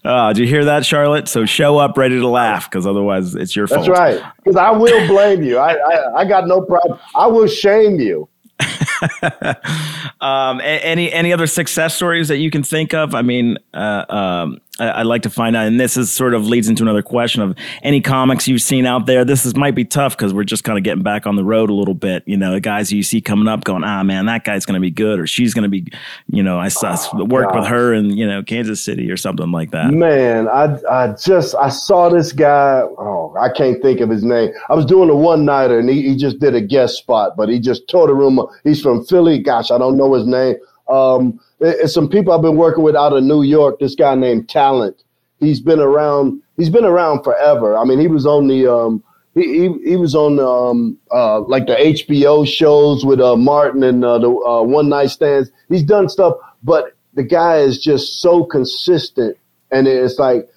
oh, 0.04 0.28
did 0.34 0.38
you 0.38 0.46
hear 0.46 0.64
that, 0.64 0.84
Charlotte? 0.84 1.28
So 1.28 1.46
show 1.46 1.78
up 1.78 1.96
ready 1.96 2.18
to 2.18 2.28
laugh, 2.28 2.70
because 2.70 2.86
otherwise 2.86 3.34
it's 3.34 3.54
your 3.54 3.66
fault. 3.66 3.86
That's 3.86 3.98
right. 3.98 4.22
Because 4.38 4.56
I 4.56 4.70
will 4.70 5.06
blame 5.06 5.42
you. 5.42 5.58
I, 5.58 5.74
I 5.74 6.20
I 6.20 6.24
got 6.24 6.46
no 6.46 6.62
problem. 6.62 6.98
I 7.14 7.26
will 7.26 7.46
shame 7.46 8.00
you. 8.00 8.28
Um, 10.20 10.60
any 10.64 11.12
any 11.12 11.32
other 11.32 11.46
success 11.46 11.94
stories 11.94 12.28
that 12.28 12.38
you 12.38 12.50
can 12.50 12.62
think 12.62 12.94
of? 12.94 13.14
I 13.14 13.22
mean, 13.22 13.58
uh, 13.74 14.04
um, 14.08 14.58
I'd 14.78 15.06
like 15.06 15.22
to 15.22 15.30
find 15.30 15.56
out, 15.56 15.66
and 15.66 15.80
this 15.80 15.96
is 15.96 16.10
sort 16.10 16.34
of 16.34 16.46
leads 16.46 16.68
into 16.68 16.82
another 16.82 17.02
question 17.02 17.42
of 17.42 17.56
any 17.82 18.00
comics 18.00 18.46
you've 18.46 18.62
seen 18.62 18.84
out 18.84 19.06
there. 19.06 19.24
This 19.24 19.46
is 19.46 19.56
might 19.56 19.74
be 19.74 19.84
tough 19.84 20.16
because 20.16 20.34
we're 20.34 20.44
just 20.44 20.64
kind 20.64 20.76
of 20.76 20.84
getting 20.84 21.02
back 21.02 21.26
on 21.26 21.36
the 21.36 21.44
road 21.44 21.70
a 21.70 21.74
little 21.74 21.94
bit. 21.94 22.22
You 22.26 22.36
know, 22.36 22.52
the 22.52 22.60
guys 22.60 22.92
you 22.92 23.02
see 23.02 23.20
coming 23.20 23.48
up, 23.48 23.64
going, 23.64 23.84
ah, 23.84 24.02
man, 24.02 24.26
that 24.26 24.44
guy's 24.44 24.66
going 24.66 24.74
to 24.74 24.80
be 24.80 24.90
good, 24.90 25.18
or 25.18 25.26
she's 25.26 25.54
going 25.54 25.62
to 25.62 25.68
be, 25.68 25.86
you 26.30 26.42
know, 26.42 26.58
I 26.58 26.68
saw 26.68 26.96
worked 27.24 27.54
with 27.54 27.66
her 27.66 27.94
in 27.94 28.10
you 28.10 28.26
know 28.26 28.42
Kansas 28.42 28.82
City 28.82 29.10
or 29.10 29.16
something 29.16 29.50
like 29.50 29.70
that. 29.70 29.92
Man, 29.92 30.48
I 30.48 30.76
I 30.90 31.14
just 31.14 31.54
I 31.56 31.68
saw 31.68 32.08
this 32.08 32.32
guy. 32.32 32.82
Oh, 32.98 33.34
I 33.38 33.48
can't 33.48 33.80
think 33.82 34.00
of 34.00 34.10
his 34.10 34.24
name. 34.24 34.50
I 34.68 34.74
was 34.74 34.84
doing 34.84 35.10
a 35.10 35.16
one 35.16 35.44
nighter 35.44 35.78
and 35.78 35.88
he, 35.88 36.02
he 36.02 36.16
just 36.16 36.38
did 36.38 36.54
a 36.54 36.60
guest 36.60 36.96
spot, 36.96 37.36
but 37.36 37.48
he 37.48 37.58
just 37.58 37.88
tore 37.88 38.06
the 38.06 38.14
room 38.14 38.38
up. 38.38 38.50
He's 38.64 38.82
from 38.82 39.04
Philly. 39.04 39.38
Gosh, 39.38 39.70
I 39.70 39.78
don't 39.78 39.96
know 39.96 40.12
his 40.14 40.26
name. 40.26 40.56
Um, 40.88 41.40
it's 41.60 41.94
some 41.94 42.08
people 42.08 42.32
I've 42.32 42.42
been 42.42 42.56
working 42.56 42.84
with 42.84 42.96
out 42.96 43.12
of 43.12 43.22
New 43.22 43.42
York. 43.42 43.78
This 43.78 43.94
guy 43.94 44.14
named 44.14 44.48
Talent. 44.48 45.02
He's 45.40 45.60
been 45.60 45.80
around. 45.80 46.42
He's 46.56 46.70
been 46.70 46.84
around 46.84 47.22
forever. 47.22 47.76
I 47.76 47.84
mean, 47.84 47.98
he 47.98 48.08
was 48.08 48.26
on 48.26 48.48
the 48.48 48.72
um, 48.72 49.02
he, 49.34 49.42
he 49.42 49.90
he 49.90 49.96
was 49.96 50.14
on 50.14 50.38
um 50.38 50.98
uh 51.12 51.40
like 51.40 51.66
the 51.66 51.74
HBO 51.74 52.46
shows 52.46 53.04
with 53.04 53.20
uh 53.20 53.36
Martin 53.36 53.82
and 53.82 54.04
uh, 54.04 54.18
the 54.18 54.30
uh, 54.30 54.62
one 54.62 54.88
night 54.88 55.10
stands. 55.10 55.50
He's 55.68 55.82
done 55.82 56.08
stuff, 56.08 56.34
but 56.62 56.96
the 57.14 57.22
guy 57.22 57.58
is 57.58 57.78
just 57.78 58.20
so 58.20 58.44
consistent, 58.44 59.36
and 59.70 59.86
it's 59.86 60.18
like 60.18 60.48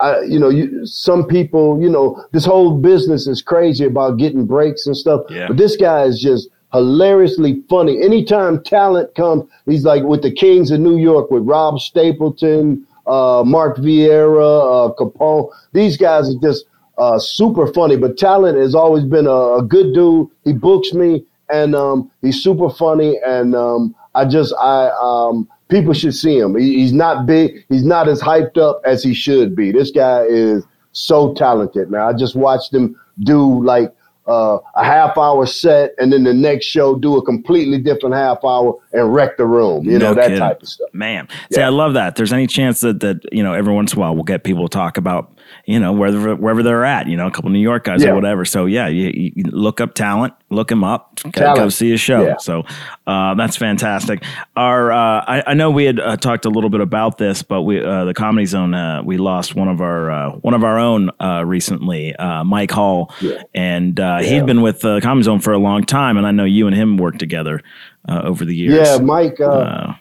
I, 0.00 0.20
you 0.22 0.38
know, 0.38 0.48
you, 0.48 0.86
some 0.86 1.26
people, 1.26 1.80
you 1.82 1.88
know, 1.88 2.24
this 2.32 2.44
whole 2.44 2.76
business 2.76 3.26
is 3.26 3.42
crazy 3.42 3.84
about 3.84 4.18
getting 4.18 4.46
breaks 4.46 4.86
and 4.86 4.96
stuff. 4.96 5.22
Yeah. 5.28 5.48
But 5.48 5.56
this 5.56 5.76
guy 5.76 6.04
is 6.04 6.20
just 6.20 6.48
hilariously 6.72 7.62
funny. 7.68 8.02
Anytime 8.02 8.62
talent 8.62 9.14
comes, 9.14 9.44
he's 9.66 9.84
like 9.84 10.02
with 10.02 10.22
the 10.22 10.32
Kings 10.32 10.70
of 10.70 10.80
New 10.80 10.98
York 10.98 11.30
with 11.30 11.44
Rob 11.44 11.80
Stapleton, 11.80 12.86
uh, 13.06 13.42
Mark 13.46 13.78
Vieira, 13.78 14.90
uh, 14.90 14.94
Capone. 14.94 15.50
These 15.72 15.96
guys 15.96 16.28
are 16.28 16.38
just 16.40 16.66
uh, 16.98 17.18
super 17.18 17.72
funny. 17.72 17.96
But 17.96 18.18
talent 18.18 18.58
has 18.58 18.74
always 18.74 19.04
been 19.04 19.26
a, 19.26 19.56
a 19.56 19.62
good 19.62 19.94
dude. 19.94 20.28
He 20.44 20.52
books 20.52 20.92
me, 20.92 21.24
and 21.48 21.74
um, 21.74 22.10
he's 22.20 22.42
super 22.42 22.70
funny. 22.70 23.18
And 23.24 23.54
um, 23.54 23.94
I 24.14 24.24
just, 24.24 24.54
I, 24.60 24.90
um, 25.00 25.48
people 25.68 25.94
should 25.94 26.14
see 26.14 26.38
him. 26.38 26.56
He, 26.56 26.80
he's 26.80 26.92
not 26.92 27.24
big. 27.24 27.64
He's 27.68 27.84
not 27.84 28.08
as 28.08 28.20
hyped 28.20 28.58
up 28.58 28.82
as 28.84 29.02
he 29.02 29.14
should 29.14 29.56
be. 29.56 29.72
This 29.72 29.90
guy 29.90 30.22
is 30.22 30.64
so 30.92 31.34
talented, 31.34 31.90
man. 31.90 32.02
I 32.02 32.12
just 32.12 32.36
watched 32.36 32.74
him 32.74 32.98
do 33.20 33.64
like 33.64 33.94
uh, 34.28 34.58
a 34.74 34.84
half 34.84 35.16
hour 35.16 35.46
set 35.46 35.94
and 35.98 36.12
then 36.12 36.24
the 36.24 36.34
next 36.34 36.66
show 36.66 36.94
do 36.94 37.16
a 37.16 37.24
completely 37.24 37.78
different 37.78 38.14
half 38.14 38.38
hour 38.44 38.78
and 38.92 39.12
wreck 39.12 39.38
the 39.38 39.46
room. 39.46 39.84
You 39.86 39.98
know, 39.98 40.14
that 40.14 40.24
kidding. 40.24 40.38
type 40.38 40.62
of 40.62 40.68
stuff. 40.68 40.88
Man, 40.92 41.26
see, 41.52 41.60
Yeah. 41.60 41.66
I 41.66 41.70
love 41.70 41.94
that. 41.94 42.16
There's 42.16 42.32
any 42.32 42.46
chance 42.46 42.80
that 42.80 43.00
that 43.00 43.20
you 43.32 43.42
know 43.42 43.54
every 43.54 43.72
once 43.72 43.92
in 43.92 43.98
a 43.98 44.00
while 44.00 44.14
we'll 44.14 44.24
get 44.24 44.44
people 44.44 44.68
to 44.68 44.72
talk 44.72 44.98
about 44.98 45.37
you 45.66 45.78
know 45.80 45.92
wherever 45.92 46.34
wherever 46.36 46.62
they're 46.62 46.84
at. 46.84 47.06
You 47.08 47.16
know, 47.16 47.26
a 47.26 47.30
couple 47.30 47.50
New 47.50 47.58
York 47.60 47.84
guys 47.84 48.02
Yeah. 48.02 48.10
or 48.10 48.14
whatever. 48.14 48.44
So 48.44 48.66
yeah, 48.66 48.88
you, 48.88 49.32
you 49.36 49.44
look 49.44 49.80
up 49.80 49.94
talent, 49.94 50.34
look 50.50 50.70
him 50.70 50.84
up, 50.84 51.20
go, 51.24 51.30
Talent. 51.30 51.56
go 51.58 51.68
see 51.68 51.92
a 51.92 51.96
show. 51.96 52.22
Yeah. 52.26 52.36
So 52.38 52.64
uh, 53.06 53.34
that's 53.34 53.56
fantastic. 53.56 54.22
Our 54.56 54.92
uh, 54.92 55.24
I, 55.26 55.42
I 55.48 55.54
know 55.54 55.70
we 55.70 55.84
had 55.84 56.00
uh, 56.00 56.16
talked 56.16 56.44
a 56.44 56.50
little 56.50 56.70
bit 56.70 56.80
about 56.80 57.18
this, 57.18 57.42
but 57.42 57.62
we 57.62 57.82
uh, 57.84 58.04
the 58.04 58.14
Comedy 58.14 58.46
Zone 58.46 58.74
uh, 58.74 59.02
we 59.02 59.16
lost 59.18 59.54
one 59.54 59.68
of 59.68 59.80
our 59.80 60.10
uh, 60.10 60.30
one 60.32 60.54
of 60.54 60.64
our 60.64 60.78
own 60.78 61.10
uh, 61.20 61.44
recently, 61.44 62.14
uh, 62.16 62.44
Mike 62.44 62.70
Hall, 62.70 63.12
and 63.54 63.98
uh, 64.00 64.18
he'd 64.18 64.46
been 64.46 64.62
with 64.62 64.80
the 64.80 65.00
Comedy 65.00 65.24
Zone 65.24 65.40
for 65.40 65.52
a 65.52 65.58
long 65.58 65.84
time, 65.84 66.16
and 66.16 66.26
I 66.26 66.30
know 66.30 66.44
you 66.44 66.66
and 66.66 66.74
him 66.76 66.96
worked 66.96 67.18
together 67.18 67.62
uh, 68.08 68.22
over 68.24 68.44
the 68.44 68.54
years. 68.54 68.86
Yeah, 68.88 68.98
Mike. 68.98 69.38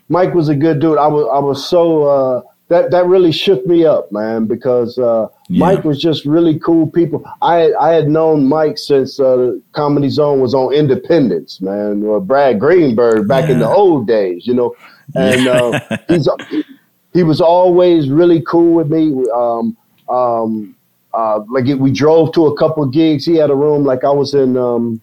Mike 0.10 0.34
was 0.34 0.50
a 0.50 0.56
good 0.56 0.80
dude. 0.80 0.98
I 0.98 1.08
was 1.08 1.28
I 1.34 1.40
was 1.40 1.68
so 1.68 2.04
uh, 2.04 2.42
that 2.70 2.92
that 2.92 3.06
really 3.06 3.32
shook 3.32 3.66
me 3.66 3.86
up, 3.86 4.12
man, 4.12 4.46
because 4.46 4.98
uh, 4.98 5.28
Yeah. 5.50 5.60
Mike 5.66 5.84
was 5.86 6.02
just 6.02 6.26
really 6.26 6.60
cool 6.60 6.88
people. 6.88 7.24
I 7.42 7.72
I 7.80 7.94
had 7.94 8.10
known 8.10 8.48
Mike 8.50 8.78
since 8.78 9.18
uh, 9.20 9.54
Comedy 9.72 10.10
Zone 10.10 10.42
was 10.42 10.54
on 10.54 10.74
Independence, 10.74 11.62
man. 11.62 12.04
Or 12.04 12.20
Brad 12.20 12.60
Greenberg 12.60 13.28
back 13.28 13.50
in 13.50 13.60
the 13.60 13.68
old 13.68 14.08
days, 14.08 14.46
you 14.46 14.54
know, 14.54 14.76
and 15.16 15.48
uh, 15.48 15.80
he's 16.10 16.28
he 17.14 17.24
was 17.24 17.40
always 17.40 18.10
really 18.10 18.42
cool 18.42 18.74
with 18.74 18.90
me. 18.92 19.14
Um, 19.34 19.78
um, 20.10 20.76
uh, 21.14 21.40
like 21.50 21.66
we 21.80 21.92
drove 21.92 22.34
to 22.34 22.46
a 22.48 22.58
couple 22.58 22.84
of 22.84 22.92
gigs. 22.92 23.26
He 23.26 23.36
had 23.38 23.50
a 23.50 23.56
room 23.56 23.86
like 23.86 24.04
I 24.04 24.12
was 24.12 24.34
in. 24.34 24.58
Um, 24.58 25.00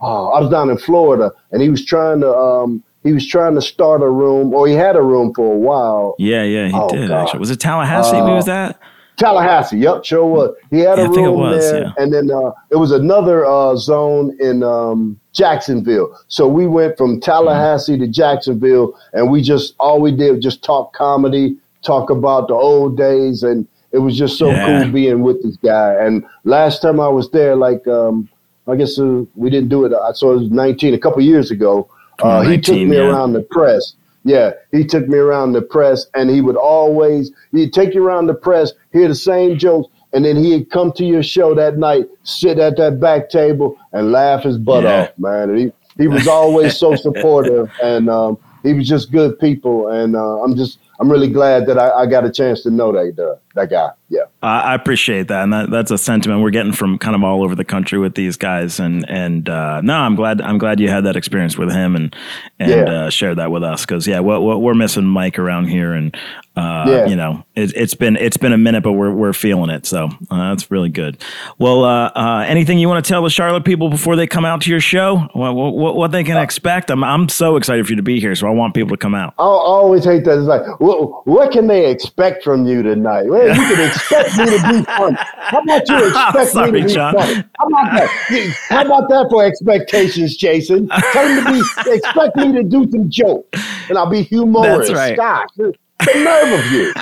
oh, 0.00 0.28
I 0.28 0.40
was 0.40 0.50
down 0.50 0.70
in 0.70 0.78
Florida, 0.78 1.32
and 1.50 1.60
he 1.60 1.68
was 1.68 1.84
trying 1.84 2.20
to. 2.20 2.32
Um, 2.32 2.82
he 3.02 3.12
was 3.12 3.26
trying 3.28 3.54
to 3.56 3.60
start 3.60 4.02
a 4.02 4.08
room, 4.08 4.54
or 4.54 4.66
he 4.66 4.72
had 4.74 4.96
a 4.96 5.02
room 5.02 5.34
for 5.34 5.52
a 5.52 5.58
while. 5.58 6.14
Yeah, 6.18 6.42
yeah, 6.44 6.68
he 6.68 6.72
Oh, 6.74 6.88
did. 6.88 7.08
God. 7.08 7.24
Actually, 7.24 7.40
was 7.40 7.50
it 7.50 7.60
Tallahassee? 7.60 8.16
Uh, 8.16 8.34
was 8.34 8.46
that? 8.46 8.80
Tallahassee, 9.16 9.78
yep, 9.78 10.04
sure 10.04 10.24
was. 10.26 10.56
He 10.70 10.80
had 10.80 10.98
Yeah, 10.98 11.04
a 11.04 11.08
I 11.08 11.08
think 11.08 11.18
it 11.18 11.30
room 11.30 11.38
was, 11.40 11.70
there, 11.70 11.82
yeah. 11.82 11.92
and 11.98 12.12
then 12.12 12.30
uh, 12.30 12.50
it 12.70 12.76
was 12.76 12.90
another 12.90 13.46
uh, 13.46 13.76
zone 13.76 14.36
in 14.40 14.62
um, 14.62 15.18
Jacksonville. 15.32 16.16
So 16.28 16.48
we 16.48 16.66
went 16.66 16.96
from 16.96 17.20
Tallahassee 17.20 17.98
to 17.98 18.08
Jacksonville, 18.08 18.98
and 19.12 19.30
we 19.30 19.40
just 19.42 19.74
all 19.78 20.00
we 20.00 20.10
did 20.10 20.32
was 20.32 20.42
just 20.42 20.64
talk 20.64 20.92
comedy, 20.94 21.56
talk 21.82 22.10
about 22.10 22.48
the 22.48 22.54
old 22.54 22.96
days, 22.96 23.42
and 23.44 23.66
it 23.92 23.98
was 23.98 24.18
just 24.18 24.36
so 24.38 24.50
Yeah. 24.50 24.82
cool 24.82 24.92
being 24.92 25.22
with 25.22 25.42
this 25.44 25.56
guy. 25.58 25.94
And 25.94 26.24
last 26.44 26.82
time 26.82 26.98
I 26.98 27.08
was 27.08 27.30
there, 27.30 27.54
like 27.54 27.86
um, 27.86 28.28
I 28.66 28.74
guess 28.74 28.98
uh, 28.98 29.24
we 29.36 29.48
didn't 29.50 29.68
do 29.68 29.84
it. 29.84 29.92
I 29.92 30.10
saw 30.12 30.32
it 30.32 30.38
was 30.40 30.50
19 30.50 30.92
a 30.94 30.98
couple 30.98 31.22
years 31.22 31.50
ago. 31.52 31.88
Uh, 32.20 32.42
he 32.42 32.58
took 32.60 32.76
me 32.76 32.96
around 32.96 33.32
the 33.34 33.42
press. 33.42 33.94
Yeah, 34.24 34.52
he 34.72 34.84
took 34.84 35.06
me 35.06 35.18
around 35.18 35.52
the 35.52 35.62
press, 35.62 36.06
and 36.14 36.30
he 36.30 36.40
would 36.40 36.56
always 36.56 37.30
he'd 37.52 37.72
take 37.72 37.94
you 37.94 38.04
around 38.04 38.26
the 38.26 38.34
press, 38.34 38.72
hear 38.92 39.06
the 39.08 39.14
same 39.14 39.58
jokes, 39.58 39.88
and 40.14 40.24
then 40.24 40.36
he'd 40.36 40.70
come 40.70 40.92
to 40.92 41.04
your 41.04 41.22
show 41.22 41.54
that 41.54 41.76
night, 41.76 42.06
sit 42.22 42.58
at 42.58 42.76
that 42.78 42.98
back 43.00 43.28
table, 43.28 43.76
and 43.92 44.12
laugh 44.12 44.44
his 44.44 44.56
butt 44.58 44.84
Yeah. 44.84 45.02
off, 45.02 45.10
man. 45.18 45.50
And 45.50 45.58
he 45.58 45.72
he 45.98 46.08
was 46.08 46.26
always 46.26 46.76
so 46.76 46.96
supportive, 46.96 47.70
and 47.82 48.08
um, 48.08 48.38
he 48.62 48.72
was 48.72 48.88
just 48.88 49.12
good 49.12 49.38
people, 49.38 49.88
and 49.88 50.16
uh, 50.16 50.42
I'm 50.42 50.56
just 50.56 50.78
I'm 51.00 51.10
really 51.10 51.28
glad 51.28 51.66
that 51.66 51.78
I, 51.78 51.90
I 51.90 52.06
got 52.06 52.24
a 52.24 52.30
chance 52.30 52.62
to 52.62 52.70
know 52.70 52.92
that 52.92 53.18
uh, 53.18 53.36
that 53.54 53.70
guy. 53.70 53.90
Yeah. 54.08 54.22
I 54.42 54.74
appreciate 54.74 55.28
that, 55.28 55.42
and 55.42 55.52
that, 55.52 55.70
that's 55.70 55.90
a 55.90 55.96
sentiment 55.98 56.42
we're 56.42 56.50
getting 56.50 56.72
from 56.72 56.98
kind 56.98 57.16
of 57.16 57.24
all 57.24 57.42
over 57.42 57.54
the 57.54 57.64
country 57.64 57.98
with 57.98 58.14
these 58.14 58.36
guys. 58.36 58.78
And 58.78 59.08
and 59.08 59.48
uh, 59.48 59.80
no, 59.80 59.94
I'm 59.96 60.14
glad 60.16 60.40
I'm 60.40 60.58
glad 60.58 60.78
you 60.80 60.88
had 60.88 61.04
that 61.04 61.16
experience 61.16 61.56
with 61.56 61.72
him 61.72 61.96
and 61.96 62.14
and 62.60 62.70
Yeah. 62.70 62.82
uh, 63.06 63.10
shared 63.10 63.38
that 63.38 63.50
with 63.50 63.64
us 63.64 63.84
because 63.86 64.06
yeah, 64.06 64.20
we're, 64.20 64.38
we're 64.38 64.58
we're 64.58 64.74
missing 64.74 65.04
Mike 65.04 65.38
around 65.38 65.66
here, 65.68 65.92
and 65.94 66.14
uh, 66.56 66.84
Yeah. 66.86 67.06
you 67.06 67.16
know 67.16 67.44
it, 67.56 67.72
it's 67.74 67.94
been 67.94 68.16
it's 68.16 68.36
been 68.36 68.52
a 68.52 68.58
minute, 68.58 68.82
but 68.82 68.92
we're 68.92 69.12
we're 69.12 69.32
feeling 69.32 69.70
it, 69.70 69.86
so 69.86 70.10
uh, 70.30 70.50
that's 70.50 70.70
really 70.70 70.90
good. 70.90 71.16
Well, 71.58 71.84
uh, 71.84 72.08
uh, 72.14 72.44
anything 72.46 72.78
you 72.78 72.88
want 72.90 73.02
to 73.04 73.08
tell 73.08 73.22
the 73.22 73.30
Charlotte 73.30 73.64
people 73.64 73.88
before 73.88 74.14
they 74.14 74.26
come 74.26 74.44
out 74.44 74.60
to 74.62 74.70
your 74.70 74.80
show? 74.80 75.26
What 75.32 75.54
what, 75.54 75.96
what 75.96 76.12
they 76.12 76.22
can 76.22 76.36
expect? 76.36 76.90
I'm 76.90 77.02
I'm 77.02 77.30
so 77.30 77.56
excited 77.56 77.86
for 77.86 77.92
you 77.92 77.96
to 77.96 78.02
be 78.02 78.20
here, 78.20 78.34
so 78.34 78.46
I 78.46 78.50
want 78.50 78.74
people 78.74 78.90
to 78.90 78.98
come 78.98 79.14
out. 79.14 79.32
I 79.38 79.42
I 79.42 79.46
always 79.46 80.04
hate 80.04 80.24
that. 80.26 80.38
It's 80.38 80.46
like, 80.46 80.62
what, 80.84 81.26
what 81.26 81.50
can 81.52 81.66
they 81.66 81.90
expect 81.90 82.44
from 82.44 82.66
you 82.66 82.82
tonight? 82.82 83.26
Well, 83.28 83.48
you 83.48 83.54
can 83.54 83.88
expect 83.88 84.36
me 84.38 84.44
to 84.44 84.68
be 84.80 84.84
funny. 84.84 85.16
How 85.18 85.60
about 85.62 85.88
you 85.88 86.06
expect 86.08 86.50
Sorry, 86.50 86.72
me 86.72 86.80
to 86.82 86.86
be 86.86 86.92
John. 86.92 87.14
funny? 87.14 87.34
How 87.58 87.66
about 87.68 87.92
that? 87.92 88.56
How 88.68 88.84
about 88.84 89.08
that 89.08 89.26
for 89.30 89.44
expectations, 89.44 90.36
Jason? 90.36 90.88
Tell 90.88 91.26
them 91.28 91.44
to 91.46 91.52
be 91.86 91.90
expect 91.92 92.36
me 92.36 92.52
to 92.52 92.62
do 92.62 92.88
some 92.90 93.08
jokes, 93.10 93.60
and 93.88 93.96
I'll 93.96 94.10
be 94.10 94.22
humorous. 94.22 94.88
That's 94.88 95.18
right. 95.18 95.46
The 95.56 95.74
nerve 96.16 96.60
of 96.60 96.72
you! 96.72 96.92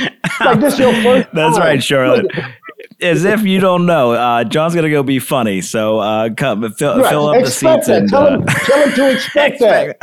like 0.46 0.60
this 0.60 0.78
your 0.78 0.92
first. 1.02 1.28
That's 1.34 1.56
time. 1.58 1.66
right, 1.66 1.82
Charlotte. 1.82 2.26
As 3.00 3.24
if 3.24 3.42
you 3.42 3.58
don't 3.60 3.84
know, 3.84 4.12
uh, 4.12 4.44
John's 4.44 4.74
gonna 4.74 4.88
go 4.90 5.02
be 5.02 5.18
funny. 5.18 5.60
So 5.60 5.98
uh, 5.98 6.30
come 6.34 6.72
fill, 6.74 6.98
Right. 7.00 7.10
fill 7.10 7.26
up 7.28 7.44
the 7.44 7.50
seats 7.50 7.86
that. 7.88 8.02
and 8.02 8.08
tell, 8.08 8.22
uh, 8.26 8.30
them, 8.38 8.46
tell 8.46 8.78
them 8.86 8.92
to 8.94 9.10
expect 9.14 9.58
that. 9.60 9.98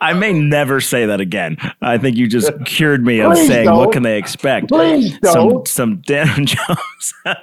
I 0.00 0.12
may 0.14 0.32
never 0.32 0.80
say 0.80 1.06
that 1.06 1.20
again. 1.20 1.56
I 1.80 1.98
think 1.98 2.16
you 2.16 2.26
just 2.26 2.50
cured 2.64 3.04
me 3.04 3.20
of 3.20 3.32
Please 3.32 3.48
saying 3.48 3.70
what 3.70 3.84
don't. 3.84 3.92
can 3.92 4.02
they 4.02 4.18
expect? 4.18 4.68
Please 4.68 5.18
Some 5.24 5.48
don't. 5.48 5.68
some 5.68 5.96
Dan 6.06 6.46
Jones. 6.46 7.14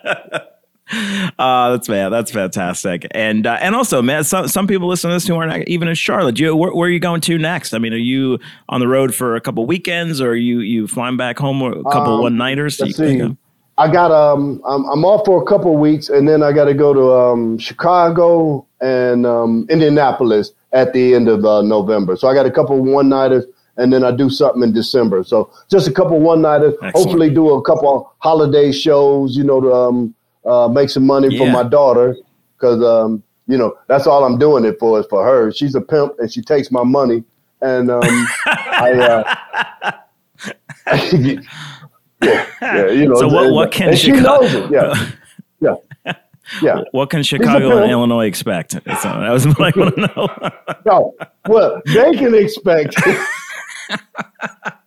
Uh, 1.39 1.71
that's 1.71 1.89
man, 1.89 2.11
that's 2.11 2.29
fantastic, 2.29 3.07
and 3.11 3.47
uh, 3.47 3.57
and 3.61 3.73
also, 3.73 4.01
man, 4.01 4.23
some 4.23 4.47
some 4.47 4.67
people 4.67 4.87
listen 4.87 5.09
to 5.09 5.15
this 5.15 5.25
who 5.25 5.33
aren't 5.35 5.67
even 5.67 5.87
in 5.87 5.95
Charlotte. 5.95 6.37
You, 6.37 6.55
where, 6.55 6.71
where 6.71 6.87
are 6.87 6.91
you 6.91 6.99
going 6.99 7.21
to 7.21 7.37
next? 7.39 7.73
I 7.73 7.79
mean, 7.79 7.93
are 7.93 7.97
you 7.97 8.37
on 8.69 8.79
the 8.79 8.87
road 8.87 9.15
for 9.15 9.35
a 9.35 9.41
couple 9.41 9.65
weekends, 9.65 10.21
or 10.21 10.31
are 10.31 10.35
you 10.35 10.59
you 10.59 10.85
flying 10.87 11.17
back 11.17 11.39
home 11.39 11.63
a 11.63 11.81
couple 11.89 12.15
Um, 12.15 12.21
one 12.21 12.37
nighters? 12.37 12.79
Let's 12.79 12.97
see. 12.97 13.35
I 13.77 13.91
got 13.91 14.11
um 14.11 14.61
I'm, 14.65 14.85
I'm 14.85 15.05
off 15.05 15.25
for 15.25 15.41
a 15.41 15.45
couple 15.45 15.73
of 15.73 15.79
weeks 15.79 16.09
and 16.09 16.27
then 16.27 16.43
I 16.43 16.51
got 16.51 16.65
to 16.65 16.73
go 16.73 16.93
to 16.93 17.11
um 17.13 17.57
Chicago 17.57 18.65
and 18.81 19.25
um 19.25 19.65
Indianapolis 19.69 20.51
at 20.73 20.93
the 20.93 21.15
end 21.15 21.27
of 21.27 21.45
uh, 21.45 21.61
November. 21.61 22.15
So 22.15 22.27
I 22.27 22.33
got 22.33 22.45
a 22.45 22.51
couple 22.51 22.79
one 22.83 23.09
nighters 23.09 23.45
and 23.77 23.91
then 23.91 24.03
I 24.03 24.11
do 24.11 24.29
something 24.29 24.61
in 24.61 24.73
December. 24.73 25.23
So 25.23 25.51
just 25.69 25.87
a 25.87 25.91
couple 25.91 26.19
one 26.19 26.41
nighters. 26.41 26.75
Hopefully 26.93 27.29
do 27.31 27.49
a 27.51 27.61
couple 27.63 28.13
holiday 28.19 28.71
shows. 28.71 29.35
You 29.35 29.43
know 29.43 29.61
to 29.61 29.73
um 29.73 30.15
uh, 30.45 30.67
make 30.67 30.89
some 30.89 31.07
money 31.07 31.35
for 31.37 31.47
my 31.49 31.63
daughter 31.63 32.15
because 32.55 32.83
um 32.83 33.23
you 33.47 33.57
know 33.57 33.73
that's 33.87 34.05
all 34.05 34.23
I'm 34.23 34.37
doing 34.37 34.65
it 34.65 34.77
for 34.79 34.99
is 34.99 35.05
for 35.07 35.23
her. 35.23 35.51
She's 35.51 35.73
a 35.73 35.81
pimp 35.81 36.13
and 36.19 36.31
she 36.31 36.41
takes 36.41 36.69
my 36.69 36.83
money 36.83 37.23
and 37.61 37.89
um 37.89 38.03
I. 38.45 38.91
Uh, 38.93 39.91
yeah, 42.23 42.45
yeah, 42.61 42.87
you 42.89 43.07
know. 43.07 43.15
So 43.15 43.27
what- 43.27 43.51
what 43.51 43.71
can 43.71 43.89
and 43.89 43.97
she 43.97 44.11
Chicago- 44.15 44.41
knows 44.41 44.53
it? 44.53 44.71
Yeah, 44.71 45.09
yeah, 46.05 46.13
yeah. 46.61 46.81
What 46.91 47.09
can 47.09 47.23
Chicago 47.23 47.77
and 47.81 47.91
Illinois 47.91 48.25
expect? 48.27 48.71
So 48.73 48.79
that 48.83 49.29
was 49.31 49.47
what 49.47 49.61
I 49.75 49.79
want 49.79 49.95
to 49.95 50.01
know. 50.15 50.27
No, 50.85 51.15
well, 51.47 51.81
they 51.85 52.13
can 52.15 52.35
expect. 52.35 52.95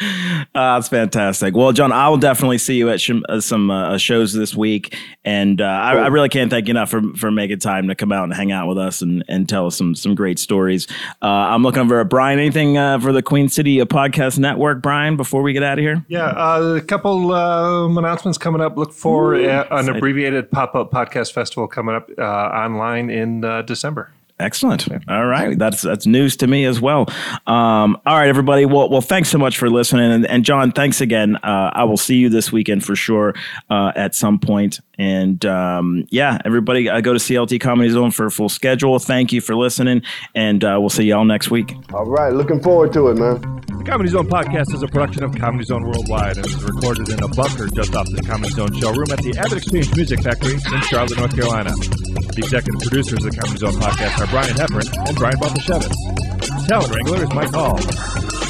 Uh, 0.00 0.44
that's 0.54 0.88
fantastic. 0.88 1.54
Well, 1.56 1.72
John, 1.72 1.92
I 1.92 2.08
will 2.08 2.16
definitely 2.18 2.58
see 2.58 2.76
you 2.76 2.90
at 2.90 3.00
sh- 3.00 3.10
uh, 3.28 3.40
some 3.40 3.70
uh, 3.70 3.98
shows 3.98 4.32
this 4.32 4.54
week, 4.54 4.96
and 5.24 5.60
uh, 5.60 5.64
I, 5.64 5.92
I 5.94 6.06
really 6.08 6.28
can't 6.28 6.50
thank 6.50 6.66
you 6.68 6.72
enough 6.72 6.90
for, 6.90 7.02
for 7.14 7.30
making 7.30 7.58
time 7.60 7.88
to 7.88 7.94
come 7.94 8.12
out 8.12 8.24
and 8.24 8.34
hang 8.34 8.52
out 8.52 8.68
with 8.68 8.78
us 8.78 9.02
and, 9.02 9.24
and 9.28 9.48
tell 9.48 9.66
us 9.66 9.76
some 9.76 9.94
some 9.94 10.14
great 10.14 10.38
stories. 10.38 10.86
Uh, 11.22 11.26
I'm 11.26 11.62
looking 11.62 11.82
over 11.82 12.00
at 12.00 12.08
Brian. 12.08 12.38
Anything 12.38 12.76
uh, 12.78 12.98
for 12.98 13.12
the 13.12 13.22
Queen 13.22 13.48
City 13.48 13.78
Podcast 13.78 14.38
Network, 14.38 14.82
Brian? 14.82 15.16
Before 15.16 15.42
we 15.42 15.52
get 15.52 15.62
out 15.62 15.78
of 15.78 15.82
here, 15.82 16.04
Yeah, 16.08 16.26
uh, 16.26 16.74
a 16.76 16.80
couple 16.80 17.32
um, 17.32 17.96
announcements 17.98 18.38
coming 18.38 18.60
up. 18.60 18.76
Look 18.76 18.92
for 18.92 19.34
uh, 19.34 19.38
an 19.38 19.60
exciting. 19.60 19.96
abbreviated 19.96 20.50
pop 20.50 20.74
up 20.74 20.90
podcast 20.90 21.32
festival 21.32 21.66
coming 21.68 21.94
up 21.94 22.10
uh, 22.18 22.22
online 22.22 23.08
in 23.10 23.44
uh, 23.44 23.62
December. 23.62 24.10
Excellent. 24.38 24.86
All 25.08 25.26
right, 25.26 25.58
that's 25.58 25.80
that's 25.80 26.06
news 26.06 26.36
to 26.36 26.46
me 26.46 26.66
as 26.66 26.78
well. 26.78 27.06
Um, 27.46 27.96
all 28.04 28.18
right, 28.18 28.28
everybody. 28.28 28.66
Well, 28.66 28.90
well, 28.90 29.00
thanks 29.00 29.30
so 29.30 29.38
much 29.38 29.56
for 29.56 29.70
listening, 29.70 30.12
and, 30.12 30.26
and 30.26 30.44
John, 30.44 30.72
thanks 30.72 31.00
again. 31.00 31.36
Uh, 31.36 31.70
I 31.72 31.84
will 31.84 31.96
see 31.96 32.16
you 32.16 32.28
this 32.28 32.52
weekend 32.52 32.84
for 32.84 32.94
sure 32.94 33.34
uh, 33.70 33.92
at 33.96 34.14
some 34.14 34.38
point. 34.38 34.80
And 34.98 35.44
um, 35.44 36.06
yeah, 36.10 36.38
everybody, 36.44 36.88
uh, 36.88 37.00
go 37.00 37.12
to 37.12 37.18
CLT 37.18 37.60
Comedy 37.60 37.90
Zone 37.90 38.10
for 38.10 38.26
a 38.26 38.30
full 38.30 38.48
schedule. 38.48 38.98
Thank 38.98 39.32
you 39.32 39.40
for 39.40 39.54
listening, 39.54 40.02
and 40.34 40.64
uh, 40.64 40.76
we'll 40.80 40.88
see 40.88 41.04
y'all 41.04 41.24
next 41.24 41.50
week. 41.50 41.74
All 41.92 42.06
right, 42.06 42.32
looking 42.32 42.60
forward 42.60 42.92
to 42.94 43.08
it, 43.08 43.16
man. 43.16 43.40
The 43.78 43.84
Comedy 43.84 44.08
Zone 44.08 44.26
podcast 44.26 44.74
is 44.74 44.82
a 44.82 44.88
production 44.88 45.22
of 45.22 45.34
Comedy 45.34 45.64
Zone 45.64 45.84
Worldwide 45.84 46.38
and 46.38 46.46
is 46.46 46.64
recorded 46.64 47.08
in 47.10 47.22
a 47.22 47.28
bunker 47.28 47.68
just 47.68 47.94
off 47.94 48.06
the 48.10 48.22
Comedy 48.22 48.52
Zone 48.52 48.72
showroom 48.80 49.10
at 49.12 49.18
the 49.18 49.32
AvidXchange 49.32 49.94
Music 49.96 50.22
Factory 50.22 50.54
in 50.54 50.80
Charlotte, 50.82 51.18
North 51.18 51.34
Carolina. 51.34 51.70
The 51.70 52.38
executive 52.38 52.80
producers 52.80 53.24
of 53.24 53.32
the 53.32 53.38
Comedy 53.38 53.58
Zone 53.58 53.74
podcast 53.74 54.20
are 54.22 54.30
Brian 54.30 54.54
Heffron 54.54 55.08
and 55.08 55.16
Brian 55.16 55.36
Baltashevitz. 55.36 56.66
Talent 56.66 56.94
Wrangler 56.94 57.22
is 57.22 57.32
Mike 57.34 57.52
Hall. 57.52 58.45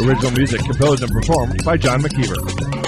Original 0.00 0.30
music 0.32 0.60
composed 0.62 1.02
and 1.02 1.12
performed 1.12 1.64
by 1.64 1.76
John 1.76 2.00
McKeever. 2.02 2.79